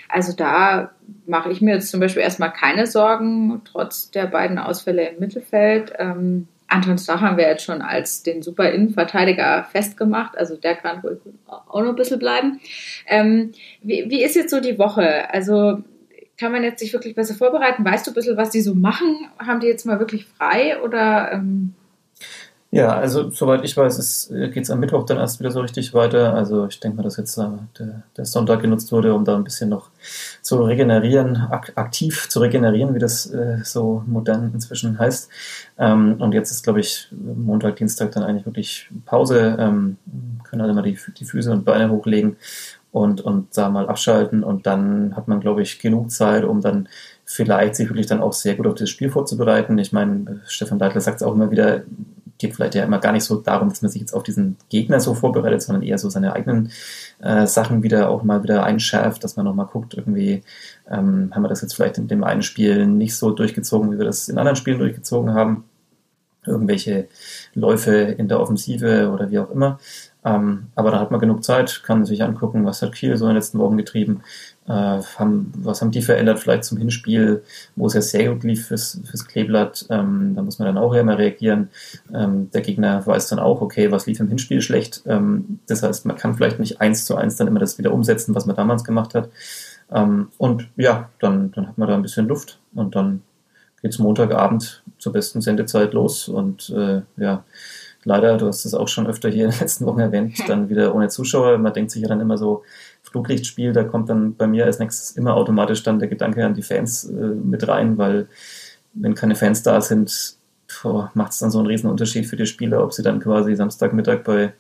Also 0.10 0.34
da 0.34 0.92
mache 1.26 1.52
ich 1.52 1.62
mir 1.62 1.76
jetzt 1.76 1.90
zum 1.90 2.00
Beispiel 2.00 2.22
erstmal 2.22 2.52
keine 2.52 2.88
Sorgen, 2.88 3.62
trotz 3.66 4.12
der 4.12 4.28
beiden 4.28 4.60
Ausfälle 4.60 5.10
im 5.10 5.20
Mittelfeld. 5.20 5.94
Ähm, 5.98 6.48
Anton 6.74 6.98
Stach 6.98 7.22
haben 7.22 7.38
wir 7.38 7.48
jetzt 7.48 7.64
schon 7.64 7.82
als 7.82 8.24
den 8.24 8.42
super 8.42 8.72
Innenverteidiger 8.72 9.68
festgemacht. 9.72 10.38
Also 10.38 10.58
der 10.58 10.76
kann 10.76 11.04
wohl 11.04 11.22
auch 11.48 11.82
noch 11.82 11.90
ein 11.90 11.96
bisschen 11.96 12.20
bleiben. 12.20 12.60
Ähm, 13.08 13.52
wie, 13.82 14.10
wie 14.10 14.24
ist 14.24 14.36
jetzt 14.36 14.50
so 14.50 14.60
die 14.60 14.80
Woche? 14.80 15.32
Also 15.32 15.84
kann 16.40 16.52
man 16.52 16.64
jetzt 16.64 16.80
sich 16.80 16.92
wirklich 16.92 17.14
besser 17.14 17.36
vorbereiten? 17.36 17.86
Weißt 17.86 18.08
du 18.08 18.12
ein 18.12 18.16
bisschen, 18.16 18.38
was 18.38 18.50
die 18.50 18.62
so 18.62 18.74
machen? 18.74 19.28
Haben 19.38 19.60
die 19.60 19.68
jetzt 19.68 19.86
mal 19.86 20.00
wirklich 20.00 20.26
frei 20.26 20.82
oder 20.82 21.32
ähm, 21.32 21.76
ja, 22.74 22.90
also 22.96 23.30
soweit 23.30 23.64
ich 23.64 23.78
weiß, 23.78 24.32
äh, 24.32 24.50
geht 24.50 24.64
es 24.64 24.72
am 24.72 24.80
Mittwoch 24.80 25.06
dann 25.06 25.20
erst 25.20 25.40
wieder 25.40 25.52
so 25.52 25.62
richtig 25.62 25.94
weiter. 25.94 26.34
Also 26.34 26.66
ich 26.66 26.80
denke 26.80 26.98
mal, 26.98 27.04
dass 27.04 27.18
jetzt 27.18 27.38
äh, 27.38 27.46
der, 27.78 28.02
der, 28.18 28.26
Sonntag 28.26 28.62
genutzt 28.62 28.92
wurde, 28.92 29.14
um 29.14 29.26
da 29.26 29.36
ein 29.36 29.44
bisschen 29.44 29.70
noch 29.70 29.92
zu 30.42 30.60
regenerieren, 30.64 31.38
ak 31.38 31.74
aktiv 31.76 32.28
zu 32.30 32.40
regenerieren, 32.40 32.96
wie 32.96 33.00
das 33.00 33.32
äh, 33.32 33.60
so 33.64 34.04
modern 34.08 34.50
inzwischen 34.56 34.98
heißt. 34.98 35.30
Ähm, 35.78 36.16
und 36.18 36.34
jetzt 36.34 36.50
ist, 36.50 36.64
glaube 36.64 36.80
ich, 36.80 37.10
Montag, 37.12 37.76
Dienstag 37.76 38.12
dann 38.14 38.24
eigentlich 38.24 38.48
wirklich 38.48 38.90
Pause, 39.06 39.56
ähm, 39.60 39.98
können 40.44 40.64
alle 40.64 40.74
mal 40.74 40.82
die, 40.82 40.98
die 41.20 41.26
Füße 41.26 41.52
und 41.52 41.66
Beine 41.66 41.92
hochlegen 41.92 42.38
und, 42.92 43.22
und 43.22 43.56
da 43.56 43.70
mal 43.70 43.88
abschalten. 43.88 44.44
Und 44.44 44.66
dann 44.66 45.16
hat 45.16 45.28
man, 45.28 45.42
glaube 45.42 45.62
ich, 45.62 45.78
genug 45.78 46.10
Zeit, 46.10 46.44
um 46.44 46.60
dann 46.62 46.90
vielleicht 47.24 47.76
sich 47.76 47.88
wirklich 47.88 48.08
dann 48.08 48.22
auch 48.22 48.34
sehr 48.34 48.56
gut 48.56 48.66
auf 48.66 48.74
das 48.76 48.90
Spiel 48.90 49.12
vorzubereiten. 49.12 49.78
Ich 49.78 49.94
meine, 49.94 50.42
Stefan 50.48 50.80
Deitler 50.80 51.02
sagt 51.02 51.18
es 51.18 51.24
auch 51.24 51.36
immer 51.36 51.52
wieder, 51.52 51.84
geht 52.38 52.56
vielleicht 52.56 52.76
ja 52.76 52.84
immer 52.84 53.00
gar 53.00 53.12
nicht 53.12 53.24
so 53.24 53.38
darum, 53.38 53.70
dass 53.70 53.82
man 53.82 53.92
sich 53.92 54.02
jetzt 54.02 54.14
auf 54.14 54.24
diesen 54.24 54.58
Gegner 54.70 55.00
so 55.00 55.14
vorbereitet, 55.14 55.62
sondern 55.62 55.84
eher 55.84 55.98
so 55.98 56.10
seine 56.10 56.34
eigenen 56.34 56.72
äh, 57.22 57.48
Sachen 57.48 57.84
wieder 57.84 58.10
auch 58.10 58.24
mal 58.24 58.44
wieder 58.44 58.64
einschärft, 58.64 59.24
dass 59.24 59.36
man 59.36 59.46
nochmal 59.46 59.68
guckt, 59.68 59.94
irgendwie 59.94 60.42
ähm, 60.90 61.32
haben 61.34 61.44
wir 61.44 61.50
das 61.50 61.62
jetzt 61.62 61.76
vielleicht 61.76 61.98
in 61.98 62.08
dem 62.08 62.24
einen 62.24 62.42
Spiel 62.42 62.88
nicht 62.88 63.16
so 63.16 63.32
durchgezogen, 63.32 63.92
wie 63.92 63.98
wir 63.98 64.06
das 64.06 64.30
in 64.30 64.38
anderen 64.38 64.56
Spielen 64.56 64.80
durchgezogen 64.80 65.34
haben. 65.34 65.66
Irgendwelche 66.46 67.08
Läufe 67.54 67.94
in 67.94 68.28
der 68.28 68.42
Offensive 68.42 69.10
oder 69.14 69.32
wie 69.32 69.40
auch 69.40 69.50
immer. 69.50 69.80
Ähm, 70.26 70.68
aber 70.76 70.92
da 70.92 71.00
hat 71.00 71.12
man 71.12 71.20
genug 71.20 71.44
Zeit, 71.44 71.84
kann 71.84 72.06
sich 72.06 72.24
angucken, 72.24 72.66
was 72.66 72.82
hat 72.82 72.94
Kiel 72.94 73.18
so 73.18 73.26
in 73.26 73.32
den 73.32 73.36
letzten 73.36 73.60
Wochen 73.60 73.78
getrieben, 73.78 74.22
äh, 74.68 74.72
haben, 74.72 75.52
was 75.58 75.82
haben 75.82 75.92
die 75.92 76.02
verändert 76.02 76.40
vielleicht 76.40 76.64
zum 76.64 76.78
Hinspiel, 76.78 77.44
wo 77.76 77.88
es 77.88 77.94
ja 77.94 78.02
sehr 78.02 78.30
gut 78.30 78.44
lief 78.44 78.68
fürs, 78.68 79.02
fürs 79.04 79.28
Kleeblatt, 79.28 79.86
ähm, 79.90 80.34
da 80.36 80.42
muss 80.42 80.60
man 80.60 80.68
dann 80.68 80.78
auch 80.78 80.94
mal 81.04 81.16
reagieren. 81.16 81.70
Ähm, 82.14 82.50
der 82.52 82.62
Gegner 82.62 83.06
weiß 83.06 83.28
dann 83.28 83.40
auch, 83.40 83.62
okay, 83.62 83.92
was 83.92 84.06
lief 84.06 84.20
im 84.20 84.30
Hinspiel 84.30 84.62
schlecht. 84.62 85.04
Ähm, 85.06 85.60
das 85.68 85.84
heißt, 85.84 86.06
man 86.06 86.16
kann 86.16 86.36
vielleicht 86.36 86.60
nicht 86.60 86.80
eins 86.80 87.06
zu 87.06 87.16
eins 87.16 87.36
dann 87.36 87.48
immer 87.48 87.60
das 87.60 87.78
wieder 87.78 87.94
umsetzen, 87.94 88.34
was 88.36 88.46
man 88.46 88.56
damals 88.56 88.84
gemacht 88.84 89.16
hat. 89.16 89.30
Ähm, 89.92 90.30
und 90.38 90.70
ja, 90.78 91.10
dann, 91.20 91.52
dann 91.52 91.68
hat 91.68 91.78
man 91.78 91.90
da 91.90 91.96
ein 91.96 92.02
bisschen 92.02 92.28
Luft 92.28 92.60
und 92.74 92.96
dann 92.96 93.22
geht's 93.82 94.00
Montagabend 94.00 94.82
zur 94.98 95.12
besten 95.12 95.42
Sendezeit 95.42 95.94
los 95.94 96.30
und 96.30 96.70
äh, 96.70 97.02
ja, 97.18 97.44
leider, 98.04 98.38
du 98.38 98.48
hast 98.48 98.66
es 98.66 98.74
auch 98.74 98.88
schon 98.88 99.08
öfter 99.08 99.30
hier 99.30 99.46
in 99.46 99.52
den 99.52 99.60
letzten 99.60 99.86
Wochen 99.86 100.00
erwähnt, 100.00 100.38
dann 100.48 100.70
wieder 100.70 100.94
ohne 100.96 101.10
Zuschauer. 101.10 101.58
Man 101.58 101.74
denkt 101.74 101.92
sich 101.92 102.02
ja 102.02 102.08
dann 102.08 102.22
immer 102.22 102.38
so, 102.38 102.64
Fluglichtspiel, 103.14 103.74
da 103.74 103.84
kommt 103.84 104.10
dann 104.10 104.36
bei 104.36 104.48
mir 104.48 104.66
als 104.66 104.80
nächstes 104.80 105.12
immer 105.12 105.36
automatisch 105.36 105.84
dann 105.84 106.00
der 106.00 106.08
Gedanke 106.08 106.46
an 106.46 106.56
die 106.56 106.64
Fans 106.64 107.06
äh, 107.06 107.12
mit 107.12 107.68
rein, 107.68 107.98
weil 107.98 108.28
wenn 108.94 109.14
keine 109.14 109.36
Fans 109.36 109.64
da 109.64 109.82
sind, 109.82 110.36
macht 111.14 111.34
es 111.34 111.40
dann 111.40 111.52
so 111.52 111.60
einen 111.60 111.68
riesen 111.68 111.90
Unterschied 111.90 112.26
für 112.26 112.36
die 112.36 112.48
Spieler, 112.48 112.84
ob 112.84 112.94
sie 112.94 113.04
dann 113.04 113.20
quasi 113.20 113.56
Samstagmittag 113.56 114.24
bei, 114.24 114.54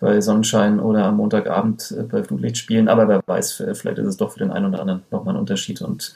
bei 0.00 0.20
Sonnenschein 0.20 0.80
oder 0.80 1.04
am 1.04 1.18
Montagabend 1.18 1.94
äh, 1.98 2.02
bei 2.02 2.24
Fluglicht 2.24 2.56
spielen. 2.56 2.88
Aber 2.88 3.08
wer 3.08 3.22
weiß, 3.26 3.64
vielleicht 3.74 3.98
ist 3.98 4.06
es 4.06 4.16
doch 4.16 4.32
für 4.32 4.38
den 4.38 4.50
einen 4.50 4.66
oder 4.66 4.80
anderen 4.80 5.02
nochmal 5.10 5.34
ein 5.34 5.40
Unterschied 5.40 5.82
und 5.82 6.14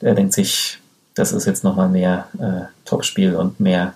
der 0.00 0.14
denkt 0.14 0.34
sich, 0.34 0.78
das 1.14 1.32
ist 1.32 1.46
jetzt 1.46 1.64
nochmal 1.64 1.88
mehr 1.88 2.28
äh, 2.38 2.66
Topspiel 2.84 3.34
und 3.34 3.58
mehr, 3.60 3.94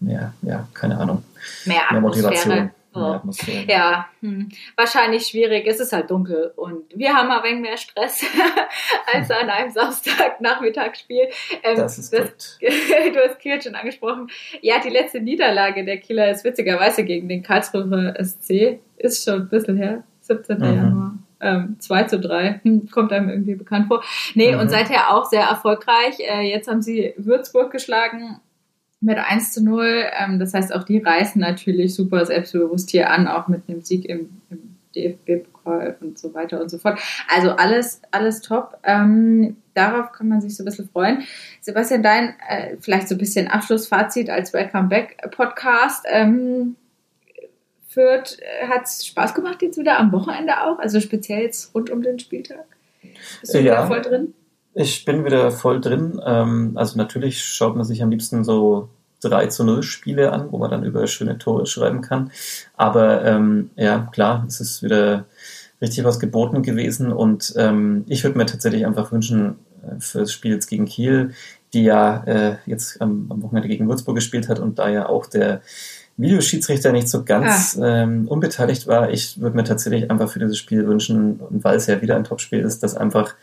mehr, 0.00 0.32
ja, 0.42 0.68
keine 0.74 0.98
Ahnung, 0.98 1.22
mehr, 1.64 1.82
mehr 1.90 2.00
Motivation. 2.00 2.70
Oh. 2.92 3.20
Ja, 3.68 4.08
hm. 4.20 4.48
wahrscheinlich 4.76 5.28
schwierig. 5.28 5.64
Es 5.68 5.78
ist 5.78 5.92
halt 5.92 6.10
dunkel 6.10 6.52
und 6.56 6.82
wir 6.92 7.14
haben 7.14 7.30
ein 7.30 7.42
wenig 7.44 7.60
mehr 7.60 7.76
Stress 7.76 8.24
als 9.14 9.30
an 9.30 9.48
einem 9.48 9.70
Samstagnachmittagsspiel. 9.70 11.28
Ähm, 11.62 11.76
das 11.76 11.98
ist 11.98 12.12
das, 12.12 12.58
Du 12.60 13.20
hast 13.20 13.38
Kiel 13.38 13.62
schon 13.62 13.76
angesprochen. 13.76 14.28
Ja, 14.60 14.80
die 14.80 14.88
letzte 14.88 15.20
Niederlage 15.20 15.84
der 15.84 15.98
Kieler 15.98 16.32
ist 16.32 16.44
witzigerweise 16.44 17.04
gegen 17.04 17.28
den 17.28 17.44
Karlsruher 17.44 18.14
SC. 18.18 18.80
Ist 18.96 19.24
schon 19.24 19.42
ein 19.42 19.48
bisschen 19.48 19.76
her. 19.76 20.02
17. 20.22 20.58
Mhm. 20.58 20.64
Januar. 20.64 21.14
Ähm, 21.42 21.76
2 21.78 22.02
zu 22.04 22.18
3. 22.18 22.60
Hm, 22.64 22.90
kommt 22.90 23.12
einem 23.12 23.30
irgendwie 23.30 23.54
bekannt 23.54 23.86
vor. 23.86 24.02
Nee, 24.34 24.52
mhm. 24.52 24.60
und 24.60 24.68
seither 24.68 25.14
auch 25.14 25.26
sehr 25.26 25.44
erfolgreich. 25.44 26.18
Äh, 26.18 26.42
jetzt 26.50 26.68
haben 26.68 26.82
sie 26.82 27.14
Würzburg 27.16 27.70
geschlagen 27.70 28.40
mit 29.00 29.18
1 29.18 29.52
zu 29.52 29.64
0. 29.64 30.04
Ähm, 30.18 30.38
das 30.38 30.54
heißt, 30.54 30.74
auch 30.74 30.84
die 30.84 30.98
reißen 30.98 31.40
natürlich 31.40 31.94
super 31.94 32.24
selbstbewusst 32.26 32.90
hier 32.90 33.10
an, 33.10 33.28
auch 33.28 33.48
mit 33.48 33.62
einem 33.68 33.82
Sieg 33.82 34.04
im, 34.04 34.40
im 34.50 34.76
DFB-Pokal 34.94 35.96
und 36.00 36.18
so 36.18 36.34
weiter 36.34 36.60
und 36.60 36.70
so 36.70 36.78
fort. 36.78 36.98
Also 37.28 37.50
alles, 37.50 38.02
alles 38.10 38.40
top. 38.42 38.78
Ähm, 38.82 39.56
darauf 39.74 40.12
kann 40.12 40.28
man 40.28 40.40
sich 40.40 40.56
so 40.56 40.62
ein 40.62 40.66
bisschen 40.66 40.88
freuen. 40.88 41.22
Sebastian, 41.60 42.02
dein 42.02 42.34
äh, 42.48 42.76
vielleicht 42.80 43.08
so 43.08 43.14
ein 43.14 43.18
bisschen 43.18 43.48
Abschlussfazit 43.48 44.28
als 44.28 44.52
Welcome 44.52 44.88
Back 44.88 45.16
Podcast. 45.30 46.04
Ähm, 46.08 46.76
Fürth 47.88 48.38
äh, 48.40 48.68
hat 48.68 48.84
es 48.84 49.06
Spaß 49.06 49.34
gemacht 49.34 49.62
jetzt 49.62 49.78
wieder 49.78 49.98
am 49.98 50.12
Wochenende 50.12 50.62
auch, 50.62 50.78
also 50.78 51.00
speziell 51.00 51.42
jetzt 51.42 51.74
rund 51.74 51.90
um 51.90 52.02
den 52.02 52.18
Spieltag. 52.18 52.66
Bist 53.40 53.54
du 53.54 53.58
ja. 53.58 53.64
wieder 53.64 53.86
voll 53.86 54.02
drin? 54.02 54.34
Ich 54.74 55.04
bin 55.04 55.24
wieder 55.24 55.50
voll 55.50 55.80
drin. 55.80 56.20
Ähm, 56.24 56.72
also 56.76 56.96
natürlich 56.96 57.42
schaut 57.42 57.76
man 57.76 57.84
sich 57.84 58.02
am 58.02 58.10
liebsten 58.10 58.44
so 58.44 58.88
3 59.22 59.46
zu 59.46 59.64
0 59.64 59.82
Spiele 59.82 60.32
an, 60.32 60.50
wo 60.50 60.58
man 60.58 60.70
dann 60.70 60.84
über 60.84 61.06
schöne 61.06 61.38
Tore 61.38 61.66
schreiben 61.66 62.00
kann. 62.00 62.30
Aber 62.76 63.24
ähm, 63.24 63.70
ja, 63.76 64.08
klar, 64.12 64.44
es 64.46 64.60
ist 64.60 64.82
wieder 64.82 65.26
richtig 65.80 66.04
was 66.04 66.20
geboten 66.20 66.62
gewesen 66.62 67.12
und 67.12 67.54
ähm, 67.56 68.04
ich 68.06 68.22
würde 68.22 68.36
mir 68.36 68.46
tatsächlich 68.46 68.86
einfach 68.86 69.12
wünschen, 69.12 69.56
äh, 69.82 69.98
für 70.00 70.20
das 70.20 70.32
Spiel 70.32 70.52
jetzt 70.52 70.66
gegen 70.66 70.84
Kiel, 70.84 71.32
die 71.72 71.84
ja 71.84 72.22
äh, 72.24 72.56
jetzt 72.66 73.00
am, 73.00 73.26
am 73.30 73.42
Wochenende 73.42 73.68
gegen 73.68 73.88
Würzburg 73.88 74.16
gespielt 74.16 74.48
hat 74.48 74.58
und 74.58 74.78
da 74.78 74.88
ja 74.88 75.08
auch 75.08 75.26
der 75.26 75.62
Videoschiedsrichter 76.16 76.92
nicht 76.92 77.08
so 77.08 77.24
ganz 77.24 77.78
ah. 77.80 78.02
ähm, 78.02 78.28
unbeteiligt 78.28 78.86
war. 78.86 79.10
Ich 79.10 79.40
würde 79.40 79.56
mir 79.56 79.64
tatsächlich 79.64 80.10
einfach 80.10 80.30
für 80.30 80.38
dieses 80.38 80.58
Spiel 80.58 80.86
wünschen, 80.86 81.40
und 81.40 81.64
weil 81.64 81.76
es 81.76 81.86
ja 81.86 82.02
wieder 82.02 82.16
ein 82.16 82.24
Topspiel 82.24 82.60
ist, 82.60 82.82
dass 82.82 82.94
einfach 82.94 83.34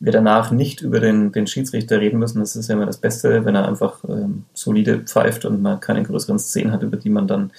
wir 0.00 0.12
danach 0.12 0.50
nicht 0.50 0.80
über 0.80 0.98
den, 0.98 1.30
den 1.30 1.46
Schiedsrichter 1.46 2.00
reden 2.00 2.18
müssen. 2.18 2.40
Das 2.40 2.56
ist 2.56 2.68
ja 2.68 2.74
immer 2.74 2.86
das 2.86 2.96
Beste, 2.96 3.44
wenn 3.44 3.54
er 3.54 3.68
einfach 3.68 4.02
ähm, 4.08 4.44
solide 4.54 5.00
pfeift 5.00 5.44
und 5.44 5.60
man 5.60 5.78
keine 5.78 6.02
größeren 6.02 6.38
Szenen 6.38 6.72
hat, 6.72 6.82
über 6.82 6.96
die 6.96 7.10
man 7.10 7.28
dann. 7.28 7.52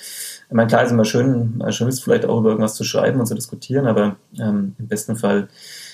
Ich 0.49 0.55
meine, 0.55 0.67
klar 0.67 0.83
ist 0.83 0.91
immer 0.91 1.05
schön, 1.05 1.63
schön 1.69 1.87
ist 1.87 2.03
vielleicht 2.03 2.25
auch 2.25 2.39
über 2.39 2.49
irgendwas 2.49 2.73
zu 2.73 2.83
schreiben 2.83 3.19
und 3.19 3.27
zu 3.27 3.35
diskutieren, 3.35 3.85
aber 3.85 4.15
ähm, 4.39 4.75
im 4.79 4.87
besten 4.87 5.15
Fall 5.15 5.49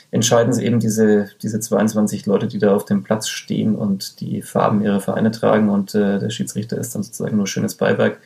entscheiden 0.10 0.52
es 0.52 0.60
eben 0.60 0.80
diese, 0.80 1.30
diese 1.42 1.60
22 1.60 2.26
Leute, 2.26 2.48
die 2.48 2.60
da 2.60 2.74
auf 2.74 2.86
dem 2.86 3.04
Platz 3.04 3.28
stehen 3.28 3.76
und 3.76 4.22
die 4.22 4.42
Farben 4.42 4.82
ihrer 4.82 5.02
Vereine 5.02 5.32
tragen 5.32 5.70
und 5.70 5.96
äh, 5.96 6.18
der 6.20 6.30
Schiedsrichter 6.30 6.78
ist 6.78 6.96
dann 6.96 7.04
sozusagen 7.04 7.36
nur 7.36 7.46
schönes 7.46 7.76
Beiwerk. 7.76 8.20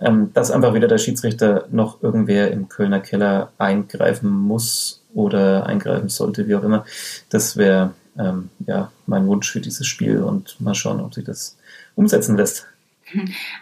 Ähm, 0.00 0.32
dass 0.34 0.50
einfach 0.50 0.74
wieder 0.74 0.88
der 0.88 0.98
Schiedsrichter 0.98 1.68
noch 1.70 2.02
irgendwer 2.02 2.50
im 2.50 2.68
Kölner 2.68 2.98
Keller 2.98 3.52
eingreifen 3.58 4.30
muss 4.30 4.97
oder 5.14 5.66
eingreifen 5.66 6.08
sollte, 6.08 6.48
wie 6.48 6.54
auch 6.54 6.62
immer. 6.62 6.84
Das 7.30 7.56
wäre 7.56 7.94
ähm, 8.18 8.50
ja 8.66 8.90
mein 9.06 9.26
Wunsch 9.26 9.50
für 9.50 9.60
dieses 9.60 9.86
Spiel 9.86 10.22
und 10.22 10.60
mal 10.60 10.74
schauen, 10.74 11.00
ob 11.00 11.14
sich 11.14 11.24
das 11.24 11.56
umsetzen 11.94 12.36
lässt. 12.36 12.66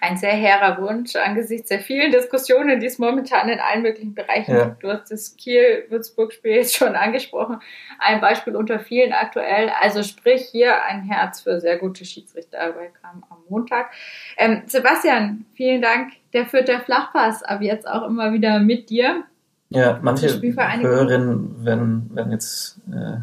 Ein 0.01 0.17
sehr 0.17 0.33
hehrer 0.33 0.81
Wunsch 0.81 1.15
angesichts 1.17 1.69
der 1.69 1.81
vielen 1.81 2.11
Diskussionen, 2.11 2.81
die 2.81 2.87
es 2.87 2.99
momentan 2.99 3.49
in 3.49 3.61
allen 3.61 3.83
möglichen 3.83 4.15
Bereichen 4.15 4.57
ja. 4.57 4.65
gibt. 4.65 4.83
Du 4.83 4.89
hast 4.89 5.11
das 5.11 5.37
Kiel-Würzburg-Spiel 5.37 6.53
jetzt 6.53 6.77
schon 6.77 6.97
angesprochen. 6.97 7.61
Ein 7.99 8.21
Beispiel 8.21 8.57
unter 8.57 8.79
vielen 8.81 9.13
aktuell. 9.13 9.71
Also 9.81 10.03
sprich 10.03 10.49
hier 10.51 10.83
ein 10.85 11.03
Herz 11.03 11.43
für 11.43 11.61
sehr 11.61 11.79
gute 11.79 12.05
Schiedsrichter. 12.05 12.75
kam 13.01 13.25
am 13.31 13.39
Montag. 13.49 13.91
Ähm, 14.37 14.63
Sebastian, 14.67 15.47
vielen 15.55 15.83
Dank. 15.83 16.13
Der 16.33 16.47
führt 16.47 16.69
der 16.69 16.81
Flachpass 16.81 17.43
ab 17.43 17.63
jetzt 17.63 17.87
auch 17.87 18.07
immer 18.07 18.33
wieder 18.33 18.59
mit 18.59 18.91
dir. 18.91 19.25
Ja, 19.69 19.99
manche 20.01 20.41
Hörerinnen 20.41 21.65
werden, 21.65 22.11
werden 22.15 22.33
jetzt 22.33 22.79
äh, 22.93 23.19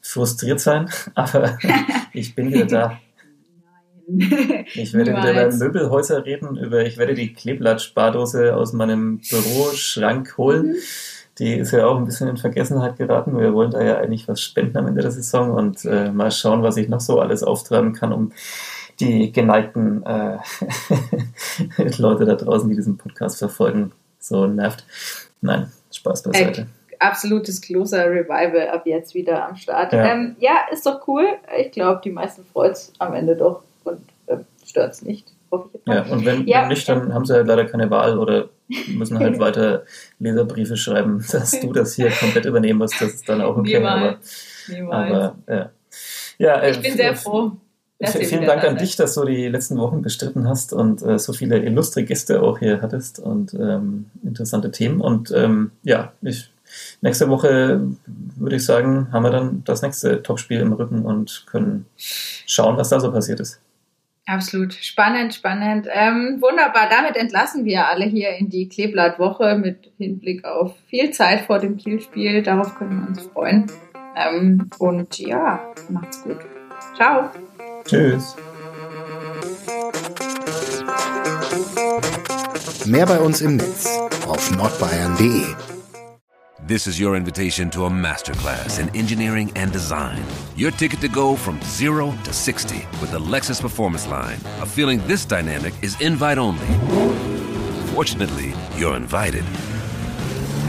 frustriert 0.00 0.60
sein, 0.60 0.90
aber 1.14 1.58
ich 2.12 2.34
bin 2.34 2.52
wieder 2.52 2.66
da. 2.66 3.00
Ich 4.06 4.92
werde 4.92 5.12
Niemals. 5.12 5.30
wieder 5.30 5.46
über 5.46 5.56
Möbelhäuser 5.56 6.26
reden, 6.26 6.58
über 6.58 6.84
ich 6.84 6.98
werde 6.98 7.14
die 7.14 7.32
Kleeblatt-Spardose 7.32 8.54
aus 8.54 8.74
meinem 8.74 9.18
Büroschrank 9.18 10.36
holen. 10.36 10.72
Mhm. 10.72 10.76
Die 11.38 11.54
ist 11.54 11.72
ja 11.72 11.86
auch 11.86 11.96
ein 11.96 12.04
bisschen 12.04 12.28
in 12.28 12.36
Vergessenheit 12.36 12.96
geraten. 12.96 13.38
Wir 13.38 13.54
wollen 13.54 13.70
da 13.70 13.82
ja 13.82 13.96
eigentlich 13.96 14.28
was 14.28 14.40
spenden 14.40 14.76
am 14.76 14.86
Ende 14.86 15.02
der 15.02 15.10
Saison 15.10 15.52
und 15.52 15.84
äh, 15.84 16.10
mal 16.12 16.30
schauen, 16.30 16.62
was 16.62 16.76
ich 16.76 16.88
noch 16.88 17.00
so 17.00 17.18
alles 17.18 17.42
auftreiben 17.42 17.92
kann, 17.92 18.12
um 18.12 18.32
die 19.00 19.32
geneigten 19.32 20.04
äh, 20.04 20.38
Leute 21.98 22.24
da 22.24 22.36
draußen, 22.36 22.68
die 22.68 22.76
diesen 22.76 22.98
Podcast 22.98 23.38
verfolgen, 23.38 23.92
so 24.20 24.46
nervt. 24.46 24.84
Nein, 25.44 25.70
Spaß 25.92 26.22
beiseite. 26.22 26.62
Äh, 26.62 26.96
absolutes 27.00 27.60
Closer 27.60 28.06
Revival 28.06 28.68
ab 28.68 28.86
jetzt 28.86 29.14
wieder 29.14 29.46
am 29.46 29.56
Start. 29.56 29.92
Ja, 29.92 30.06
ähm, 30.06 30.36
ja 30.40 30.52
ist 30.72 30.86
doch 30.86 31.06
cool. 31.06 31.26
Ich 31.58 31.70
glaube, 31.70 32.00
die 32.02 32.10
meisten 32.10 32.44
freut 32.44 32.72
es 32.72 32.92
am 32.98 33.12
Ende 33.12 33.36
doch 33.36 33.62
und 33.84 34.00
äh, 34.26 34.38
stört 34.66 34.94
es 34.94 35.02
nicht. 35.02 35.32
Ja, 35.86 36.02
und 36.06 36.24
wenn, 36.24 36.46
ja, 36.46 36.62
wenn 36.62 36.68
nicht, 36.68 36.88
dann 36.88 37.14
haben 37.14 37.26
sie 37.26 37.34
halt 37.34 37.46
leider 37.46 37.66
keine 37.66 37.88
Wahl 37.90 38.18
oder 38.18 38.48
müssen 38.88 39.18
halt 39.18 39.38
weiter 39.38 39.84
Leserbriefe 40.18 40.76
schreiben, 40.76 41.24
dass 41.30 41.60
du 41.60 41.72
das 41.72 41.94
hier 41.94 42.10
komplett 42.10 42.46
übernehmen 42.46 42.78
musst. 42.78 43.00
Das 43.00 43.12
ist 43.12 43.28
dann 43.28 43.42
auch 43.42 43.56
okay. 43.58 43.74
Niemals. 43.74 44.66
Aber, 44.66 44.74
Niemals. 44.74 45.12
aber 45.12 45.36
ja. 45.54 45.70
ja 46.38 46.54
äh, 46.60 46.70
ich 46.70 46.80
bin 46.80 46.96
sehr 46.96 47.14
froh. 47.14 47.52
Vielen 48.02 48.44
Dank 48.44 48.64
an 48.64 48.76
dich, 48.76 48.96
dass 48.96 49.14
du 49.14 49.24
die 49.24 49.48
letzten 49.48 49.78
Wochen 49.78 50.02
bestritten 50.02 50.48
hast 50.48 50.72
und 50.72 51.02
äh, 51.02 51.18
so 51.18 51.32
viele 51.32 51.58
illustre 51.58 52.04
Gäste 52.04 52.42
auch 52.42 52.58
hier 52.58 52.82
hattest 52.82 53.20
und 53.20 53.54
ähm, 53.54 54.06
interessante 54.22 54.70
Themen. 54.70 55.00
Und 55.00 55.30
ähm, 55.30 55.70
ja, 55.84 56.12
ich, 56.20 56.50
nächste 57.02 57.28
Woche 57.28 57.86
würde 58.36 58.56
ich 58.56 58.64
sagen, 58.64 59.08
haben 59.12 59.22
wir 59.22 59.30
dann 59.30 59.62
das 59.64 59.82
nächste 59.82 60.22
Topspiel 60.22 60.60
im 60.60 60.72
Rücken 60.72 61.04
und 61.04 61.44
können 61.46 61.86
schauen, 61.96 62.76
was 62.76 62.88
da 62.88 62.98
so 62.98 63.12
passiert 63.12 63.40
ist. 63.40 63.60
Absolut 64.26 64.72
spannend, 64.72 65.34
spannend. 65.34 65.86
Ähm, 65.92 66.38
wunderbar, 66.40 66.88
damit 66.88 67.16
entlassen 67.16 67.64
wir 67.64 67.88
alle 67.88 68.06
hier 68.06 68.30
in 68.30 68.48
die 68.48 68.68
Kleeblattwoche 68.68 69.56
mit 69.56 69.92
Hinblick 69.98 70.44
auf 70.44 70.74
viel 70.88 71.10
Zeit 71.10 71.42
vor 71.42 71.58
dem 71.58 71.76
Kielspiel. 71.76 72.42
Darauf 72.42 72.74
können 72.76 73.00
wir 73.02 73.08
uns 73.08 73.22
freuen. 73.22 73.66
Ähm, 74.16 74.70
und 74.78 75.18
ja, 75.18 75.72
macht's 75.90 76.22
gut. 76.22 76.38
Ciao. 76.96 77.30
Tschüss. 77.86 78.34
Mehr 82.86 83.06
bei 83.06 83.18
uns 83.18 83.40
im 83.40 83.56
Netz 83.56 83.86
auf 84.26 84.50
nordbayern.de. 84.50 85.54
This 86.66 86.86
is 86.86 86.98
your 86.98 87.14
invitation 87.14 87.68
to 87.70 87.84
a 87.84 87.90
masterclass 87.90 88.78
in 88.78 88.88
engineering 88.96 89.52
and 89.54 89.70
design. 89.70 90.22
Your 90.56 90.70
ticket 90.70 91.00
to 91.02 91.08
go 91.08 91.36
from 91.36 91.60
zero 91.62 92.14
to 92.24 92.32
60 92.32 92.86
with 93.02 93.10
the 93.10 93.18
Lexus 93.18 93.60
Performance 93.60 94.06
Line. 94.06 94.38
A 94.62 94.66
feeling 94.66 95.06
this 95.06 95.26
dynamic 95.26 95.74
is 95.82 96.00
invite 96.00 96.38
only. 96.38 96.66
Fortunately, 97.92 98.54
you're 98.78 98.96
invited. 98.96 99.44